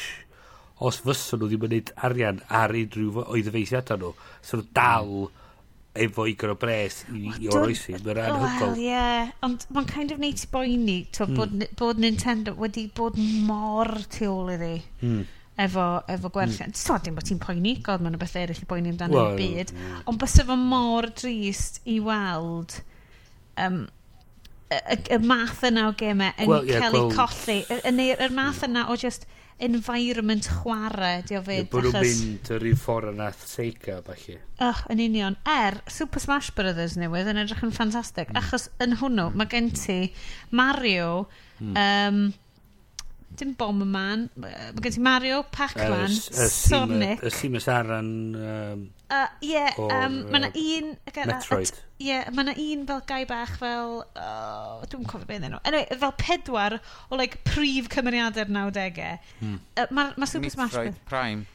os 0.81 1.01
fysa 1.05 1.37
nhw 1.37 1.51
ddim 1.51 1.67
yn 1.67 1.75
neud 1.75 1.93
arian 2.07 2.41
ar 2.61 2.73
unrhyw 2.75 3.23
o'i 3.27 3.45
ddyfeisiadau 3.45 4.01
nhw. 4.01 4.15
So 4.41 4.59
nhw 4.59 4.73
dal... 4.75 5.15
Mm 5.21 5.40
efo 5.93 6.25
i 6.27 6.35
gyro 6.39 6.55
bres 6.59 7.01
i 7.11 7.25
i 7.41 7.49
o'r 7.51 7.67
oesi. 7.67 7.97
Mae'n 7.97 8.21
anhygol. 8.23 8.73
Wel, 8.77 8.81
ie. 8.85 9.35
Ond 9.43 9.65
mae'n 9.75 9.89
kind 9.89 10.13
of 10.15 10.21
neud 10.23 10.39
i 10.39 10.49
boeni 10.51 10.97
mm. 11.03 11.35
bod, 11.35 11.55
bod 11.79 12.01
Nintendo 12.01 12.55
wedi 12.59 12.87
bod 12.95 13.19
mor 13.19 13.91
tu 14.11 14.29
ôl 14.31 14.53
iddi. 14.55 14.75
Mm. 15.03 15.23
Efo, 15.61 15.87
efo 16.09 16.31
gwerthu. 16.33 16.69
Mm. 16.69 16.77
So, 16.79 16.95
dim 17.03 17.17
bod 17.17 17.27
ti'n 17.27 17.41
poeni, 17.43 17.75
god, 17.83 18.03
mae'n 18.05 18.19
beth 18.21 18.37
eraill 18.39 18.63
i 18.63 18.69
boeni 18.69 18.93
amdano 18.93 19.19
well, 19.19 19.39
byd. 19.39 19.73
Mm. 19.75 20.05
Ond 20.11 20.21
bys 20.21 20.37
efo 20.45 20.57
mor 20.59 21.09
drist 21.11 21.81
i 21.91 21.99
weld 22.03 22.79
um, 23.59 23.83
y, 24.71 24.97
y 25.15 25.19
math 25.25 25.63
yna 25.67 25.89
o 25.89 25.93
gemau 25.99 26.31
yn 26.39 26.49
well, 26.49 26.65
yeah, 26.67 26.83
cael 26.83 26.97
well, 26.97 27.11
eu 27.11 27.15
colli. 27.17 27.61
Neu'r 27.97 28.25
er 28.25 28.35
math 28.35 28.63
yna 28.67 28.87
o 28.91 28.97
just 28.99 29.27
environment 29.61 30.47
chwarae, 30.49 31.21
di 31.27 31.37
o 31.37 31.41
fyd. 31.45 31.67
Bod 31.71 31.85
nhw'n 31.85 32.01
mynd 32.01 32.51
yr 32.55 32.65
un 32.71 32.79
ffordd 32.81 33.11
yna 33.11 33.29
Sega, 33.37 33.99
falle. 34.05 34.37
Oh, 34.65 34.83
yn 34.93 35.03
union. 35.03 35.37
Er, 35.49 35.77
Super 35.91 36.23
Smash 36.23 36.51
Brothers 36.57 36.97
newydd 36.99 37.29
yn 37.31 37.41
edrych 37.43 37.61
yn 37.67 37.73
ffantastig, 37.75 38.31
mm. 38.31 38.41
achos 38.41 38.69
yn 38.81 38.97
hwnnw 39.01 39.29
mae 39.37 39.51
gen 39.51 39.69
ti 39.77 39.99
Mario, 40.57 41.27
mm. 41.59 41.77
um, 41.77 42.23
dim 43.39 43.53
Bomberman, 43.57 44.27
mae 44.39 44.83
gen 44.83 44.95
ti 44.95 45.03
Mario, 45.03 45.41
Pac-Man, 45.51 46.13
Sonic. 46.51 47.23
Y 47.23 47.31
Seamus 47.33 47.67
Aran... 47.71 48.09
Um, 48.35 48.83
uh, 49.09 49.27
yeah, 49.41 49.77
um, 49.77 50.21
mae 50.31 50.41
yna 50.41 50.51
un... 50.51 50.91
Metroid. 51.29 51.73
Ie, 52.01 52.19
mae 52.35 52.45
yna 52.45 52.55
un 52.65 52.85
fel 52.89 53.01
gai 53.09 53.21
bach 53.29 53.55
fel... 53.61 53.97
Oh, 54.19 54.83
dwi'n 54.91 55.07
cofio 55.09 55.29
beth 55.29 55.47
nhw. 55.47 55.61
Anyway, 55.69 55.99
fel 56.03 56.15
pedwar 56.21 56.77
o 57.09 57.19
like, 57.19 57.41
prif 57.47 57.89
cymeriadau'r 57.93 58.51
90au. 58.51 59.17
Hmm. 59.39 59.59
Uh, 59.75 59.89
mae 59.89 60.15
ma 60.15 60.29
Super 60.29 60.53
Smash 60.53 60.77
Bros. 60.77 60.91
Metroid 60.91 61.03
Prime. 61.09 61.47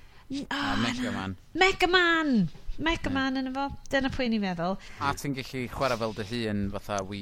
Oh, 0.50 0.76
Mega 0.82 1.12
Man. 1.12 1.36
Mega 1.54 1.86
Man! 1.86 2.48
Mega 2.78 3.10
Man 3.12 3.40
yn 3.40 3.48
efo, 3.50 3.66
dyna 3.90 4.10
pwy 4.12 4.28
ni'n 4.30 4.42
meddwl. 4.42 4.76
A 5.00 5.12
ti'n 5.16 5.36
gallu 5.36 5.62
chwarae 5.72 5.98
fel 6.00 6.14
dy 6.16 6.26
hun 6.30 6.62
fatha 6.74 6.98
wi... 7.08 7.20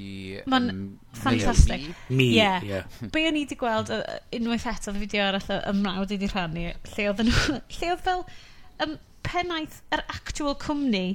Mae'n 0.51 0.71
um, 0.73 0.81
ffantastig. 1.15 1.87
Mi, 2.09 2.31
ie. 2.35 2.49
Yeah. 2.67 2.89
Be 3.15 3.27
o'n 3.29 3.39
i 3.39 3.45
wedi 3.45 3.59
gweld 3.61 3.93
uh, 3.95 4.03
unwaith 4.35 4.67
eto 4.73 4.95
fideo 4.97 5.29
arall 5.29 5.55
y 5.61 5.77
mrawd 5.79 6.15
i 6.15 6.19
wedi 6.19 6.31
rhannu, 6.33 6.67
lle 6.95 7.09
oedd 7.13 7.23
nhw... 7.29 7.59
lle 7.77 7.93
oedd 7.95 8.05
fel 8.09 8.25
um, 8.85 8.99
pennaeth 9.27 9.81
yr 9.95 10.05
actual 10.17 10.59
cwmni, 10.65 11.07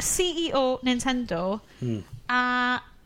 CEO 0.00 0.78
Nintendo, 0.86 1.60
mm. 1.82 2.02
a 2.32 2.42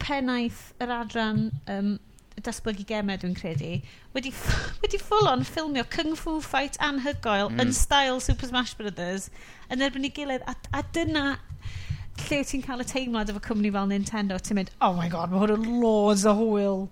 pennaeth 0.02 0.68
yr 0.84 0.92
adran 1.00 1.46
um, 1.72 1.96
datblygu 2.44 2.84
gemau 2.86 3.18
dwi'n 3.20 3.36
credu, 3.36 3.74
wedi, 4.14 4.32
wedi 4.82 5.00
full 5.02 5.28
on 5.30 5.44
ffilmio 5.46 5.84
Kung 5.90 6.14
Fu 6.18 6.38
Fight 6.44 6.78
anhygoel 6.84 7.50
mm. 7.50 7.62
yn 7.64 7.72
style 7.74 8.20
Super 8.20 8.50
Smash 8.50 8.76
Brothers 8.78 9.30
yn 9.72 9.84
erbyn 9.86 10.06
i 10.08 10.12
gilydd. 10.14 10.44
A, 10.48 10.54
a 10.76 10.82
dyna 10.96 11.26
lle 12.26 12.40
ti'n 12.48 12.64
cael 12.64 12.82
y 12.82 12.86
teimlad 12.88 13.32
efo 13.32 13.42
cwmni 13.44 13.72
fel 13.74 13.90
Nintendo, 13.90 14.38
ti'n 14.40 14.60
mynd, 14.60 14.72
oh 14.84 14.94
my 14.96 15.08
god, 15.12 15.32
mae 15.32 15.42
hwn 15.42 15.56
yn 15.58 15.76
loads 15.82 16.24
o 16.28 16.34
hwyl. 16.38 16.86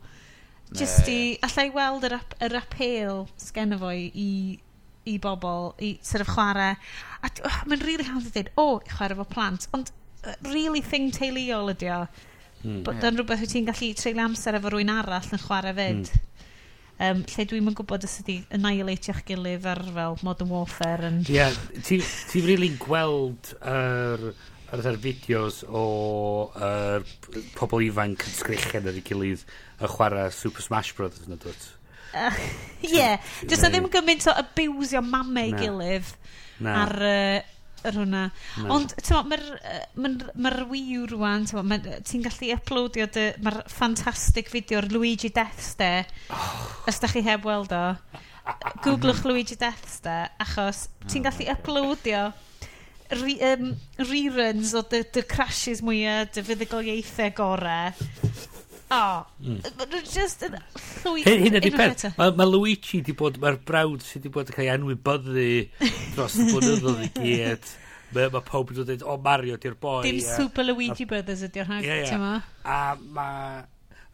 Just 0.74 1.08
i, 1.10 1.36
allai 1.46 1.68
weld 1.74 2.06
yr, 2.08 2.16
ap, 2.18 2.34
yr 2.42 2.56
apel 2.58 3.24
sgenna 3.38 3.78
fo 3.78 3.92
i, 3.94 4.28
i 5.06 5.16
bobl, 5.22 5.72
i 5.78 5.94
sort 6.02 6.24
of 6.24 6.32
chwarae. 6.34 6.74
A 7.22 7.30
oh, 7.46 7.58
mae'n 7.70 7.84
really 7.86 8.06
hawdd 8.08 8.28
i 8.28 8.32
ddweud 8.34 8.52
o, 8.56 8.64
oh, 8.64 8.78
chwarae 8.90 9.18
fo 9.20 9.26
plant. 9.30 9.68
Ond, 9.76 9.92
uh, 10.24 10.34
really 10.50 10.82
thing 10.82 11.12
teuluol 11.14 11.72
ydi 11.74 11.90
o. 11.94 12.04
Mm. 12.64 12.80
Bod 12.86 12.96
yn 12.96 13.04
yeah. 13.04 13.18
rhywbeth 13.18 13.44
wyt 13.44 13.52
ti'n 13.52 13.68
gallu 13.68 13.90
treulio 14.00 14.24
amser 14.24 14.58
efo 14.58 14.72
rwy'n 14.72 14.92
arall 14.92 15.32
yn 15.36 15.44
chwarae 15.44 15.76
fyd. 15.76 16.10
Mm 16.10 16.33
um, 17.02 17.22
lle 17.26 17.46
dwi'n 17.50 17.70
yn 17.70 17.76
gwybod 17.78 18.06
os 18.06 18.16
ydi 18.22 18.40
annihilate 18.54 19.12
i'ch 19.12 19.22
gilydd 19.28 19.68
ar 19.70 19.82
fel 19.94 20.18
Modern 20.26 20.52
Warfare 20.52 21.10
yn... 21.10 21.22
Ie, 21.26 21.38
yeah, 21.38 21.54
ti'n 21.86 22.48
rili 22.48 22.72
gweld 22.80 23.54
yr 23.60 24.28
ar 24.74 24.82
yr 24.90 24.98
fideos 24.98 25.62
o 25.68 25.84
er, 26.58 27.04
pobl 27.54 27.84
ifanc 27.86 28.26
yn 28.26 28.36
sgrichen 28.36 28.90
ar 28.90 28.98
ei 28.98 29.04
gilydd 29.06 29.44
yn 29.78 29.90
chwarae 29.92 30.30
Super 30.34 30.64
Smash 30.64 30.94
Bros. 30.96 31.20
yn 31.26 31.38
dod. 31.38 31.66
Ie, 32.86 33.08
jyst 33.42 33.62
na 33.62 33.70
ddim 33.70 33.90
gymaint 33.92 34.26
o 34.30 34.36
abusio 34.38 35.02
mamau 35.04 35.54
gilydd 35.58 36.10
na. 36.62 36.74
ar 36.84 36.94
uh, 37.02 37.53
yr 37.88 37.98
hwnna. 38.00 38.22
No. 38.62 38.68
Ond, 38.76 38.94
ti'n 39.00 39.28
mae'r 39.30 39.44
ma 40.00 40.12
ma 40.46 40.52
Wii 40.70 40.98
U 41.00 41.08
rwan, 41.14 41.46
ti'n 41.46 42.24
gallu 42.24 42.52
uploadio, 42.56 43.08
mae'r 43.44 43.60
ffantastig 43.72 44.50
fideo'r 44.52 44.90
Luigi 44.94 45.32
Deaths 45.34 45.74
de, 45.80 45.92
oh. 46.32 46.56
os 46.90 47.02
da 47.02 47.10
chi 47.12 47.24
heb 47.26 47.46
weld 47.48 47.74
o. 47.76 47.84
Googlwch 48.84 49.24
Luigi 49.28 49.56
Deaths 49.60 50.00
de, 50.04 50.18
achos 50.44 50.86
ti'n 51.06 51.24
oh. 51.24 51.30
gallu 51.30 51.50
uploadio 51.54 52.24
re, 53.14 53.38
um, 53.52 53.70
reruns 54.00 54.74
o 54.76 54.82
dy, 54.88 55.04
dy 55.14 55.24
crashes 55.28 55.84
mwyaf, 55.84 56.32
dy 56.34 56.44
fuddugoliaethau 56.48 57.32
gorau 57.36 58.52
Oh, 58.94 59.24
mm. 59.42 59.58
just 60.06 60.44
yn 60.46 60.54
llwyth... 60.54 61.26
Hyn, 61.26 61.40
hyn 61.48 61.58
ydi 61.58 61.72
pen. 61.74 61.94
Mae 62.18 62.34
ma 62.38 62.46
Luigi 62.46 63.00
di 63.04 63.14
bod, 63.18 63.40
mae'r 63.42 63.58
brawd 63.66 64.04
sydd 64.06 64.22
wedi 64.22 64.34
bod 64.36 64.52
yn 64.52 64.56
cael 64.56 64.68
ei 64.68 64.72
anwybyddu 64.74 65.46
dros 66.14 66.36
y 66.38 66.46
blynyddoedd 66.52 67.02
i 67.06 67.10
gyd. 67.18 67.72
Mae 68.14 68.30
ma 68.30 68.42
pawb 68.46 68.70
yn 68.70 68.78
dweud, 68.84 69.02
o 69.10 69.16
Mario, 69.24 69.58
di'r 69.58 69.74
boi. 69.80 70.04
Dim 70.06 70.20
a, 70.20 70.36
Super 70.36 70.68
Luigi 70.68 71.08
Brothers 71.10 71.42
ydy'r 71.48 71.66
rhaid, 71.66 71.88
yeah, 71.88 72.04
yeah. 72.06 72.46
A 72.62 72.94
mae... 73.16 73.64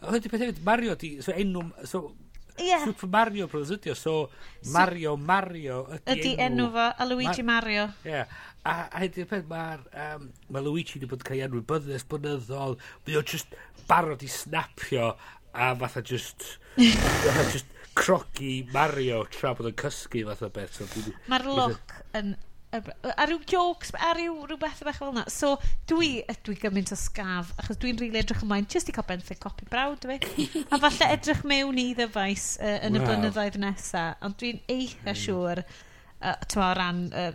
Hynny 0.00 0.32
peth 0.32 0.46
hefyd, 0.46 0.64
Mario 0.64 0.96
di... 1.00 1.18
So, 1.24 1.36
enw... 1.36 1.66
So, 1.84 2.06
Yeah. 2.60 2.84
Super 2.84 3.08
Mario 3.08 3.48
Bros 3.48 3.72
ydi 3.74 3.92
o, 3.92 3.96
so 3.96 4.14
Mario, 4.74 5.16
Mario 5.16 5.82
ydi, 5.96 6.14
ydi 6.14 6.32
enw. 6.44 6.68
fo, 6.74 6.86
a 6.92 7.08
Luigi 7.08 7.42
Mar 7.42 7.64
Mario. 7.64 7.86
Ie, 8.04 8.12
yeah. 8.12 8.38
a, 8.64 8.76
a 8.86 9.02
hynny'r 9.04 9.28
peth, 9.30 9.48
mae'r 9.50 9.84
um, 10.04 10.28
mae 10.52 10.64
Luigi 10.66 10.98
wedi 10.98 11.08
bod 11.10 11.24
yn 11.24 11.28
cael 11.30 11.40
ei 11.40 11.46
anwybyddus 11.48 12.06
bynyddol, 12.10 12.76
mae 13.06 13.18
o 13.20 13.24
just 13.32 13.56
barod 13.88 14.24
i 14.26 14.30
snapio 14.30 15.14
a 15.50 15.72
fatha 15.80 16.04
just, 16.06 16.46
fatha 16.76 17.48
just 17.54 17.72
crogi 17.98 18.60
Mario 18.74 19.24
tra 19.32 19.54
bod 19.56 19.72
yn 19.72 19.80
cysgu 19.80 20.26
fatha 20.28 20.52
beth. 20.54 20.78
So, 20.78 21.08
Mae'r 21.32 21.48
look 21.48 21.98
yn 22.18 22.36
a 22.72 23.26
rhyw 23.26 23.40
jokes, 23.46 23.90
a 23.94 24.12
rhyw 24.14 24.44
rhywbeth 24.46 24.82
bach 24.86 24.98
fel 25.00 25.10
yna. 25.10 25.24
So, 25.32 25.56
dwi, 25.90 26.22
dwi 26.46 26.56
gymaint 26.60 26.92
o 26.94 26.98
sgaf, 26.98 27.50
achos 27.58 27.80
dwi'n 27.82 27.98
rili 27.98 28.12
really 28.12 28.22
edrych 28.22 28.44
ymlaen, 28.46 28.68
jyst 28.70 28.90
i 28.92 28.94
cael 28.94 29.08
benthyg 29.08 29.40
copi 29.42 29.66
brawd 29.70 30.06
fi. 30.06 30.46
a 30.70 30.78
falle 30.78 31.10
edrych 31.16 31.42
mewn 31.50 31.80
i 31.82 31.88
ddyfais 31.98 32.52
uh, 32.62 32.76
yn 32.86 32.94
wow. 32.94 33.02
y 33.02 33.08
blynyddoedd 33.08 33.60
nesaf, 33.64 34.22
ond 34.26 34.38
dwi'n 34.40 34.62
eitha 34.70 35.10
mm. 35.10 35.20
siŵr, 35.24 35.62
uh, 36.20 36.36
o 36.62 36.70
ran 36.78 37.04
uh, 37.10 37.30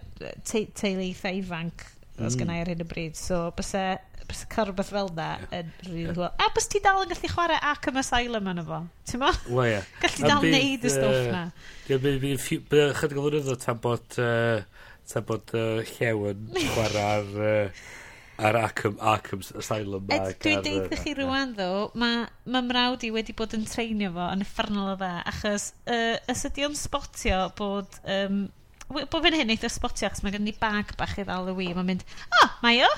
te 0.48 0.66
teulu 0.72 1.04
eitha 1.10 1.36
ifanc, 1.42 1.88
mm. 2.16 2.28
os 2.30 2.40
gynnau 2.40 2.64
ar 2.64 2.72
hyn 2.72 2.86
o 2.86 2.88
bryd. 2.88 3.20
So, 3.20 3.42
byse, 3.60 3.84
byse 4.30 4.48
cael 4.56 4.72
rhywbeth 4.72 4.94
fel 4.96 5.12
na 5.20 5.30
yn 5.52 5.76
rili 5.90 6.08
hwyl. 6.14 6.30
A 6.32 6.48
bys 6.56 6.72
ti 6.72 6.80
dal 6.86 7.04
yn 7.04 7.12
gallu 7.12 7.34
chwarae 7.34 7.60
ac 7.74 7.92
ym 7.92 8.00
asylum 8.06 8.48
yn 8.54 8.64
efo? 8.64 8.80
Ti'n 9.12 9.26
mo? 9.26 9.36
Wel 9.52 9.74
ie. 9.74 9.84
Gallu 10.00 10.32
dal 10.32 10.48
wneud 10.48 10.88
y 10.88 10.96
stwff 10.96 11.30
na. 11.36 11.46
Bydd 11.92 12.48
chydig 12.48 13.20
o 13.20 13.28
flynyddoedd 13.28 13.68
tan 13.68 13.84
bod... 13.84 14.08
Uh, 14.16 14.64
Ta 15.12 15.22
bod 15.26 15.54
uh, 15.58 15.84
llew 15.96 16.26
yn 16.32 16.50
chwarae 16.74 17.06
ar, 17.06 17.32
uh, 17.38 17.86
ar 18.50 18.60
Arkham, 18.60 18.98
Arkham 19.14 19.44
Asylum. 19.62 20.10
Ed, 20.12 20.36
dwi'n 20.44 20.64
deud 20.66 20.96
chi 21.02 21.16
rwan 21.20 21.56
ddo, 21.58 21.72
mae 22.02 22.26
ma 22.52 22.62
mrawd 22.66 23.06
i 23.08 23.14
wedi 23.16 23.36
bod 23.38 23.56
yn 23.58 23.66
treinio 23.70 24.12
fo 24.16 24.30
yn 24.34 24.46
effernol 24.46 24.94
o 24.94 25.00
dda, 25.00 25.14
achos 25.32 25.72
uh, 25.86 26.16
ys 26.32 26.46
ydi 26.52 26.68
o'n 26.68 26.78
spotio 26.80 27.46
bod... 27.60 28.00
Um, 28.04 28.46
bod 28.86 29.22
fy'n 29.24 29.40
hyn 29.40 29.50
eitha 29.54 29.70
spotio 29.74 30.06
achos 30.10 30.22
mae 30.22 30.34
gen 30.36 30.50
i 30.50 30.54
bag 30.62 30.92
bach 31.00 31.16
i 31.18 31.26
ddal 31.26 31.50
y 31.50 31.56
wi, 31.58 31.72
mae'n 31.74 31.88
mynd, 31.90 32.04
o, 32.28 32.42
oh, 32.44 32.52
mae 32.66 32.84
o, 32.86 32.92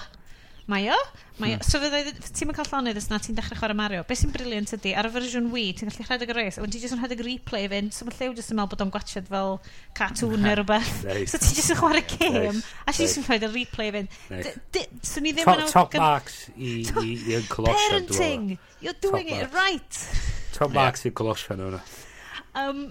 Mae 0.68 0.90
o? 0.92 0.96
Mae 1.40 1.54
o. 1.56 1.58
Hmm. 1.58 1.64
So 1.64 1.80
fyddai, 1.80 2.12
ti'n 2.36 2.50
cael 2.56 2.68
llonydd 2.68 2.98
os 3.00 3.06
na 3.08 3.20
ti'n 3.24 3.38
dechrau 3.38 3.56
chwarae 3.56 3.78
Mario. 3.78 4.02
Beth 4.08 4.20
sy'n 4.20 4.34
briliant 4.34 4.74
ydy, 4.76 4.92
ar 5.00 5.08
y 5.08 5.12
fersiwn 5.14 5.48
Wii, 5.54 5.70
ti'n 5.80 5.92
gallu 5.94 6.08
rhedeg 6.10 6.34
y 6.34 6.36
res, 6.36 6.58
ond 6.60 6.74
ti'n 6.74 6.84
jyst 6.84 6.96
yn 6.98 7.00
rhedeg 7.00 7.22
replay 7.24 7.70
fynd, 7.72 7.94
so 7.96 8.08
mae 8.08 8.18
llew 8.18 8.36
jyst 8.36 8.52
yn 8.52 8.60
meddwl 8.60 8.74
bod 8.74 8.84
o'n 8.84 8.92
gwachod 8.92 9.30
fel 9.32 9.56
cartoon 9.96 10.44
neu 10.44 10.58
rhywbeth. 10.60 10.92
Nice. 11.08 11.30
So 11.32 11.40
ti'n 11.40 11.56
jyst 11.62 11.72
yn 11.72 11.80
chwarae 11.80 12.04
game, 12.12 12.58
nice. 12.58 12.74
a 12.84 12.92
ti'n 12.92 13.06
jyst 13.06 13.22
yn 13.22 13.28
rhedeg 13.30 13.56
replay 13.56 13.94
fynd. 13.96 14.18
Nice. 14.34 14.84
So 15.08 15.24
ni 15.24 15.32
ddim 15.38 15.54
yn... 15.54 15.64
Top 15.72 15.96
marks 15.96 16.42
i, 16.58 16.74
i, 16.84 17.16
i 17.32 17.40
Colossia. 17.48 17.88
Parenting! 17.88 18.58
You're 18.84 19.00
doing 19.00 19.32
it 19.32 19.48
right! 19.56 20.02
Top 20.58 20.76
marks 20.76 21.08
i 21.08 21.14
Colossia 21.16 21.56
nhw'n 21.56 21.80
Um, 22.58 22.88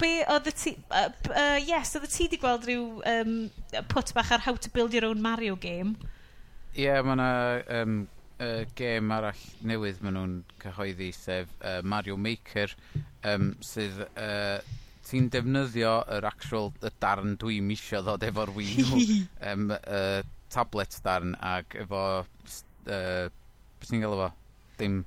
be 0.00 0.24
oedd 0.32 0.48
y 0.48 0.54
ti... 0.56 0.74
Uh, 0.88 1.10
uh, 1.30 1.58
yes, 1.62 1.94
oedd 1.94 2.08
y 2.08 2.10
ti 2.10 2.26
di 2.32 2.38
gweld 2.40 2.66
rhyw 2.66 2.86
um, 3.10 3.34
put 3.92 4.14
bach 4.16 4.32
ar 4.34 4.42
how 4.46 4.56
to 4.56 4.72
build 4.74 4.96
your 4.96 5.06
own 5.10 5.22
Mario 5.22 5.54
game. 5.60 5.94
Ie, 6.74 6.88
yeah, 6.88 7.02
mae 7.06 7.14
yna 7.14 7.26
um, 7.80 7.98
uh, 8.42 8.62
gêm 8.74 9.12
arall 9.14 9.42
newydd 9.70 10.00
maen 10.02 10.16
nhw'n 10.18 10.32
cyhoeddi, 10.62 11.12
sef 11.14 11.52
uh, 11.60 11.76
Mario 11.86 12.16
Maker, 12.18 12.72
um, 13.30 13.52
sydd 13.62 14.00
uh, 14.08 14.58
ti'n 15.06 15.28
defnyddio 15.30 15.92
yr 16.16 16.26
actual 16.26 16.72
y 16.82 16.90
darn 17.02 17.36
dwi'n 17.38 17.66
misio 17.68 18.00
ddod 18.02 18.26
efo'r 18.26 18.50
Wii 18.56 18.86
U, 18.88 19.02
um, 19.52 19.68
uh, 19.76 20.24
tablet 20.50 20.98
darn 21.06 21.36
ac 21.38 21.78
efo, 21.84 22.02
uh, 22.24 23.28
beth 23.30 23.92
ti'n 23.92 24.02
gael 24.02 24.18
efo? 24.18 24.30
Dim, 24.80 25.00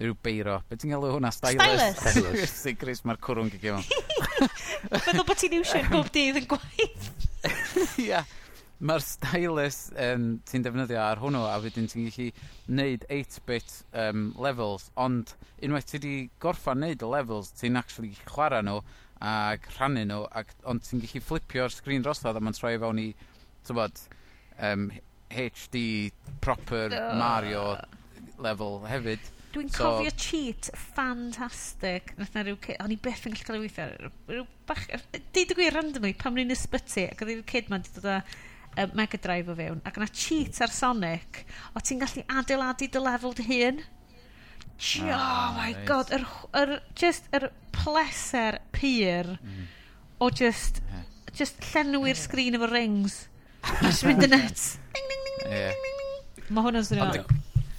rhyw 0.00 0.16
beiro. 0.24 0.56
Be 0.70 0.80
ti'n 0.80 0.94
gael 0.94 1.08
hwnna? 1.10 1.34
Stylus. 1.36 2.00
Stylus. 2.00 2.56
Si, 2.64 2.76
Chris, 2.80 3.04
mae'r 3.04 3.20
cwrw'n 3.20 3.52
gigio 3.52 3.76
mewn. 3.76 3.88
Byddwn 4.96 5.26
bod 5.28 5.36
ti'n 5.40 5.60
iwsio'r 5.60 5.92
bob 5.92 6.08
dydd 6.16 6.40
yn 6.40 6.48
gwaith. 6.48 7.10
Ia. 8.06 8.24
Mae'r 8.80 9.04
stylus 9.04 9.78
um, 10.00 10.26
ti'n 10.48 10.64
defnyddio 10.64 11.00
ar 11.02 11.20
hwnnw 11.20 11.42
a 11.44 11.58
wedyn 11.60 11.88
ti'n 11.90 12.06
gallu 12.08 12.30
neud 12.78 13.04
8-bit 13.12 13.74
um, 14.06 14.30
levels 14.40 14.88
ond 14.96 15.34
unwaith 15.60 15.90
ti 15.90 15.98
wedi 15.98 16.14
gorffa'n 16.40 16.80
neud 16.80 17.04
y 17.04 17.10
levels 17.12 17.52
ti'n 17.60 17.76
actually 17.76 18.14
chwarae 18.24 18.62
nhw 18.64 18.78
ac 19.20 19.68
rhannu 19.76 20.06
nhw 20.08 20.22
ac, 20.40 20.54
ond 20.64 20.80
ti'n 20.86 21.02
gallu 21.04 21.20
flipio'r 21.26 21.74
sgrin 21.74 22.06
drosodd 22.06 22.40
a 22.40 22.42
mae'n 22.44 22.56
troi 22.56 22.78
fewn 22.80 23.02
i 23.02 23.10
tywod, 23.68 24.00
um, 24.64 24.88
HD 25.30 25.82
proper 26.40 26.96
oh. 26.96 27.12
Mario 27.20 27.64
level 28.40 28.80
hefyd. 28.88 29.28
Dwi'n 29.50 29.70
so, 29.74 29.82
cofio 29.82 30.12
cheat 30.14 30.70
ffantastig. 30.78 32.14
Nath 32.18 32.36
na 32.36 32.44
rhyw... 32.46 32.56
kid 32.62 32.78
O'n 32.82 32.94
i 32.94 32.98
beth 33.02 33.26
yn 33.26 33.34
gallu 33.34 33.46
cael 33.48 33.58
ei 33.58 33.64
weithio. 33.64 34.10
Rhyw 34.30 34.46
bach... 34.68 34.86
Deud 35.34 35.54
y 35.54 35.58
gwir 35.58 35.74
randomly, 35.74 36.14
pam 36.18 36.38
rwy'n 36.38 36.54
ysbyty, 36.54 37.08
ac 37.10 37.24
oedd 37.24 37.32
rhyw 37.34 37.46
kid 37.50 37.70
ma'n 37.72 37.84
dod 37.90 38.06
o 38.06 38.20
uh, 38.76 38.86
Mega 38.98 39.20
Drive 39.22 39.52
o 39.52 39.56
fewn, 39.58 39.80
ac 39.86 39.98
yna 40.00 40.10
cheat 40.12 40.60
ar 40.64 40.74
Sonic, 40.74 41.44
o 41.74 41.82
ti'n 41.82 42.02
gallu 42.02 42.24
adeiladu 42.40 42.90
dy 42.90 43.02
lefel 43.02 43.36
dy 43.38 43.48
hun. 43.48 43.82
Gee, 44.80 45.10
oh, 45.10 45.16
ah, 45.16 45.50
oh 45.50 45.58
my 45.58 45.72
nice. 45.74 45.84
god, 45.88 46.12
yr, 46.16 46.24
yr, 46.56 46.76
just 46.96 47.28
yr 47.36 47.50
pleser 47.76 48.62
pyr 48.72 49.34
mm. 49.36 49.66
o 50.24 50.30
just, 50.32 50.80
yeah. 50.88 51.04
just 51.36 51.60
llenwi'r 51.72 52.14
yeah. 52.14 52.22
sgrin 52.22 52.56
efo 52.56 52.70
rings. 52.70 53.20
just 53.84 54.06
mynd 54.08 54.24
yn 54.24 54.32
nuts. 54.38 54.72
Ding, 54.96 55.10
ding, 55.12 55.26
ding, 55.26 55.38
ding, 55.42 55.52
yeah. 55.52 55.76
ding, 55.76 56.00
ding, 56.00 56.18
ding. 56.38 56.48
Mae 56.56 56.66
hwnna'n 56.66 56.88
swnio 56.88 57.26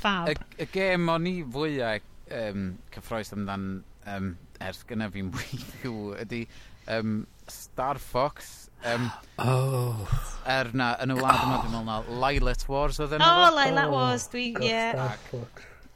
fab. 0.01 0.29
Y, 0.29 0.37
y 0.61 0.67
gêm 0.73 1.09
o'n 1.11 1.27
i 1.29 1.35
fwyaf 1.53 2.05
um, 2.37 2.67
cyffroes 2.93 3.33
amdan 3.35 3.67
um, 4.09 4.33
ers 4.63 4.83
gynnaf 4.89 5.13
fi'n 5.15 5.31
wythw 5.35 5.95
ydy 6.21 6.45
um, 6.91 7.21
Star 7.51 7.99
Fox 8.01 8.60
Um, 8.87 9.11
oh. 9.37 10.07
Er 10.49 10.71
na, 10.73 10.95
yn 11.03 11.13
y 11.13 11.17
wlad 11.19 11.43
yma, 11.43 11.59
dwi'n 11.61 11.73
meddwl 11.75 11.85
na, 11.85 12.19
Lailet 12.23 12.63
Wars 12.69 12.97
oedd 13.03 13.13
yna. 13.17 13.27
Oh, 13.27 13.53
Lailet 13.53 13.91
Wars, 13.93 14.25
dwi'n, 14.33 14.57
ie. 14.65 15.43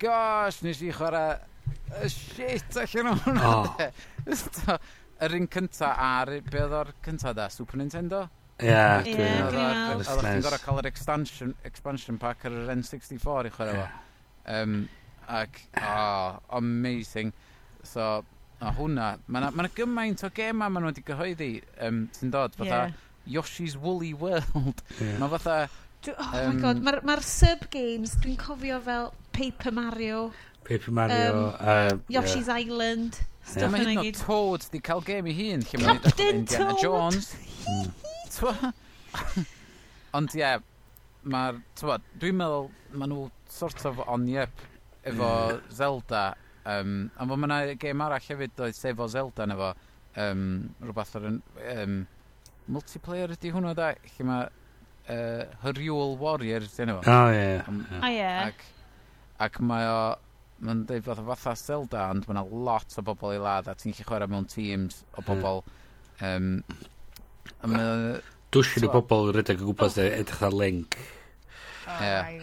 Gosh, 0.01 0.61
nes 0.65 0.83
i 0.85 0.91
chwarae 0.93 1.39
y 2.03 2.09
shit 2.13 2.77
allan 2.81 3.13
o'n 3.13 3.21
hwnna. 3.25 4.77
Yr 5.25 5.37
un 5.37 5.47
cynta 5.51 5.93
ar, 6.01 6.33
be 6.51 6.61
oedd 6.61 6.75
o'r 6.75 6.91
cynta 7.05 7.33
da, 7.37 7.47
Super 7.53 7.79
Nintendo? 7.81 8.25
Ie, 8.59 8.69
yeah, 8.69 9.01
dwi'n 9.03 9.33
meddwl. 9.47 10.03
Oedd 10.03 10.21
chdi'n 10.21 10.45
gorau 10.45 10.63
cael 10.67 10.81
yr 10.83 10.89
expansion, 10.91 11.55
expansion 11.67 12.19
pack 12.21 12.45
ar 12.47 12.55
yr 12.61 12.71
N64 12.75 13.49
i 13.49 13.53
chwarae 13.55 13.81
fo. 13.81 13.87
Um, 14.55 14.77
ac, 15.31 15.63
oh, 15.81 16.37
amazing. 16.59 17.33
So, 17.81 18.23
O, 18.61 18.71
hwnna. 18.77 19.07
Mae 19.27 19.41
yna 19.43 19.51
ma 19.55 19.67
gymaint 19.75 20.23
o 20.23 20.29
gema 20.35 20.69
maen 20.71 20.85
nhw 20.85 20.93
wedi 20.93 21.03
gyhoeddi 21.07 21.49
um, 21.83 22.05
sy'n 22.15 22.31
dod. 22.33 22.55
Fatha 22.55 22.85
yeah. 22.85 23.01
Yoshi's 23.37 23.75
Woolly 23.77 24.13
World. 24.13 24.83
Yeah. 24.99 25.17
Mae 25.19 25.33
fatha... 25.35 25.57
Oh 26.05 26.37
um, 26.37 26.55
my 26.55 26.61
god, 26.61 26.83
mae'r 26.85 26.99
ma, 27.07 27.15
sub-games, 27.25 28.13
dwi'n 28.21 28.37
cofio 28.37 28.77
fel 28.85 29.09
Paper 29.33 29.73
Mario. 29.73 30.19
Paper 30.63 30.93
Mario. 30.93 31.47
Um, 31.57 31.67
uh, 31.67 31.97
Yoshi's 32.13 32.47
yeah. 32.47 32.61
Island. 32.61 33.19
Yeah. 33.55 33.73
Mae 33.73 33.85
hyn 33.89 34.01
o 34.01 34.05
Toad 34.19 34.67
wedi 34.69 34.81
cael 34.85 35.01
gem 35.05 35.27
i 35.29 35.33
hun. 35.37 35.65
Captain 35.65 36.45
Toad! 36.49 36.77
Jones. 36.81 37.33
Hmm. 37.65 37.89
Ond 40.15 40.37
ie, 40.37 40.43
yeah, 40.43 40.61
mae'r... 41.25 41.59
Dwi'n 42.21 42.39
meddwl, 42.39 42.69
maen 42.93 43.11
nhw 43.11 43.27
sort 43.51 43.85
of 43.89 43.99
on-yep 44.05 44.65
efo 45.05 45.29
Zelda 45.73 46.23
Um, 46.65 46.93
a 47.13 47.27
fod 47.29 47.41
mae'na 47.41 47.77
gêm 47.77 48.01
arall 48.01 48.25
hefyd 48.25 48.61
oedd 48.65 48.77
Sef 48.77 49.01
o 49.01 49.07
Zelda 49.11 49.45
na 49.45 49.57
fo, 49.59 49.71
um, 50.25 50.45
rhywbeth 50.81 51.17
ar 51.19 51.31
yn... 51.31 51.41
Um, 51.75 51.97
multiplayer 52.65 53.29
ydy 53.35 53.51
hwnnw 53.53 53.75
da, 53.77 53.91
lle 54.15 54.25
mae 54.25 54.45
uh, 55.13 55.43
Hyrule 55.61 56.15
Warrior 56.21 56.65
dyn 56.65 56.89
nhw. 56.89 57.01
O, 57.05 57.19
ie. 57.29 57.59
O, 57.69 58.09
ie. 58.09 58.29
Ac, 58.49 58.63
ac 59.45 59.59
mae 59.61 59.89
o... 59.91 59.99
Mae'n 60.65 60.85
dweud 60.87 61.03
fath 61.03 61.19
o 61.19 61.25
fatha 61.27 61.53
Zelda, 61.59 62.05
ond 62.13 62.25
mae 62.25 62.37
yna 62.37 62.45
lot 62.65 62.93
o 62.97 63.03
bobl 63.05 63.35
i 63.35 63.39
ladd, 63.43 63.67
a 63.67 63.75
ti'n 63.75 63.91
gallu 63.91 64.07
chwarae 64.07 64.31
mewn 64.31 64.47
teams 64.49 65.01
o 65.13 65.19
hmm. 65.19 65.27
bobl. 65.27 65.61
Um, 66.23 66.51
a 67.59 67.69
mae... 67.69 68.19
Dwysyn 68.55 68.87
o 68.87 68.93
bobl 68.93 69.33
rydeg 69.35 69.61
o 69.61 69.67
gwmpas 69.69 69.99
edrych 70.01 70.45
ar 70.47 70.55
Link. 70.55 70.97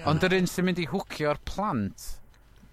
Ond 0.07 0.27
yr 0.29 0.37
un 0.39 0.51
sy'n 0.51 0.69
mynd 0.69 0.83
i 0.83 0.87
hwcio'r 0.93 1.41
plant 1.49 2.13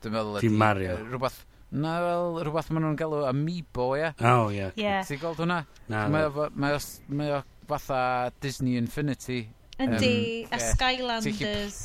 Dwi'n 0.04 0.16
meddwl... 0.16 0.42
Ti'n 0.44 0.60
Mario. 0.60 0.98
Rhywbeth... 1.06 1.40
Na, 1.70 2.00
fel, 2.02 2.40
rhywbeth 2.48 2.72
maen 2.74 2.88
nhw'n 2.88 2.98
galw 2.98 3.24
Amiibo, 3.30 3.92
ie? 4.00 4.10
Oh, 4.26 4.50
ie. 4.50 4.72
Ti'n 4.74 5.22
gweld 5.22 5.44
hwnna? 5.44 5.62
Na. 5.92 6.08
Mae 6.10 7.34
o 7.36 7.42
fatha 7.70 8.32
Disney 8.42 8.78
Infinity. 8.78 9.44
Yndi, 9.80 10.46
um, 10.46 10.50
a 10.52 10.58
yeah. 10.58 10.72
Skylanders. 10.74 11.80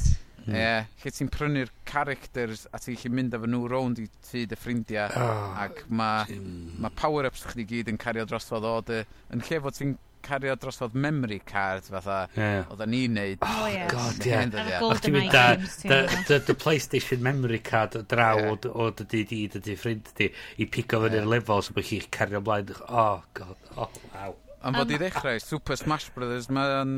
Ie, 0.44 0.50
mm. 0.50 0.56
yeah, 0.56 0.88
lle 1.00 1.12
ti'n 1.14 1.30
prynu'r 1.32 1.70
characters 1.88 2.66
a 2.74 2.80
ti'n 2.82 2.98
lle 3.00 3.10
mynd 3.16 3.36
efo 3.36 3.48
nhw 3.48 3.68
rownd 3.70 4.00
i 4.02 4.08
tu 4.26 4.42
dy 4.48 4.58
ffrindiau 4.58 5.14
oh, 5.16 5.54
ac 5.62 5.84
mae 5.88 6.36
ma 6.82 6.90
power-ups 6.92 7.46
chdi 7.52 7.64
gyd 7.70 7.92
yn 7.92 8.00
cario 8.00 8.26
drosodd 8.28 8.66
o 8.68 8.74
dy, 8.84 8.98
yn 9.32 9.44
lle 9.46 9.60
fod 9.64 9.78
ti'n 9.78 9.94
cario 10.24 10.56
drosodd 10.60 10.94
memory 11.06 11.40
card 11.52 11.88
fatha 11.96 12.18
yeah. 12.36 12.70
oedden 12.72 12.94
ni'n 12.94 13.18
neud 13.18 13.44
oh, 13.48 13.66
yeah. 13.70 13.88
god 13.90 14.28
ie 14.28 14.32
yeah. 14.32 16.22
da 16.30 16.38
dy 16.48 16.56
playstation 16.64 17.24
memory 17.24 17.60
card 17.72 17.98
draw 18.10 18.40
yeah. 18.40 18.70
o 18.72 18.90
dy 18.90 19.08
di 19.12 19.24
di 19.32 19.42
dy 19.56 19.64
di 19.68 19.76
ffrind 19.80 20.14
di 20.20 20.30
i 20.58 20.68
pico 20.78 21.02
fyny'r 21.04 21.22
yeah. 21.22 21.34
lefel 21.34 21.62
so 21.66 21.76
bych 21.76 21.92
chi'ch 21.92 22.08
cario 22.18 22.42
blaen 22.44 22.72
oh 22.88 23.20
god 23.34 23.70
oh 23.76 23.92
wow 24.14 24.34
Am 24.64 24.72
fod 24.72 24.92
i 24.94 24.96
ddechrau, 24.96 25.36
Super 25.44 25.76
Smash 25.76 26.06
Brothers 26.14 26.46
mae'n 26.48 26.92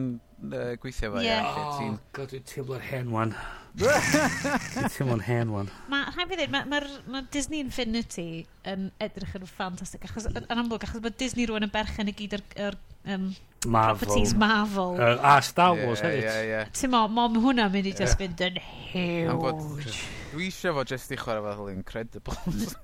uh, 0.54 0.76
gweithio 0.78 1.08
fe. 1.16 1.24
Yeah. 1.26 1.48
Oh, 1.58 1.96
god, 2.14 2.30
dwi'n 2.30 2.44
teimlo'r 2.46 2.84
hen 2.92 3.10
wan. 3.10 3.32
Ti'n 3.76 5.08
mwyn 5.08 5.22
hen 5.26 5.50
wan. 5.52 5.68
Mae 5.92 6.06
rhaid 6.14 6.30
fi 6.30 6.38
ddweud, 6.38 6.52
mae 6.54 6.68
ma, 6.70 6.78
ma 7.12 7.20
Disney 7.32 7.60
Infinity 7.60 8.46
yn 8.68 8.88
edrych 9.04 9.34
yn 9.36 9.44
ffantastig. 9.48 10.06
Achos, 10.08 10.28
yn 10.30 10.46
amlwg, 10.48 10.86
achos 10.86 11.02
bod 11.04 11.18
Disney 11.20 11.48
rwan 11.48 11.66
yn 11.66 11.72
berchen 11.74 12.08
i 12.08 12.14
gyd 12.16 12.38
o'r, 12.38 12.44
or, 12.64 12.78
um, 13.04 13.26
Marvel. 13.66 14.06
properties 14.06 14.34
Marvel. 14.38 14.96
Uh, 14.96 15.18
a 15.20 15.42
Star 15.44 15.74
Wars 15.76 16.00
yeah, 16.00 16.08
hefyd. 16.08 16.24
Yeah, 16.24 16.42
yeah. 16.48 16.70
Ti'n 16.72 16.92
mo, 16.94 17.02
mom 17.12 17.36
hwnna 17.44 17.66
mynd 17.72 17.90
i 17.90 17.92
just 17.96 18.16
yeah. 18.16 18.30
mynd 18.30 18.44
yn 18.46 18.60
huge. 18.92 19.96
Dwi 20.32 20.48
eisiau 20.48 20.76
fo 20.78 20.84
jyst 20.88 21.12
i 21.12 21.18
chwarae 21.20 21.44
fel 21.44 21.72
Incredibles. 21.74 22.76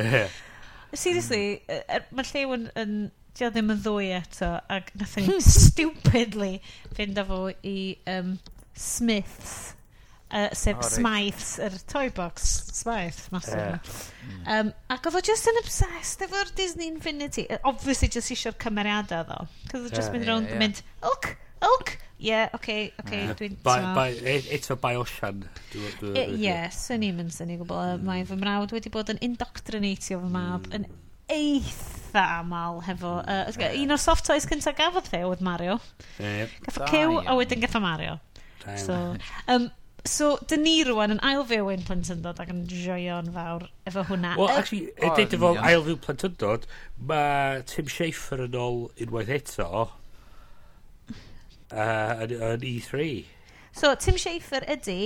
Seriously, 1.02 1.42
er, 1.68 2.06
mae 2.16 2.30
llew 2.32 2.54
yn, 2.56 2.70
yn 2.80 2.94
Dio 3.36 3.46
ddim 3.52 3.70
yn 3.70 3.84
ddwy 3.84 4.08
eto 4.16 4.48
ac 4.74 4.88
nath 4.98 5.12
ni 5.20 5.36
stupidly 5.44 6.56
fynd 6.96 7.20
â 7.20 7.22
fo 7.28 7.44
i 7.62 7.76
um, 8.10 8.32
Smiths 8.74 9.76
uh, 10.30 10.48
sef 10.56 10.80
oh, 10.80 10.90
Smythe's, 10.96 11.54
yr 11.62 11.76
er 11.76 11.86
toy 11.90 12.08
box 12.14 12.48
Smythe 12.80 13.30
master 13.34 13.78
mm. 13.78 13.94
yeah. 14.46 14.60
um, 14.60 14.72
ac 14.92 15.10
oedd 15.10 15.20
o 15.20 15.24
just 15.30 15.50
yn 15.50 15.60
obsessed 15.62 16.26
efo'r 16.26 16.52
Disney 16.58 16.90
Infinity 16.90 17.46
obviously 17.60 18.10
just 18.12 18.32
eisiau'r 18.34 18.58
cymeriadau 18.62 19.26
ddo 19.28 19.42
cos 19.70 19.82
oedd 19.82 19.96
just 19.96 20.14
mynd 20.14 20.26
yeah, 20.26 20.32
rownd 20.34 20.52
yeah. 20.52 20.62
mynd 20.62 20.84
ilk 21.10 21.34
ilk 21.70 21.98
Yeah, 22.20 22.50
okay, 22.52 22.92
okay, 23.00 23.24
yeah. 23.24 23.32
dwi'n... 23.32 23.54
E, 24.28 24.34
eto 24.52 24.74
bai 24.76 24.92
osian. 25.00 25.40
Ie, 25.72 26.52
swn 26.76 27.06
i'n 27.06 27.16
mynd 27.16 27.32
sy'n 27.32 27.54
i 27.54 27.56
gwbl. 27.56 27.94
Mae 28.04 28.26
fy 28.28 28.36
mrawd 28.36 28.74
wedi 28.76 28.92
bod 28.92 29.08
yn 29.14 29.20
indoctrinatio 29.24 30.20
fy 30.20 30.28
mab 30.34 30.68
yn 30.76 30.84
eitha 31.32 32.26
amal 32.42 32.82
hefo... 32.84 33.14
Uh, 33.24 33.48
un 33.70 33.96
o'r 33.96 34.02
soft 34.02 34.28
toys 34.28 34.44
cyntaf 34.50 34.76
gafodd 34.76 35.08
fe 35.08 35.22
oedd 35.24 35.40
Mario. 35.46 35.78
Yep. 36.20 36.60
Gaffo 36.66 36.90
cyw 36.92 37.16
a 37.24 37.38
wedyn 37.40 37.64
gafodd 37.64 37.86
Mario. 37.86 38.18
So, 38.76 39.16
um, 39.48 39.70
So, 40.08 40.38
dyn 40.48 40.62
ni 40.64 40.80
rwan 40.88 41.12
yn 41.12 41.20
ailfyw 41.26 41.66
ein 41.68 41.82
plentyndod 41.84 42.38
ac 42.40 42.48
yn 42.52 42.62
joio'n 42.70 43.26
fawr 43.34 43.66
efo 43.88 44.04
hwnna. 44.08 44.32
Wel, 44.38 44.48
actually, 44.54 44.86
oh, 45.02 45.10
dweud 45.16 45.34
efo 45.36 45.50
ailfyw 45.60 45.98
plentyndod, 46.06 46.64
mae 47.10 47.60
Tim 47.68 47.90
Schafer 47.92 48.40
yn 48.46 48.56
ôl 48.56 48.78
unwaith 49.04 49.32
eto 49.34 49.66
uh, 49.76 49.90
yn, 52.24 52.32
yn 52.32 52.64
E3. 52.70 53.10
So, 53.76 53.92
Tim 53.94 54.16
Schafer 54.20 54.64
ydy... 54.72 55.02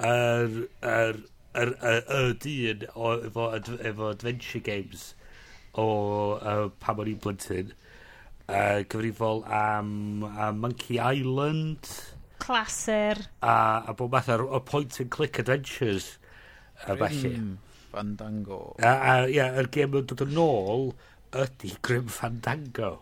Yr 0.00 0.54
er, 0.86 1.18
er, 1.52 1.74
er, 1.82 1.98
er, 2.06 2.30
dyn 2.40 2.86
efo, 2.86 3.50
efo 3.58 4.12
Adventure 4.12 4.62
Games 4.64 5.10
o 5.74 5.88
uh, 6.38 6.68
pam 6.80 7.02
o'n 7.02 7.10
i'n 7.16 7.20
blentyn. 7.26 7.74
Uh, 8.46 8.86
gyfrifol 8.86 9.42
am, 9.46 10.22
am 10.30 10.62
Monkey 10.62 11.02
Island 11.02 11.90
clasur. 12.40 13.20
A, 13.42 13.84
a 13.86 13.94
bod 13.96 14.12
math 14.12 14.30
o 14.32 14.60
point 14.60 15.00
and 15.00 15.10
click 15.10 15.38
adventures. 15.38 16.18
A 16.86 16.96
felly. 16.96 17.34
Fandango. 17.90 18.76
A, 18.78 18.90
a 19.12 19.14
ia, 19.28 19.50
yr 19.60 19.68
gêm 19.74 19.96
yn 19.98 20.06
dod 20.10 20.24
yn 20.24 20.38
ôl 20.40 20.90
ydy 21.36 21.72
Grim 21.86 22.10
Fandango. 22.12 22.92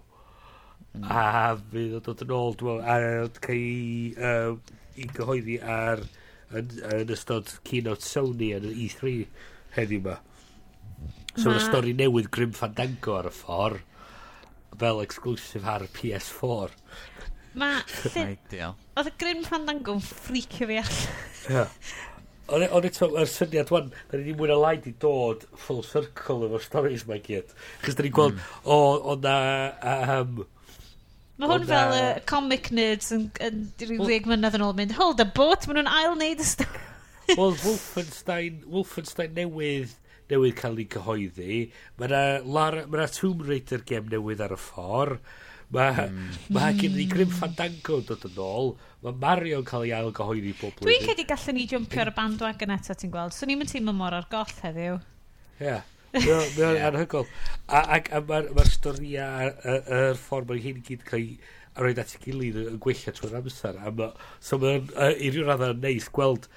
Mm. 0.97 1.05
A 1.05 1.25
fydd 1.73 1.99
o'n 1.99 2.07
dod 2.07 2.25
yn 2.25 2.33
ôl, 2.39 2.57
dwi'n 2.61 2.81
meddwl, 2.81 3.29
a 3.29 3.43
cael 3.45 4.23
uh, 4.31 4.79
i 4.99 5.11
gyhoeddi 5.15 5.59
ar 5.61 6.03
yn, 6.57 6.73
yn 6.95 7.13
ystod 7.15 7.53
keynote 7.69 8.07
Sony 8.07 8.55
yn 8.57 8.71
E3 8.73 9.21
heddiw 9.77 10.01
yma. 10.01 10.17
So 11.39 11.53
yna 11.53 11.61
stori 11.63 11.93
newydd 11.95 12.33
Grim 12.35 12.57
Fandango 12.57 13.19
ar 13.21 13.29
y 13.31 13.35
ffordd 13.37 13.85
fel 14.79 15.01
exclusif 15.03 15.65
ar 15.67 15.85
PS4. 15.95 16.75
Mae... 17.59 17.81
Ideal. 18.15 18.77
Oedd 18.99 19.11
y 19.11 19.15
Grim 19.21 19.43
Fandango 19.47 19.97
yn 19.99 20.05
ffricio 20.05 20.69
fi 20.71 20.79
allan. 20.83 21.73
Ond 22.49 22.87
eto, 22.89 23.11
yr 23.21 23.29
syniad 23.29 23.73
wan, 23.75 23.91
da 24.09 24.17
ni 24.17 24.29
ddim 24.29 24.39
mwyn 24.41 24.55
alaid 24.55 24.87
i 24.89 24.95
dod 25.03 25.43
full 25.67 25.83
circle 25.85 26.47
efo'r 26.47 26.65
stories 26.65 27.05
mae 27.09 27.21
gyd. 27.25 27.51
Chos 27.83 27.99
da 27.99 28.07
ni'n 28.07 28.15
gweld, 28.17 28.39
o, 28.65 28.79
o 29.13 29.17
na... 29.21 29.35
Ehm, 29.95 30.39
um, 30.41 30.55
Mae 31.39 31.53
hwn 31.53 31.67
fel 31.69 31.93
y 31.95 31.99
uh, 32.03 32.23
comic 32.27 32.73
nerds 32.75 33.13
yn, 33.15 33.29
yn 33.47 33.61
rhyw 33.79 34.09
ddeg 34.09 34.25
mynydd 34.27 34.57
yn 34.59 34.65
ôl 34.67 34.73
mynd, 34.75 34.97
hold 34.99 35.21
a 35.23 35.27
boat, 35.37 35.69
maen 35.69 35.79
nhw'n 35.79 35.91
ail 35.93 36.15
wneud 36.17 36.41
y 36.43 36.47
stori. 36.49 36.81
Wel, 37.39 37.55
Wolfenstein, 37.65 38.63
Wolfenstein 38.73 39.37
newydd, 39.37 39.93
newydd 40.33 40.57
cael 40.59 40.81
ei 40.81 40.89
cyhoeddi. 40.91 41.61
Mae 42.01 42.09
yna 42.09 42.87
ma 42.91 43.07
Tomb 43.13 43.45
Raider 43.47 43.85
gem 43.87 44.09
newydd 44.11 44.43
ar 44.49 44.57
y 44.57 44.59
ffordd. 44.65 45.23
Mae 45.75 46.07
mm. 46.09 46.29
ma 46.57 46.71
hmm. 46.71 46.79
gen 46.81 46.97
i 46.97 47.05
Grim 47.11 47.33
Fandango 47.35 47.99
dod 48.09 48.25
yn 48.25 48.41
ôl. 48.41 48.73
Mae 49.05 49.17
Mario'n 49.21 49.67
cael 49.69 49.85
ei 49.85 49.93
ail 49.99 50.11
gyhoeddi 50.17 50.55
bob 50.57 50.73
blwyddyn. 50.79 50.89
Dwi'n 50.89 51.05
credu 51.05 51.27
gallwn 51.29 51.59
ni 51.59 51.67
jumpio 51.69 52.03
ar 52.05 52.13
y 52.13 52.17
bandwagon 52.17 52.73
eto 52.79 52.97
ti'n 52.97 53.13
gweld. 53.13 53.37
So 53.37 53.49
ni'n 53.49 53.61
mynd 53.61 53.73
teimlo 53.75 53.93
mor 53.97 54.17
ar 54.17 54.29
goll 54.33 54.55
heddiw. 54.63 54.97
Ie. 55.61 55.67
Yeah. 55.67 55.85
Mae 56.17 56.65
o'n 56.71 56.81
anhygol. 56.89 57.29
Ac 57.69 58.09
mae'r 58.31 58.49
ma 58.57 58.65
storia 58.69 59.29
yr 59.75 60.17
ffordd 60.17 60.49
mae'n 60.49 60.65
hyn 60.65 60.81
i 60.81 60.87
gyd 60.87 61.05
cael 61.09 61.29
a 61.79 61.85
roed 61.85 62.01
at 62.03 62.15
ei 62.17 62.23
gilydd 62.25 62.57
yn 62.65 62.81
gwella 62.83 63.15
trwy'r 63.15 63.37
amser. 63.43 63.77
A 63.77 63.93
ma, 63.95 64.09
so 64.41 64.59
mae'n 64.63 64.89
i 65.21 65.29
ryw 65.35 65.47
radd 65.47 65.67
yn 65.69 65.85
neis 65.85 66.09
gweld 66.15 66.49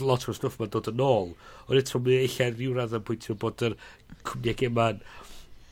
lot 0.00 0.24
o'r 0.26 0.38
stwff 0.38 0.60
mae'n 0.60 0.72
dod 0.74 0.92
yn 0.92 1.02
ôl. 1.02 1.34
Ond 1.66 1.80
eto 1.80 2.00
mae 2.02 2.22
eich 2.22 2.38
ar 2.44 2.54
ryw 2.54 2.78
radd 2.78 2.94
yn 2.96 3.04
pwyntio 3.06 3.36
bod 3.42 3.66
yr 3.66 3.76
cwmniau 4.22 4.58
gema'n 4.62 5.02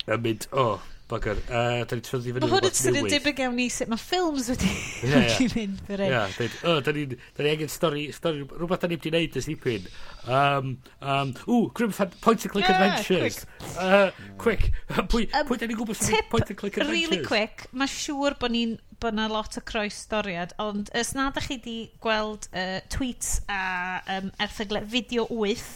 yn 0.05 0.21
mynd, 0.27 0.51
o, 0.53 0.67
oh, 0.75 0.91
Bugger. 1.09 1.37
Uh, 1.53 1.83
da 1.85 1.97
ni'n 1.97 2.03
trwy'n 2.05 2.23
fyny 2.25 2.41
rhywbeth 2.41 2.47
newydd. 2.49 2.79
Mae 2.81 2.95
hwn 2.95 2.99
yn 3.03 3.11
debyg 3.13 3.41
iawn 3.45 3.59
i 3.61 3.67
sut 3.73 3.91
mae 3.93 4.01
ffilms 4.01 4.47
wedi 4.55 4.71
mynd 5.59 5.83
fyr 5.85 6.01
e. 6.01 6.07
Ie, 6.09 6.47
o, 6.65 6.77
da 6.81 6.95
ni'n 6.97 7.17
angen 7.51 7.73
stori, 7.73 8.07
stori, 8.17 8.47
rhywbeth 8.49 8.87
da 8.87 8.89
ni'n 8.89 9.01
wedi 9.03 9.13
neud 9.13 9.37
ys 9.37 9.49
dipyn. 9.51 9.91
Um, 10.25 10.71
um, 11.05 11.35
ww, 11.43 11.67
Grim 11.77 11.93
Fan, 11.93 12.15
Point 12.25 12.47
and 12.49 12.55
Click 12.55 12.65
yeah, 12.65 12.79
Adventures. 12.79 13.45
Quick. 13.45 13.77
Uh, 13.85 14.11
quick. 14.41 14.65
pwy, 15.13 15.27
um, 15.29 15.51
pwy 15.51 15.61
da 15.61 15.69
ni'n 15.69 15.81
gwybod 15.83 16.01
sut 16.01 16.33
Point 16.33 16.55
and 16.55 16.61
Click 16.63 16.81
Adventures? 16.81 17.11
really 17.11 17.21
quick, 17.29 17.67
mae 17.77 17.93
siŵr 17.93 18.39
bod 18.41 18.57
ni'n 18.57 18.79
bod 19.05 19.19
na 19.19 19.29
lot 19.29 19.61
o 19.61 19.65
croes 19.69 20.01
storiad, 20.07 20.57
ond 20.65 20.89
os 20.97 21.13
na 21.19 21.29
ydych 21.29 21.51
chi 21.51 21.59
wedi 21.59 21.77
gweld 22.01 22.49
uh, 22.57 22.81
tweets 22.89 23.37
a 23.53 24.01
um, 24.17 24.33
erthyglau 24.41 24.89
fideo 24.89 25.29
8, 25.29 25.69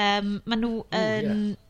um, 0.00 0.34
maen 0.48 0.64
nhw 0.64 0.74
yn... 0.88 1.30
Um, 1.36 1.46
yeah 1.52 1.62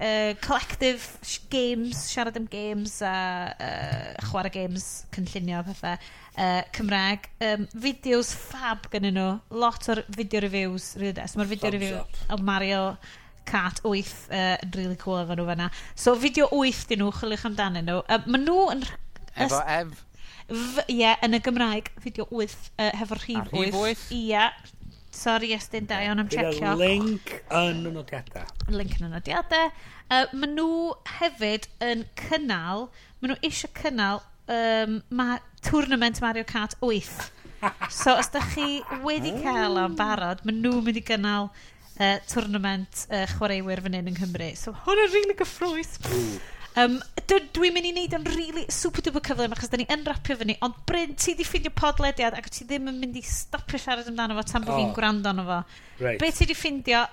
uh, 0.00 0.34
collective 0.40 1.18
games, 1.50 1.96
siarad 2.10 2.36
am 2.36 2.46
games 2.50 3.00
a 3.02 3.14
uh, 3.54 4.26
chwarae 4.28 4.52
games, 4.52 5.06
cynllunio 5.14 5.62
pethau, 5.66 5.98
uh, 6.36 6.62
Cymraeg. 6.74 7.28
Um, 7.40 7.66
fideos 7.74 8.32
fab 8.34 8.88
gynnyn 8.92 9.18
nhw, 9.18 9.28
lot 9.64 9.90
o'r 9.92 10.04
video 10.16 10.42
reviews, 10.44 10.94
rydw 10.98 11.20
really, 11.20 11.28
so 11.28 11.40
Mae'r 11.40 11.52
video 11.52 11.70
Thumbs 11.70 11.84
review 11.84 12.34
o 12.34 12.40
Mario 12.42 12.82
Cat 13.44 13.80
8 13.84 13.90
uh, 14.30 14.56
yn 14.64 14.72
really 14.74 14.96
cool 14.96 15.20
efo 15.20 15.36
nhw 15.36 15.46
fanna. 15.50 15.70
So 15.94 16.16
fideo 16.20 16.48
8 16.50 16.88
dyn 16.90 17.04
nhw, 17.04 17.12
chylwch 17.20 17.46
amdanyn 17.50 17.88
nhw. 17.90 18.00
Uh, 18.08 18.20
Mae 18.26 18.42
nhw 18.42 18.58
yn... 18.74 18.84
Efo 19.34 19.60
ef? 19.76 20.02
Ie, 20.44 20.98
yeah, 21.00 21.20
yn 21.24 21.36
y 21.36 21.40
Gymraeg, 21.44 21.90
fideo 22.04 22.26
8, 22.30 22.56
uh, 22.78 22.90
hefo'r 23.00 23.22
rhif 23.24 23.52
8. 23.52 23.52
A 23.52 23.62
rhif 23.62 23.78
8? 23.80 24.08
Ie, 24.16 24.48
Sorry, 25.14 25.52
Estyn, 25.54 25.86
da 25.86 26.00
iawn 26.02 26.18
am 26.18 26.28
checio. 26.28 26.74
Link 26.78 27.30
yn 27.54 27.84
y 27.86 27.92
nodiadau. 27.94 28.48
Link 28.74 28.96
yn 28.98 29.06
y 29.06 29.10
nodiadau. 29.12 29.70
Uh, 30.10 30.24
maen 30.34 30.56
nhw 30.58 30.70
hefyd 31.20 31.68
yn 31.86 32.02
cynnal, 32.18 32.88
maen 33.20 33.32
nhw 33.32 33.38
eisiau 33.46 33.70
cynnal 33.78 34.24
um, 34.50 34.98
ma 35.14 35.38
tournament 35.64 36.20
Mario 36.20 36.44
Kart 36.44 36.74
8. 36.82 37.30
so, 37.88 38.16
os 38.18 38.28
da 38.34 38.42
chi 38.52 38.82
wedi 39.06 39.32
oh. 39.32 39.40
cael 39.46 39.78
am 39.80 39.94
barod, 39.98 40.42
maen 40.44 40.60
nhw'n 40.64 40.82
mynd 40.84 41.00
i 41.00 41.04
gynnal 41.12 41.48
uh, 41.48 42.18
tournament 42.28 43.06
uh, 43.08 43.24
chwaraewyr 43.36 43.84
fan 43.86 43.96
hyn 44.00 44.10
yng 44.10 44.18
Nghymru. 44.18 44.50
So, 44.58 44.74
hwn 44.84 45.06
yn 45.06 45.12
rili 45.14 45.22
really 45.22 45.38
gyffrwys. 45.40 45.96
Um, 46.74 46.98
Dwi'n 47.24 47.72
mynd 47.72 47.86
i 47.86 47.92
wneud 47.94 48.14
yn 48.18 48.24
really 48.34 48.64
super 48.72 49.04
duper 49.04 49.22
cyflym 49.24 49.52
achos 49.54 49.70
da 49.70 49.78
ni 49.78 49.86
yn 49.94 50.02
rapio 50.08 50.34
fyny, 50.40 50.56
ond 50.66 50.80
Bryn, 50.88 51.12
ti 51.16 51.36
di 51.38 51.46
ffindio 51.46 51.70
podlediad 51.78 52.34
ac 52.36 52.48
ti 52.52 52.66
ddim 52.66 52.90
yn 52.90 52.98
mynd 53.00 53.18
i 53.20 53.22
stopio 53.24 53.78
siarad 53.80 54.08
amdano 54.10 54.34
fo 54.40 54.44
tan 54.50 54.66
bod 54.66 54.74
oh. 54.74 54.80
fi'n 54.80 54.90
gwrando 54.96 55.30
arno 55.30 55.44
fo. 55.46 55.60
Right. 56.02 56.18
Be 56.20 56.32
ti 56.34 56.48
di 56.50 56.56
ffindio? 56.58 57.04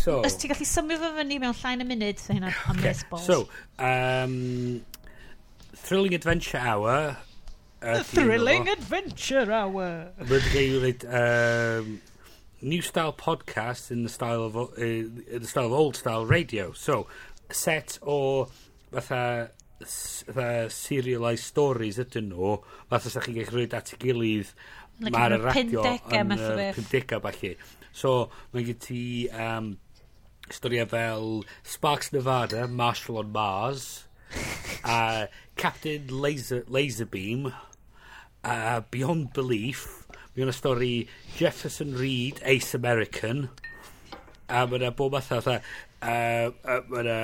So, 0.00 0.20
Ys 0.24 0.38
ti'n 0.40 0.52
gallu 0.52 0.68
symud 0.68 1.02
fo 1.02 1.12
fyny 1.18 1.38
mewn 1.42 1.58
llain 1.60 1.84
y 1.84 1.88
munud? 1.90 2.22
So, 2.22 2.38
hynna, 2.38 2.54
okay. 2.72 2.94
So, 3.20 3.38
um, 3.78 4.80
Thrilling 5.76 6.14
Adventure 6.14 6.58
Hour. 6.58 7.16
Uh, 7.82 8.02
thrilling. 8.02 8.68
Adventure 8.68 9.52
Hour. 9.52 10.12
Rydw 10.20 11.04
um, 11.12 12.00
new 12.62 12.80
style 12.80 13.12
podcast 13.12 13.90
in 13.90 14.04
the 14.04 14.08
style 14.08 14.42
of 14.42 14.56
uh, 14.56 14.70
in 14.78 15.40
the 15.40 15.46
style 15.46 15.66
of 15.66 15.72
old 15.72 15.96
style 15.96 16.24
radio. 16.24 16.72
So, 16.72 17.08
set 17.50 17.98
or 18.00 18.48
fatha 18.92 19.22
fatha 19.82 20.68
serialised 20.70 21.44
stories 21.44 21.98
ydyn 22.02 22.30
nhw 22.32 22.54
fatha 22.90 23.12
sa 23.12 23.22
chi'n 23.24 23.38
gallu 23.40 23.62
rhoi 23.62 23.68
at 23.78 23.94
ei 23.94 24.00
gilydd 24.04 24.52
like 25.02 25.14
mae'r 25.16 25.38
radio 25.48 25.84
yn 26.18 26.34
y 26.36 26.68
50au 26.76 27.22
falle 27.24 27.54
so 28.02 28.12
mae 28.52 28.66
gen 28.68 28.80
ti 28.86 29.02
um, 29.46 29.74
storiau 30.52 30.88
fel 30.92 31.28
Sparks 31.74 32.12
Nevada 32.12 32.66
Marshall 32.68 33.18
on 33.22 33.32
Mars 33.32 34.04
a 34.84 35.28
Captain 35.56 36.06
Laser, 36.08 36.62
Laserbeam 36.68 37.52
a 38.44 38.82
Beyond 38.90 39.32
Belief 39.36 39.86
mae 40.32 40.46
yna 40.46 40.54
stori 40.56 40.94
Jefferson 41.36 41.96
Reed 41.98 42.40
Ace 42.48 42.74
American 42.78 43.48
a 44.48 44.64
mae 44.66 44.80
yna 44.80 44.94
bob 44.96 45.18
math 45.18 45.32
o 45.36 45.42
uh, 45.42 45.60
mae 46.00 47.04
yna 47.04 47.20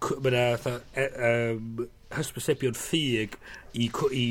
mae 0.00 0.30
yna 0.32 0.76
e, 0.96 1.06
um, 1.30 1.88
hysbysebion 2.16 2.76
ffug 2.78 3.36
i, 3.74 3.86
i 3.86 4.26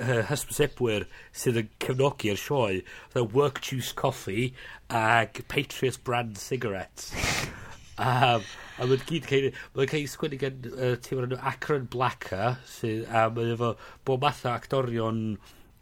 uh, 0.00 0.22
hysbysebwyr 0.30 1.04
sydd 1.36 1.60
yn 1.62 1.72
cefnogi'r 1.84 2.40
sioe. 2.40 2.82
Fytha 3.12 3.24
Work 3.34 3.60
Juice 3.64 3.92
Coffee 3.98 4.52
ag 4.88 5.42
Patriot 5.52 6.00
Brand 6.06 6.38
Cigarettes. 6.40 7.10
um, 7.98 8.46
a 8.78 8.86
mae'n 8.86 9.04
gyd 9.10 9.28
cael... 9.28 9.50
Mae'n 9.76 9.92
cael 9.92 10.08
sgwini 10.08 10.40
gan 10.40 10.70
uh, 10.72 10.94
tîm 11.04 11.20
o'r 11.20 11.28
enw 11.28 11.42
Akron 11.52 11.86
Blacker, 11.92 12.56
sydd, 12.78 13.04
a 13.10 13.28
mae'n 13.34 13.54
efo 13.58 13.74
bod 14.08 14.24
o 14.24 14.54
actorion 14.54 15.22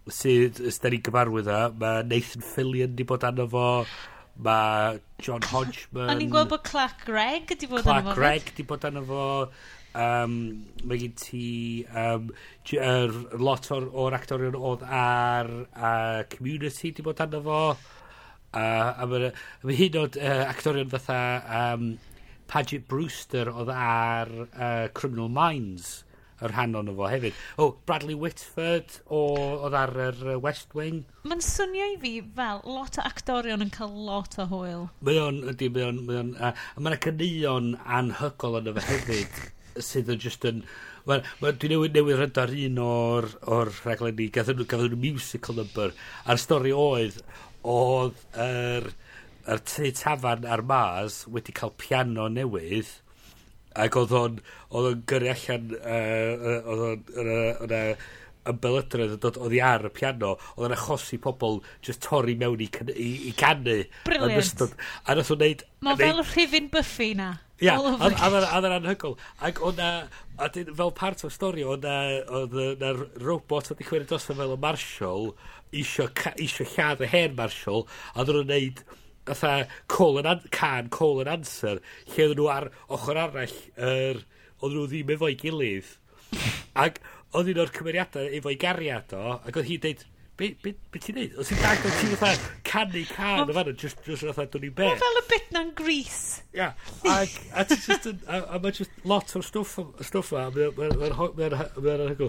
sydd 0.06 0.60
ysdyn 0.70 0.96
ni 0.96 1.02
gyfarwydd 1.06 1.50
â. 1.50 1.62
Mae 1.78 2.04
Nathan 2.10 2.44
Fillion 2.54 2.98
di 2.98 3.06
bod 3.06 3.26
arno 3.26 3.48
fo... 3.52 3.64
Mae 4.44 5.00
John 5.22 5.44
Hodgman... 5.48 6.10
O'n 6.12 6.22
i'n 6.22 6.32
gweld 6.32 6.50
bod 6.52 6.64
Clark 6.66 7.06
Gregg 7.08 7.50
wedi 7.52 7.68
bod 7.70 7.84
Clark 7.86 8.04
anna 8.04 8.12
fo. 8.12 8.20
Clark 8.20 8.20
Gregg 8.20 8.50
wedi 8.52 8.66
bod 8.68 8.86
anna 8.88 9.02
fo. 9.08 9.26
Um, 9.96 10.34
mae 10.84 10.98
gen 11.00 11.14
ti 11.16 11.46
um, 11.88 12.28
er, 12.76 13.14
lot 13.40 13.70
o'r, 13.72 13.86
or 13.96 14.16
actorion 14.18 14.58
oedd 14.58 14.84
ar 14.84 15.48
uh, 15.72 16.20
community 16.32 16.90
wedi 16.90 17.06
bod 17.06 17.22
anna 17.24 17.40
fo. 17.46 17.60
Uh, 18.56 18.90
a 19.02 19.06
mae 19.08 19.78
hyn 19.78 19.96
oed 20.02 20.18
uh, 20.20 20.42
actorion 20.50 20.92
fatha 20.92 21.20
um, 21.62 21.94
Paget 22.48 22.86
Brewster 22.88 23.50
oedd 23.50 23.72
ar 23.72 24.30
uh, 24.46 24.86
Criminal 24.96 25.32
Minds 25.32 26.02
yr 26.44 26.52
rhan 26.52 26.76
o'n 26.78 26.92
fo 26.96 27.08
hefyd. 27.10 27.36
O, 27.56 27.64
oh, 27.64 27.74
Bradley 27.88 28.16
Whitford 28.18 29.00
o, 29.06 29.22
oedd 29.66 29.76
ar 29.78 29.94
yr 30.08 30.22
West 30.44 30.76
Wing. 30.76 31.04
Mae'n 31.26 31.44
swnio 31.44 31.90
i 31.94 31.98
fi 32.02 32.14
fel 32.36 32.62
lot 32.68 33.00
o 33.00 33.06
actorion 33.08 33.64
yn 33.64 33.72
cael 33.74 33.94
lot 34.08 34.36
o 34.42 34.48
hwyl. 34.50 34.88
Mae 35.06 35.20
o'n, 35.22 35.42
ydy, 35.52 35.70
mae 35.72 35.88
o'n, 35.88 36.02
mae 36.08 36.22
o'n, 36.22 36.34
uh, 36.36 36.52
a 36.52 36.84
mae'n 36.84 36.98
canuon 37.06 37.72
anhygol 37.98 38.60
yn 38.60 38.72
y 38.74 38.76
hefyd 38.90 39.40
sydd 39.84 40.12
yn 40.12 40.20
just 40.22 40.44
yn... 40.48 40.62
Wel, 41.06 41.22
well, 41.38 41.54
dwi 41.54 41.70
newid 41.70 41.94
newid 41.94 42.18
rydar 42.18 42.50
un 42.50 42.78
o'r, 42.82 43.28
or 43.46 43.70
rhaglen 43.84 44.16
ni, 44.18 44.26
gathon 44.34 44.56
nhw, 44.58 44.66
gathon 44.66 44.90
nhw 44.90 44.98
musical 44.98 45.54
number, 45.54 45.92
a'r 46.26 46.40
stori 46.42 46.72
oedd, 46.74 47.20
oedd 47.62 48.24
yr, 48.42 48.88
yr 49.46 49.60
er, 49.60 49.92
tafan 50.00 50.48
ar 50.50 50.64
Mars 50.66 51.20
wedi 51.30 51.54
cael 51.54 51.76
piano 51.78 52.26
newydd, 52.32 52.90
Ac 53.76 53.98
oedd 54.00 54.14
o'n, 54.16 54.38
oedd 54.72 54.90
o'n 54.92 55.02
gyrru 55.10 55.32
allan, 55.32 55.74
uh, 55.80 56.62
oedd 56.72 56.86
o'n, 56.90 57.02
oedd 57.24 57.76
o'n, 57.80 58.06
ymbelydredd 58.50 59.16
yn 59.16 59.22
dod 59.22 59.38
oddi 59.42 59.60
ar 59.64 59.86
y 59.88 59.90
piano, 59.94 60.34
oedd 60.54 60.68
yn 60.68 60.76
achosi 60.76 61.18
pobl 61.22 61.60
just 61.84 62.02
torri 62.04 62.36
mewn 62.38 62.62
i, 62.62 62.68
can, 62.72 62.92
i, 62.92 63.08
i 63.30 63.32
canu. 63.38 63.80
Brilliant. 64.06 64.38
Ystod, 64.42 64.76
a 65.04 65.16
nath 65.18 65.32
o'n 65.34 65.42
neud... 65.42 65.64
Mae 65.84 65.96
neud... 65.96 66.04
fel 66.04 66.22
rhifin 66.24 66.70
Buffy 66.72 67.10
na. 67.18 67.32
Ia, 67.64 67.76
a 67.80 68.10
dda'n 68.12 68.74
anhygol. 68.76 69.16
Ac 69.48 69.62
o'na, 69.64 69.90
a 70.36 70.50
dyn, 70.52 70.74
fel 70.76 70.92
part 70.96 71.24
o'r 71.24 71.32
stori, 71.32 71.64
o'na, 71.64 71.96
o'na 72.42 72.92
robot 73.22 73.72
wedi 73.72 73.88
chwer 73.88 74.04
dros 74.08 74.28
fel 74.28 74.44
y 74.44 74.60
Marshall, 74.60 75.32
isio, 75.72 76.10
isio 76.42 76.68
lladd 76.74 77.04
y 77.06 77.10
hen 77.14 77.36
Marshall, 77.38 77.86
a 78.14 78.22
dda'n 78.22 78.42
nhw'n 78.42 78.52
neud 78.52 78.84
fatha 79.34 79.68
call 79.88 80.18
an, 80.22 80.42
can 80.50 80.88
call 80.88 81.20
and 81.20 81.30
answer 81.30 81.78
lle 81.80 82.26
oedden 82.26 82.40
nhw 82.40 82.50
ar 82.52 82.68
ochr 82.96 83.18
arall 83.18 83.56
er, 83.76 84.22
oedden 84.60 84.78
nhw 84.78 84.88
ddim 84.90 85.14
efo'i 85.16 85.38
gilydd. 85.40 85.94
Ac 86.84 87.00
oedd 87.36 87.50
un 87.52 87.62
o'r 87.64 87.72
cymeriadau 87.74 88.28
efo'i 88.38 88.58
gariad 88.60 89.16
o 89.16 89.24
ac 89.38 89.56
oedd 89.56 89.70
hi'n 89.70 89.82
deud 89.82 90.04
Be, 90.36 90.50
be, 90.60 90.74
be 90.92 91.00
ti'n 91.00 91.16
neud? 91.16 91.36
Os 91.40 91.48
ti'n 91.48 91.62
dag 91.62 91.80
o 91.80 91.90
ti'n 91.96 92.10
fatha 92.20 92.50
canu 92.68 93.00
can 93.08 93.48
o 93.48 93.54
fanna, 93.56 93.72
just, 93.72 94.02
just 94.04 94.20
fatha 94.26 94.44
dwn 94.52 94.66
i'n 94.68 94.74
be. 94.76 94.84
Mae 94.84 94.98
fel 95.00 95.20
y 95.20 95.22
bit 95.30 95.46
na'n 95.54 95.70
gris. 95.78 96.18
Ia. 96.52 96.66
A 97.08 97.64
ti'n 97.64 97.80
just 97.80 98.08
yn... 98.10 98.18
A 98.28 98.42
a 98.52 98.60
mae 98.60 98.74
just 98.76 98.92
lot 99.08 99.32
o'r 99.38 99.46
stwff 99.46 99.78
stwff 100.04 100.34
a 100.36 100.42
mae'n 100.52 102.04
anhygol. 102.04 102.28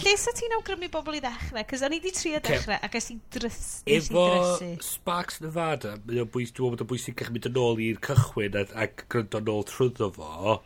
Lle 0.00 0.16
sa 0.18 0.34
ti'n 0.34 0.56
awgrymu 0.58 0.90
bobl 0.90 1.20
i 1.20 1.22
ddechrau? 1.22 1.62
Cos 1.70 1.86
o'n 1.86 1.94
i 1.94 2.02
wedi 2.02 2.12
trio 2.18 2.42
dechrau 2.42 2.82
ac 2.82 2.98
ys 2.98 3.08
i'n 3.14 3.22
drys. 3.38 3.62
Efo 3.86 4.26
Sparks 4.82 5.38
Nevada, 5.44 5.94
mae'n 6.10 6.26
bwysig, 6.34 6.58
dwi'n 6.58 6.74
bod 6.74 6.82
yn 6.82 6.90
bwysig 6.90 7.20
gallu 7.22 7.38
mynd 7.38 7.50
yn 7.52 7.62
ôl 7.62 7.84
i'r 7.86 8.02
cychwyn 8.10 8.58
ac 8.66 9.06
gwrando 9.06 9.38
yn 9.44 9.54
ôl 9.54 9.66
trwyddo 9.70 10.10
fo. 10.18 10.58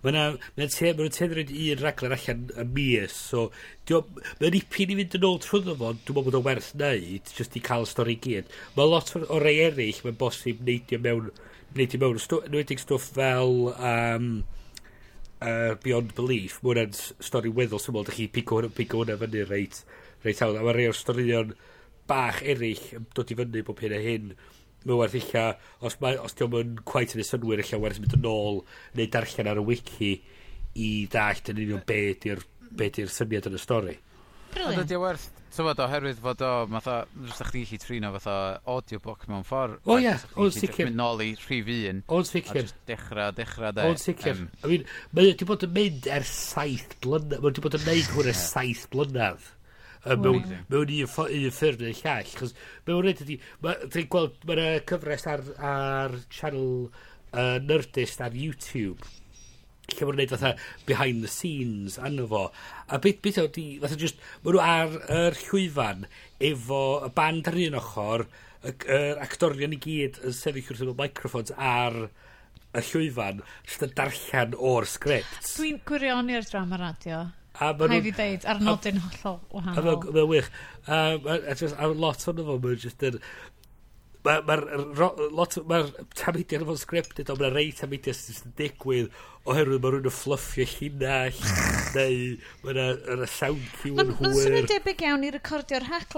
Mae'n 0.00 0.16
yna, 0.16 0.26
mae 0.56 0.64
yna 0.64 0.72
te, 0.72 0.92
mae 0.96 1.10
yna 1.10 1.72
un 1.74 1.80
raglen 1.82 2.14
allan 2.16 2.44
y 2.56 2.62
mis, 2.72 3.16
so, 3.30 3.42
mae'n 4.40 4.54
ipyn 4.56 4.94
i 4.94 4.96
fynd 5.02 5.16
yn 5.18 5.26
ôl 5.28 5.40
trwyddo 5.44 5.74
fo, 5.76 5.90
dwi'n 5.92 6.16
meddwl 6.16 6.24
bod 6.30 6.38
o'n 6.38 6.46
werth 6.46 6.70
wneud, 6.72 7.32
jyst 7.36 7.58
i 7.58 7.62
cael 7.66 7.84
y 7.84 7.90
stori 7.90 8.16
gyd. 8.24 8.54
Mae 8.78 8.88
lot 8.88 9.12
o 9.20 9.40
rei 9.42 9.60
eraill, 9.66 10.00
mae'n 10.06 10.16
bosib 10.22 10.62
neidio 10.64 11.00
mewn, 11.04 11.28
neidio 11.76 12.00
mewn, 12.00 12.22
nwedig 12.48 12.80
stwff 12.80 13.10
fel, 13.18 13.52
um, 13.76 14.30
uh, 15.44 15.74
Beyond 15.84 16.14
Belief, 16.16 16.56
mae 16.62 16.72
hwnna'n 16.72 16.96
stori 17.28 17.52
weddol 17.60 17.82
syml, 17.84 18.06
da 18.08 18.16
chi 18.16 18.30
pigo 18.32 18.62
hwnna 18.62 19.18
fyny 19.20 19.44
reit, 19.50 19.82
reit 20.24 20.40
awd, 20.46 20.56
a 20.56 20.64
mae 20.64 20.78
rei 20.78 20.88
o'r 20.88 20.96
storion 20.96 21.52
bach 22.08 22.40
eraill 22.40 22.88
yn 22.96 23.04
dod 23.14 23.30
i 23.30 23.36
fyny 23.38 23.66
bob 23.68 23.84
hyn 23.84 23.96
a 23.96 24.00
hyn, 24.06 24.32
mae'n 24.84 25.00
werth 25.00 25.18
illa, 25.20 25.46
os, 25.84 25.98
mae, 26.02 26.16
os 26.20 26.36
diolch 26.38 26.60
yn 26.62 26.76
quite 26.88 27.16
yn 27.16 27.24
y 27.24 27.26
synwyr, 27.26 27.64
illa 27.64 27.82
werth 27.82 28.00
mynd 28.02 28.16
yn 28.16 28.30
ôl 28.30 28.62
neu 28.98 29.10
darllen 29.12 29.50
ar 29.52 29.60
y 29.60 29.66
wiki 29.66 30.14
i 30.80 30.90
ddallt 31.10 31.50
yn 31.52 31.60
union 31.64 31.84
be 31.86 32.02
di'r 32.22 32.42
be 32.70 32.88
di'r 32.94 33.10
syniad 33.12 33.50
yn 33.50 33.58
y 33.58 33.60
stori. 33.60 33.98
Ond 34.60 34.80
ydy 34.82 34.96
o 34.98 35.02
werth, 35.04 35.28
tyfod, 35.54 35.78
oherwydd 35.84 36.18
fod 36.22 36.40
o, 36.42 36.50
fatha, 36.72 36.96
rwy'n 37.14 37.36
chdi 37.38 37.62
chi 37.68 37.78
trin 37.82 38.06
o 38.08 38.10
fatha 38.16 38.34
audiobook 38.70 39.28
mewn 39.30 39.44
ffordd. 39.46 39.78
O 39.86 39.98
ie, 40.02 40.14
o'n 40.42 40.50
sicr. 40.54 40.88
Mynd 40.88 40.98
nôl 40.98 41.22
i 41.22 41.28
rhif 41.38 41.70
un. 41.76 42.02
O'n 42.16 42.26
sicr. 42.26 42.56
A 42.56 42.64
just 42.64 42.80
dechrau, 42.88 43.30
dechrau 43.36 43.74
de. 43.76 43.86
O'n 43.86 44.00
sicr. 44.00 44.34
Um, 44.34 44.48
I 44.64 44.72
mean, 44.72 44.90
mae 45.14 45.30
wedi 45.30 45.46
bod 45.46 45.66
yn 45.66 45.74
mynd 45.76 46.10
er 46.10 46.26
saith 46.26 46.98
blynedd, 47.04 47.38
mae 47.38 47.46
wedi 47.46 47.66
bod 47.66 47.78
yn 47.78 47.86
neud 47.86 48.12
hwn 48.16 48.32
er 48.32 48.38
saith 48.42 48.84
blynedd 48.90 49.50
mewn, 50.06 50.42
mewn 50.72 50.92
un, 50.96 51.14
un 51.26 51.54
ffyrdd 51.56 51.84
neu 51.84 51.96
llall. 52.02 52.34
Chos 52.40 52.56
mewn 52.88 53.04
rhaid 53.04 53.24
ydi, 53.26 53.38
dwi'n 53.62 54.10
gweld, 54.12 54.42
mae'n 54.48 54.84
cyfres 54.88 55.26
ar, 55.30 55.46
ar 55.60 56.18
channel 56.32 56.68
uh, 56.88 57.56
Nerdist 57.62 58.22
ar 58.24 58.36
YouTube 58.36 59.00
lle 59.90 60.06
mae'n 60.06 60.16
gwneud 60.16 60.30
fatha 60.30 60.52
behind 60.86 61.24
the 61.24 61.30
scenes 61.30 61.98
anno 61.98 62.26
fo. 62.30 62.44
A 62.88 63.00
beth 63.02 63.20
beth 63.24 63.40
ydi, 63.42 63.66
fatha 63.82 63.98
just, 63.98 64.20
mae 64.44 64.54
nhw 64.54 64.62
ar 64.62 64.94
yr 65.16 65.38
llwyfan 65.48 66.06
efo 66.50 66.82
y 67.06 67.10
band 67.16 67.50
ar 67.50 67.58
un 67.66 67.78
ochr, 67.80 68.26
yr 68.70 69.20
actorion 69.24 69.74
i 69.74 69.80
gyd 69.80 70.20
yn 70.26 70.36
sefyll 70.36 70.70
wrth 70.70 70.84
efo 70.86 70.96
microphones 70.98 71.54
ar 71.56 71.98
y 72.70 72.84
llwyfan, 72.86 73.42
jyst 73.66 73.84
yn 73.88 73.94
darllen 73.98 74.56
o'r 74.70 74.88
sgript. 74.88 75.52
Dwi'n 75.56 75.82
gwirionio'r 75.88 76.46
drama 76.50 76.78
radio. 76.80 77.24
A 77.58 77.72
ma 77.74 77.88
nhw'n... 77.90 78.04
fi 78.06 78.12
ddeud, 78.14 78.44
ar 78.48 78.60
nodyn 78.62 79.00
hollol 79.02 79.40
wahanol. 79.52 79.96
A 80.06 80.12
mae'n 80.14 80.28
wych. 80.30 80.50
A, 80.86 80.98
a, 81.18 81.38
a, 81.50 81.54
just, 81.58 81.74
a 81.76 81.88
lot 81.90 82.22
o'n 82.30 82.38
nhw 82.38 82.58
mae'n 82.62 82.78
just 82.84 83.02
yn... 83.08 83.18
Mae'r 84.26 84.42
ma, 84.44 84.56
ma 84.98 85.10
lot, 85.32 85.56
mae'r 85.68 85.90
tamidiau 86.18 86.60
yn 86.60 86.68
fawr 86.68 86.80
scripted, 86.80 87.30
ond 87.32 87.40
mae'r 87.40 87.54
rei 87.56 87.70
tamidiau 87.76 88.16
yn 88.16 88.56
digwydd 88.58 89.14
oherwydd 89.48 89.80
mae 89.80 89.94
rhywun 89.94 90.08
yn 90.10 90.12
fluffio 90.12 90.66
llinell, 90.74 91.38
neu 91.96 92.18
mae'na 92.64 92.86
ma 93.22 93.28
sound 93.32 93.62
cue 93.78 93.94
yn 93.94 94.12
hwyr. 94.12 94.26
Mae'n 94.26 94.36
swnio'n 94.36 94.68
debyg 94.68 95.04
iawn 95.06 95.24
i 95.24 95.30
recordio'r 95.32 95.88
haglediad 95.88 96.10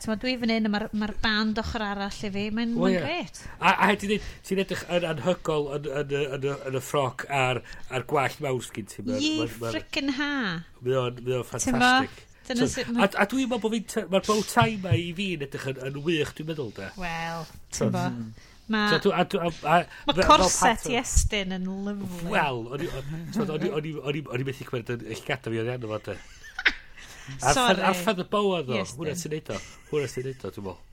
hacklediad. 0.00 0.22
Dwi 0.22 0.36
fan 0.40 0.54
hyn, 0.54 0.70
mae'r 0.72 0.86
ma 1.02 1.10
band 1.22 1.60
ochr 1.60 1.84
arall 1.84 2.22
i 2.24 2.32
fi. 2.32 2.46
Mae'n 2.56 2.72
ma 2.78 2.92
gret. 2.94 3.42
A, 3.58 3.74
a 3.74 3.90
ti'n 4.00 4.16
ti'n 4.46 4.64
edrych 4.64 4.86
yn 4.96 5.06
anhygol 5.10 5.68
yn, 5.76 5.90
yn, 6.00 6.16
yn, 6.38 6.48
yn, 6.54 6.80
y 6.80 6.84
ffroc 6.84 7.26
a'r, 7.28 7.62
ar 7.92 8.08
gwallt 8.10 8.40
mawrs 8.44 8.72
gyn 8.74 8.88
ti. 8.90 9.04
Ie, 9.18 9.46
frickin' 9.60 10.16
ha. 10.16 10.32
Mae 10.80 10.98
o'n 11.04 11.46
ffantastig. 11.48 12.26
Dyna 12.50 12.66
so, 12.66 12.82
sut... 12.82 12.88
A, 12.98 13.06
a 13.22 13.26
dwi'n 13.30 13.46
meddwl 13.50 13.62
bod 13.62 13.74
fi'n... 13.76 14.06
Mae'r 14.10 14.24
bow 14.26 14.40
tie 14.50 14.78
ma 14.82 14.94
i 14.98 15.10
fi'n 15.14 15.44
edrych 15.46 15.68
yn, 15.70 15.82
yn 15.86 15.98
wych, 16.06 16.32
dwi'n 16.38 16.48
meddwl, 16.50 16.72
da. 16.74 16.88
Wel, 16.98 17.44
ti'n 17.76 17.92
bo. 17.94 18.02
Mae 18.70 18.98
mm. 18.98 19.02
so, 19.02 19.42
ma 20.06 20.14
corset 20.26 20.84
i 20.90 20.98
estyn 20.98 21.54
yn 21.56 21.68
lyflu. 21.86 22.30
Wel, 22.34 22.60
o'n 22.74 24.42
i 24.42 24.46
methu 24.46 24.66
cwerd 24.68 24.92
yn 24.94 25.06
eich 25.10 25.24
gada 25.26 25.50
fi 25.50 25.62
o'n 25.62 25.70
iawn 25.72 25.86
o 25.86 25.92
fod, 25.94 26.10
da. 26.10 26.18
Sorry. 27.38 27.82
Arfad 27.86 28.22
y 28.22 28.26
bow 28.30 28.50
boa, 28.50 28.64
ddo. 28.66 28.82
Hwna 28.96 29.14
sy'n 29.18 29.34
neud 29.36 29.54
o. 29.54 29.58
Hwna 29.92 30.10
sy'n 30.10 30.28
neud 30.30 30.46
o, 30.46 30.52
dwi'n 30.56 30.68
meddwl. 30.68 30.86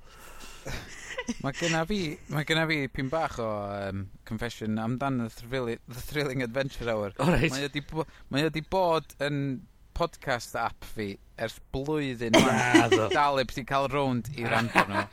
mae 1.44 1.56
genna 1.58 1.84
fi, 1.90 2.00
mae 2.32 2.46
genna 2.48 2.66
fi 2.70 2.80
pyn 2.94 3.10
bach 3.12 3.38
o 3.44 3.48
um, 3.74 4.04
confession 4.30 4.78
amdan 4.82 5.24
the, 5.24 5.30
thrilli, 5.34 5.78
the 5.88 6.02
Thrilling 6.02 6.44
Adventure 6.46 6.90
Hour. 6.90 7.14
Alright. 7.20 7.52
Mae 7.52 8.46
wedi 8.46 8.64
bod 8.70 9.18
yn 9.24 9.42
podcast 9.98 10.58
app 10.62 10.86
fi 10.94 11.16
ers 11.38 11.58
blwyddyn 11.74 12.36
dal 13.14 13.42
eb 13.42 13.52
wedi 13.52 13.66
cael 13.68 13.90
rownd 13.94 14.32
i 14.38 14.48
rando 14.50 14.86
nhw. 14.90 15.04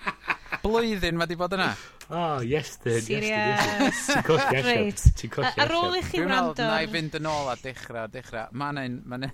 Blwyddyn 0.64 1.18
mae 1.20 1.28
di 1.28 1.36
bod 1.38 1.56
yna. 1.56 1.72
Oh, 2.10 2.40
yes, 2.40 2.76
then. 2.84 3.00
Serious. 3.00 4.06
Ti'n 4.10 4.22
colli 4.26 4.58
allan. 4.60 4.92
Ti'n 5.20 5.32
colli 5.32 5.52
Ar 5.64 5.72
ôl 5.72 5.96
i 5.96 6.02
chi 6.04 6.20
wrando. 6.20 6.52
Dwi'n 6.52 6.68
meddwl, 6.68 6.68
na 6.68 6.82
i 6.84 6.90
fynd 6.92 7.18
yn 7.20 7.28
ôl 7.30 7.48
a 7.48 7.56
dechrau, 7.60 8.10
dechrau. 8.12 8.52
Mae'n, 8.60 9.00
mae'n, 9.08 9.30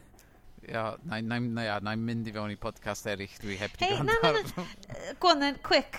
Ia, 0.71 0.83
na, 1.09 1.21
na, 1.25 1.39
na, 1.41 1.63
na, 1.65 1.79
na, 1.83 1.95
mynd 1.97 2.29
i 2.29 2.35
fewn 2.35 2.53
i 2.53 2.59
podcast 2.61 3.09
eraill 3.11 3.39
dwi 3.43 3.57
heb 3.59 3.73
di 3.81 3.89
gwrando. 3.91 4.15
Hei, 4.23 4.35
na, 4.35 4.67
na, 5.01 5.15
Gwannan, 5.23 5.59
quick. 5.69 5.99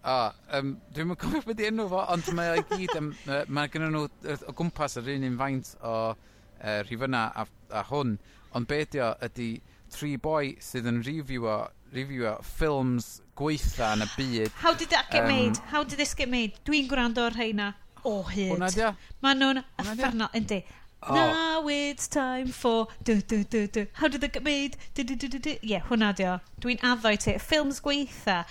O, 0.00 0.16
um, 0.56 0.72
dwi'n 0.96 1.10
mynd 1.10 1.20
cofio 1.20 1.42
beth 1.44 1.60
i 1.60 1.68
enw 1.68 1.86
fo, 1.90 2.00
ond 2.14 2.30
mae 2.34 2.54
o'i 2.54 2.64
gyd, 2.70 2.94
um, 2.98 3.10
mae 3.52 3.70
gen 3.70 3.84
nhw 3.92 4.06
o 4.08 4.54
gwmpas 4.56 4.96
yr 5.02 5.10
un 5.12 5.26
un 5.28 5.36
faint 5.38 5.74
o 5.84 5.94
uh, 6.14 6.78
rhifyna 6.88 7.26
a, 7.36 7.44
a 7.76 7.84
hwn, 7.90 8.14
ond 8.56 8.70
be 8.70 8.80
ydi 8.86 9.02
o 9.04 9.10
ydi 9.28 9.50
tri 9.92 10.14
boi 10.20 10.54
sydd 10.62 10.88
yn 10.90 11.02
reviewer, 11.06 11.70
reviewer 11.94 12.40
ffilms 12.56 13.20
gweitha 13.38 13.92
yn 13.96 14.04
y 14.06 14.10
byd. 14.16 14.58
How 14.62 14.74
did 14.74 14.90
that 14.94 15.10
get 15.10 15.24
um, 15.24 15.30
made? 15.32 15.62
How 15.70 15.84
did 15.84 15.98
this 15.98 16.14
get 16.14 16.30
made? 16.32 16.58
Dwi'n 16.68 16.90
gwrando 16.90 17.26
ar 17.28 17.36
rheina 17.36 17.72
o 18.04 18.20
hyd. 18.28 18.54
Hwna 18.54 18.70
dia? 18.74 18.94
Maen 19.24 19.42
nhw'n 19.42 19.64
effernol, 19.84 20.30
yndi. 20.36 20.62
Oh. 21.02 21.14
Now 21.14 21.68
it's 21.68 22.08
time 22.08 22.48
for 22.48 22.88
du, 23.02 23.22
du, 23.22 23.42
du, 23.44 23.66
du. 23.66 23.86
How 23.94 24.08
did 24.08 24.20
that 24.20 24.34
get 24.34 24.44
made? 24.44 24.76
Du, 24.94 25.02
du, 25.02 25.16
du, 25.16 25.28
du, 25.28 25.38
du. 25.38 25.56
Yeah, 25.62 25.86
hwnna 25.88 26.12
dio. 26.16 26.34
Dwi'n 26.60 26.82
addo 26.84 27.12
i 27.14 27.16
ti. 27.16 27.38
Ffilms 27.40 27.80
gweitha. 27.84 28.42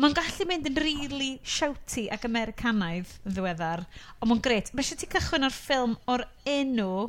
Mae'n 0.00 0.14
gallu 0.16 0.46
mynd 0.48 0.68
yn 0.70 0.78
really 0.80 1.30
shouty 1.42 2.06
ac 2.14 2.24
Americanaidd 2.24 3.12
yn 3.26 3.34
ddiweddar. 3.36 3.84
Ond 4.22 4.30
mae'n 4.30 4.42
gret. 4.46 4.72
Mae 4.72 4.86
eisiau 4.86 5.00
ti 5.02 5.10
cychwyn 5.12 5.44
o'r 5.48 5.54
ffilm 5.54 5.98
o'r 6.08 6.24
enw... 6.48 7.08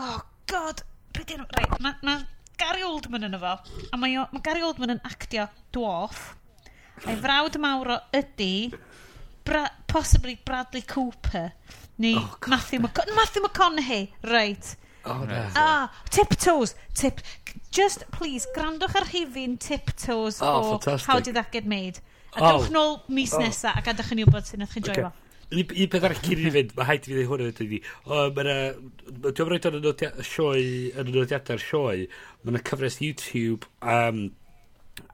Oh, 0.00 0.20
god. 0.48 0.84
Rydyn 1.18 1.42
nhw... 1.42 1.48
Rai, 1.58 1.66
mae 1.84 1.98
ma, 2.06 2.16
Gary 2.60 2.84
Oldman 2.86 3.28
yn 3.28 3.36
efo. 3.38 3.56
A 3.90 4.00
mae, 4.00 4.16
o, 4.20 4.26
mae 4.32 4.44
Gary 4.44 4.64
Oldman 4.66 4.96
yn 4.96 5.04
actio 5.06 5.48
dwarf. 5.74 6.34
A'i 7.04 7.16
frawd 7.20 7.60
mawr 7.62 7.96
o 7.96 8.00
ydy... 8.16 8.72
Bra, 9.44 9.66
possibly 9.86 10.38
Bradley 10.40 10.80
Cooper. 10.88 11.50
Neu 12.00 12.16
oh, 12.16 12.36
God. 12.40 12.48
Matthew, 12.48 12.78
McCon 12.80 13.10
Matthew 13.14 13.42
McConaughey. 13.42 14.08
Oh, 14.24 14.30
right. 14.32 14.76
Oh. 15.04 15.26
Ah, 15.54 15.92
tiptoes. 16.08 16.74
Tip, 16.94 17.20
just, 17.70 18.04
please, 18.10 18.46
grandwch 18.56 18.96
ar 18.96 19.04
hifin 19.12 19.58
tiptoes 19.60 20.40
oh, 20.40 20.46
o 20.48 20.78
fantastic. 20.78 21.10
How 21.10 21.20
Did 21.20 21.34
That 21.34 21.52
Get 21.52 21.66
Made. 21.66 22.00
A 22.36 22.40
oh. 22.40 22.46
dewch 22.48 22.70
oh. 22.70 22.72
nôl 22.72 22.96
mis 23.08 23.34
oh. 23.34 23.42
nesa 23.44 23.74
a 23.76 23.84
gadwch 23.84 24.14
yn 24.16 24.24
i 24.24 24.26
wybod 24.26 24.48
sy'n 24.48 24.64
eich 24.64 24.72
chi'n 24.78 24.88
joio. 24.88 25.10
Okay. 25.10 25.23
Un 25.54 25.90
peth 25.92 26.06
arall 26.06 26.20
cyn 26.24 26.40
i 26.40 26.46
ni 26.46 26.52
fynd, 26.54 26.72
mae 26.76 26.88
haid 26.88 27.04
i 27.04 27.10
fi 27.10 27.16
ddweud 27.16 27.30
hwnna 27.30 27.50
ydy. 27.52 27.80
Dwi'n 29.24 29.50
rhaid 29.50 29.68
o'n 29.70 30.24
sioe, 30.26 30.64
yn 30.98 31.10
y 31.10 31.14
nodiadau'r 31.14 31.62
sioe, 31.62 32.06
mae 32.42 32.54
yna 32.54 32.62
cyfres 32.66 32.98
YouTube, 33.04 33.68
um, 33.80 34.24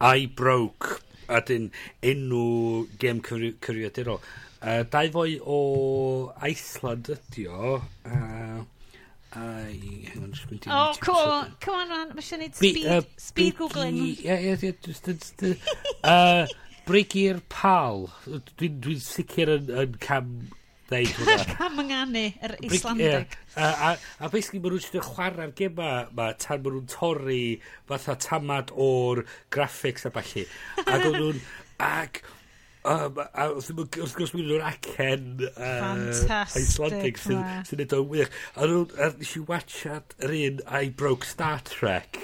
I 0.01 0.29
Broke, 0.37 1.01
a 1.31 1.41
dyn 1.47 1.69
enw 2.07 2.45
gem 3.03 3.21
cyfrifiadurol. 3.27 4.23
Uh, 4.61 4.83
dau 4.93 5.13
fwy 5.15 5.39
o 5.41 5.61
Iceland 6.45 7.13
ydi 7.15 7.47
o. 7.49 7.79
Uh, 8.05 8.61
I, 9.31 10.09
hang 10.11 10.25
on, 10.25 10.33
just 10.33 10.49
going 10.49 10.59
to... 10.59 10.71
Oh, 10.75 10.93
come 11.01 11.17
on, 11.17 11.55
come 11.61 11.75
on, 11.85 11.89
man. 11.89 12.09
Mae 12.17 12.25
eisiau 12.25 12.41
gwneud 12.41 12.57
speed, 12.59 13.13
speed 13.23 13.61
googling. 13.61 14.01
Ie, 14.03 14.41
ie, 14.51 14.57
ie, 14.57 14.75
just... 14.83 15.45
Uh, 16.03 16.47
brig 16.91 17.15
i'r 17.19 17.43
pal. 17.53 18.09
Dwi'n 18.27 18.81
dwi 18.83 18.97
sicr 19.03 19.53
yn, 19.55 19.71
yn 19.83 19.95
cam 20.03 20.33
ddeud 20.91 21.13
hwnna. 21.21 21.45
cam 21.61 21.79
ynganu, 21.85 22.25
yr 22.43 22.57
er 22.57 22.67
Islandic. 22.67 23.37
Yeah. 23.55 23.69
A, 23.69 23.69
a, 23.91 24.27
a 24.27 24.33
basically 24.33 24.63
maen 24.63 24.75
nhw'n 24.75 24.85
siarad 24.87 25.07
chwarae'r 25.07 25.55
gema 25.61 25.93
ma 26.17 26.33
tan 26.43 26.65
maen 26.65 26.81
nhw'n 26.81 26.91
torri 26.91 27.45
fatha 27.91 28.19
tamad 28.27 28.75
o'r 28.75 29.25
graphics 29.55 30.09
a 30.09 30.15
falle. 30.17 30.47
Ac 30.87 31.09
o'n 31.09 31.19
nhw'n... 31.21 31.43
Ac 31.87 32.23
Um, 32.81 33.19
a 33.21 33.45
wrth 33.53 34.15
gwrs 34.17 34.31
mi 34.33 34.41
nhw'n 34.41 34.63
acen 34.65 35.43
uh, 35.51 36.47
Icelandic 36.57 37.19
sy'n 37.21 37.43
sy 37.69 37.77
neud 37.77 37.93
o'n 37.93 38.07
wych. 38.09 38.31
A 38.57 38.65
nhw'n, 38.65 39.19
nes 39.21 39.35
i 39.37 39.43
watchad 39.51 40.15
yr 40.25 40.33
un 40.39 40.63
I 40.65 40.89
Broke 40.89 41.29
Star 41.29 41.61
Trek. 41.69 42.17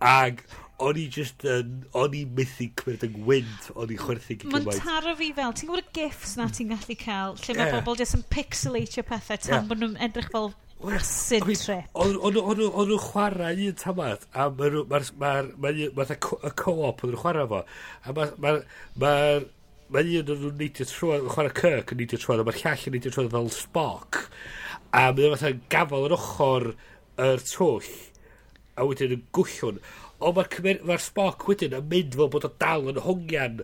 ag 0.00 0.40
o'n 0.82 0.98
i 1.00 1.06
just 1.12 1.44
yn, 1.48 1.80
o'n 1.96 2.14
i 2.16 2.22
methu 2.36 2.68
cymryd 2.76 3.06
yn 3.06 3.16
gwynt, 3.22 3.70
o'n 3.74 3.92
i 3.92 3.96
chwerthu 4.00 4.36
gyda 4.36 4.50
gymaint. 4.50 4.68
Mae'n 4.68 4.84
taro 4.84 5.14
fi 5.16 5.30
fel, 5.36 5.54
ti'n 5.56 5.70
gwybod 5.70 5.88
y 5.88 5.94
gifs 5.96 6.36
na 6.36 6.48
ti'n 6.52 6.72
gallu 6.74 6.96
cael, 7.00 7.36
lle 7.40 7.56
mae 7.56 7.70
yeah. 7.70 7.76
bobl 7.78 7.98
jyst 8.00 8.18
yn 8.18 8.24
pixelatio 8.32 9.04
pethau 9.08 9.40
tan 9.40 9.54
yeah. 9.54 9.66
bod 9.70 9.80
nhw'n 9.82 9.98
edrych 10.04 10.28
fel 10.34 10.50
acid 10.92 11.48
trip. 11.62 11.88
O'n 11.96 12.36
nhw'n 12.36 12.94
chwarae 13.06 13.68
un 13.70 13.78
tamad, 13.80 14.26
a 14.36 14.48
mae'r 14.52 14.82
ma, 14.90 15.00
ma, 15.16 15.32
ma, 15.56 15.72
ma, 15.72 16.06
ma, 16.12 16.52
co-op 16.60 17.04
o'n 17.04 17.12
nhw'n 17.14 17.22
chwarae 17.22 17.48
fo, 17.52 17.62
a 18.04 18.16
mae'r 18.18 18.34
ma, 18.42 18.56
ma, 19.00 19.14
ma, 19.88 20.02
un 20.02 20.34
o'n 20.34 20.42
nhw'n 20.42 20.58
neidio 20.60 20.88
trwy'n 20.90 21.30
chwarae 21.32 21.56
Kirk 21.56 21.94
yn 21.94 22.02
neidio 22.02 22.20
trwy'n, 22.20 22.44
a 22.44 22.48
mae'r 22.50 22.60
llall 22.60 22.90
yn 22.90 22.98
neidio 22.98 23.14
trwy'n 23.16 23.32
fel 23.32 23.52
Spock, 23.56 24.26
a 24.92 25.06
mae'n 25.08 25.38
fatha 25.38 25.54
gafel 25.72 26.10
yr 26.10 26.16
ochr 26.18 26.70
yr 27.24 27.46
twll, 27.48 27.94
a 28.76 28.84
wedyn 28.84 29.16
yn 29.16 29.24
gwllwn. 29.36 29.80
Ond 30.20 30.36
mae'r 30.36 30.48
cymer... 30.52 30.78
ma 30.88 30.96
Spock 31.00 31.44
wedyn 31.50 31.76
yn 31.76 31.88
mynd 31.90 32.16
fel 32.16 32.30
bod 32.32 32.46
o 32.48 32.52
dal 32.62 32.88
yn 32.92 33.02
hongian 33.04 33.60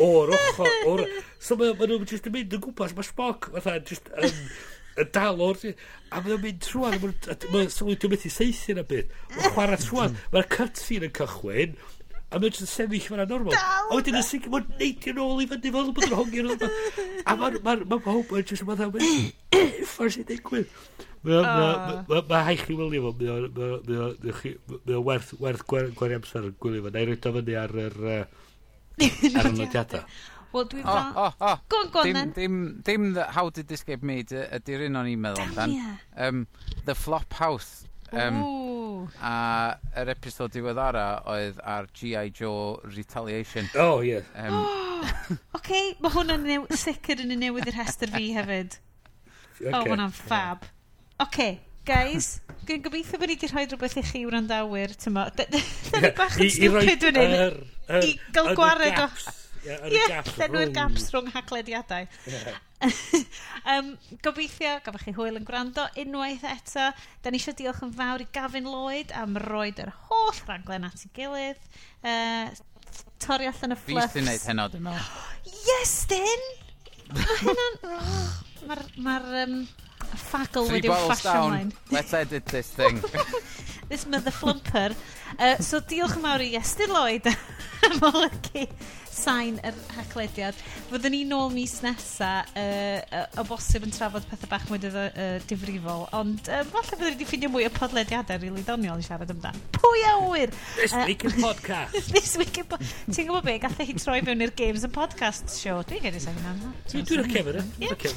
o'r 0.00 0.32
ochr. 0.36 0.72
Or... 0.88 1.04
So 1.42 1.58
mae 1.60 1.74
ma 1.76 1.88
nhw'n 1.88 2.08
just 2.08 2.28
yn 2.30 2.34
mynd 2.36 2.56
yn 2.56 2.62
gwmpas. 2.64 2.94
Mae 2.96 3.08
Spock 3.08 3.50
fatha 3.56 3.76
just 3.90 4.08
yn, 4.16 4.40
yn 5.04 5.12
dal 5.14 5.44
o'r... 5.44 5.60
A 6.08 6.22
mae 6.22 6.32
nhw'n 6.32 6.44
mynd 6.46 6.64
trwan. 6.64 6.96
Mae 7.52 7.68
sylwi 7.74 7.98
dwi'n 8.00 8.14
methu 8.14 8.32
seithi 8.32 8.78
na 8.78 8.86
byd. 8.88 9.12
Mae'n 9.36 9.54
chwarae 9.56 9.80
trwan. 9.84 10.16
Mae'r 10.32 10.50
cutscene 10.56 11.10
yn 11.10 11.16
cychwyn. 11.20 11.76
A 12.28 12.36
mae'n 12.36 12.52
just 12.52 12.64
yn 12.64 12.72
sefyll 12.72 13.04
fan 13.10 13.24
normal. 13.28 13.56
A 13.56 13.92
wedyn 13.92 14.16
yn 14.20 14.24
sicr 14.24 14.52
mae'n 14.52 14.72
neidio 14.80 15.16
nôl 15.16 15.44
i 15.44 15.50
fynd 15.52 15.68
i 15.68 15.74
fel 15.76 15.92
bod 15.96 16.08
yn 16.08 16.16
hongian. 16.16 16.50
A 17.24 17.36
mae'n 17.36 17.60
ma, 17.60 17.76
ma, 17.76 17.84
ma, 17.84 18.00
ma, 18.00 18.16
ma, 18.16 18.18
mae'n 18.32 18.50
ma, 18.64 18.72
mae'n 18.72 18.88
ma, 18.88 18.88
ma, 20.00 20.16
ma, 20.48 20.66
Mae 21.26 21.42
ah. 21.42 22.42
hai 22.46 22.56
chi 22.60 22.76
wylio 22.78 23.08
fo, 23.08 23.14
mae 23.18 24.96
o 24.96 25.02
werth, 25.02 25.32
werth 25.42 25.64
gwer, 25.68 26.14
amser 26.14 26.46
yn 26.50 26.56
gwylio 26.62 26.84
fo. 26.84 26.92
Na 26.94 27.02
i 27.02 27.08
roi 27.08 27.18
fyny 27.22 27.56
ar 27.58 27.74
yr... 27.86 27.96
ar 28.08 29.50
y 29.50 29.54
nodiadau. 29.58 30.04
Wel, 30.52 30.64
dwi'n 30.72 30.86
fa... 30.86 31.00
Oh, 31.12 31.26
oh, 31.26 31.34
oh. 31.40 31.58
Go 31.68 32.00
on, 32.00 32.32
Dim, 32.36 32.80
dim 32.84 33.12
the 33.14 33.24
How 33.24 33.50
Did 33.50 33.68
This 33.68 33.84
Get 33.84 34.02
Made 34.02 34.32
ydy'r 34.32 34.86
un 34.86 34.96
o'n 35.02 35.10
i'n 35.10 35.20
meddwl 35.20 35.44
amdan. 35.44 35.74
Um, 36.16 36.46
the 36.86 36.94
Flop 36.96 37.34
House. 37.36 37.84
Um, 38.08 38.38
Ooh. 38.40 39.08
a 39.20 39.76
yr 40.00 40.08
episod 40.14 40.54
diweddara 40.54 41.20
oedd 41.28 41.58
ar 41.60 41.90
G.I. 41.92 42.30
Joe 42.32 42.80
Retaliation. 42.96 43.68
Oh, 43.76 44.00
yeah. 44.00 44.24
Um, 44.32 44.56
oh, 44.56 45.36
okay, 45.58 45.92
mae 46.00 46.14
hwn 46.16 46.32
yn 46.32 46.64
sicr 46.72 47.20
yn 47.20 47.36
y 47.36 47.38
newydd 47.42 47.68
i'r 47.68 47.82
hester 47.82 48.14
fi 48.14 48.32
hefyd. 48.38 48.78
Okay. 49.58 49.74
Oh, 49.74 49.88
hwnna'n 49.90 50.12
fab. 50.14 50.62
Yeah 50.62 50.77
okay, 51.22 51.58
guys. 51.88 52.38
Gwyn 52.68 52.84
gobeithio 52.84 53.18
bod 53.20 53.30
ni 53.30 53.36
wedi 53.38 53.48
rhoi 53.50 53.64
rhywbeth 53.66 53.98
i 54.00 54.04
chi 54.04 54.22
wrandawyr, 54.28 54.94
ti'n 55.00 55.14
mo. 55.16 55.24
Dyna 55.36 55.60
ni 56.04 56.14
bach 56.16 56.38
yn 56.38 56.50
stupid 56.52 57.06
yn 57.10 57.20
hyn. 57.22 57.60
I 57.88 58.14
gael 58.36 58.54
gwared 58.58 59.04
o... 59.04 59.08
Ie, 59.68 60.00
llenwi'r 60.38 60.70
gaps 60.72 61.08
rhwng 61.12 61.32
haglediadau. 61.34 62.06
um, 63.72 63.90
gobeithio, 64.24 64.76
gofach 64.84 65.04
chi 65.08 65.14
hwyl 65.16 65.40
yn 65.40 65.48
gwrando 65.48 65.88
unwaith 65.98 66.46
eto. 66.48 66.90
Da 67.24 67.32
ni 67.32 67.40
eisiau 67.40 67.56
diolch 67.58 67.82
yn 67.84 67.92
fawr 67.96 68.24
i 68.24 68.28
Gavin 68.32 68.68
Lloyd 68.70 69.12
am 69.18 69.36
roed 69.48 69.82
yr 69.82 69.90
holl 70.06 70.40
raglen 70.48 70.86
at 70.88 71.04
ei 71.04 71.12
gilydd. 71.18 71.66
Uh, 72.04 72.54
torri 73.24 73.50
allan 73.50 73.74
y 73.74 73.80
fluffs. 73.82 74.14
Fi 74.14 74.20
sy'n 74.20 74.30
neud 74.30 74.46
heno, 74.52 74.68
dwi'n 74.72 74.86
meddwl. 74.86 75.58
Yes, 75.72 75.98
Dyn! 76.12 76.48
Mae 77.16 77.42
hynna'n... 77.42 77.78
Mae'r... 78.68 78.86
Ma 79.04 79.18
Fuck 80.16 80.56
all 80.56 80.66
Three 80.66 80.76
with 80.76 80.84
your 80.84 80.94
bottles 80.94 81.20
fashion 81.20 81.40
down. 81.40 81.50
line. 81.50 81.72
Let's 81.90 82.12
edit 82.14 82.46
this 82.46 82.68
thing. 82.70 83.02
this 83.88 84.06
mother 84.06 84.30
flumper. 84.30 84.94
Uh, 85.38 85.56
so 85.58 85.80
diolch 85.80 86.16
yn 86.18 86.24
fawr 86.24 86.44
i 86.44 86.54
Esther 86.58 86.90
Lloyd 86.92 87.28
am 87.88 88.00
olygu 88.12 88.66
sain 89.18 89.58
yr 89.66 89.76
hachlediad. 89.96 90.56
Fyddwn 90.88 91.14
ni 91.14 91.22
nôl 91.28 91.50
mis 91.52 91.74
nesa 91.82 92.30
uh, 92.46 93.00
uh, 93.18 93.40
o 93.40 93.44
bosib 93.48 93.84
yn 93.86 93.94
trafod 93.94 94.26
pethau 94.30 94.50
bach 94.50 94.66
mwy 94.70 94.80
dydd, 94.82 94.98
uh, 94.98 95.38
difrifol, 95.50 96.06
ond 96.16 96.50
uh, 96.52 96.62
falle 96.70 96.86
fyddwn 96.92 97.08
ni 97.08 97.16
wedi 97.16 97.28
ffeindio 97.28 97.50
mwy 97.52 97.66
o 97.68 97.72
podlediadau 97.74 98.38
rili 98.38 98.52
really 98.52 98.66
doniol 98.66 99.02
i 99.02 99.06
siarad 99.06 99.32
amdan. 99.34 99.58
Pwy 99.74 100.04
a 100.10 100.14
wyr! 100.22 100.54
This 100.78 100.94
uh, 100.94 101.04
Week 101.08 101.26
in 101.26 101.34
Podcast! 101.46 102.12
This 102.14 102.36
Week 102.40 102.62
in 102.62 102.70
Podcast! 102.70 103.02
Ti'n 103.10 103.30
gwybod 103.30 103.48
be, 103.48 103.58
gallai 103.64 103.88
hi 103.90 103.98
troi 103.98 104.20
fewn 104.28 104.46
i'r 104.46 104.54
Games 104.62 104.86
and 104.86 104.94
Podcast 104.94 105.58
show. 105.58 105.82
Dwi'n 105.88 106.06
gynnu 106.06 106.22
sa'n 106.22 106.38
hynna. 106.38 106.72
Dwi'n 106.92 107.10
cyfer, 107.34 107.60
e? 107.64 108.14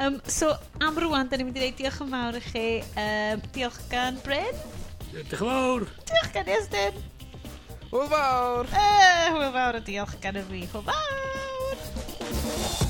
Um, 0.00 0.20
so, 0.26 0.52
am 0.82 0.98
rwan, 0.98 1.30
da 1.30 1.38
ni'n 1.38 1.50
mynd 1.50 1.60
i 1.60 1.66
ddeud 1.66 1.80
diolch 1.80 2.02
yn 2.06 2.14
fawr 2.14 2.40
i 2.40 2.44
chi. 2.50 2.68
Um, 2.98 3.48
diolch 3.54 3.82
gan 3.92 4.18
Bryn. 4.26 4.79
Diolch 5.10 5.32
yn 5.34 5.40
fawr. 5.40 5.82
Diolch 6.06 6.28
gan 6.36 6.46
i 6.46 6.52
Estyn. 6.54 7.00
Hwyl 7.90 8.06
fawr. 8.12 8.70
E, 8.70 8.84
hwyl 9.34 9.50
fawr 9.56 9.78
a 9.80 9.82
diolch 9.88 10.14
gan 10.22 10.38
i 10.38 10.42
fi. 10.46 10.60
Hwyl 10.70 10.86
fawr. 10.86 12.86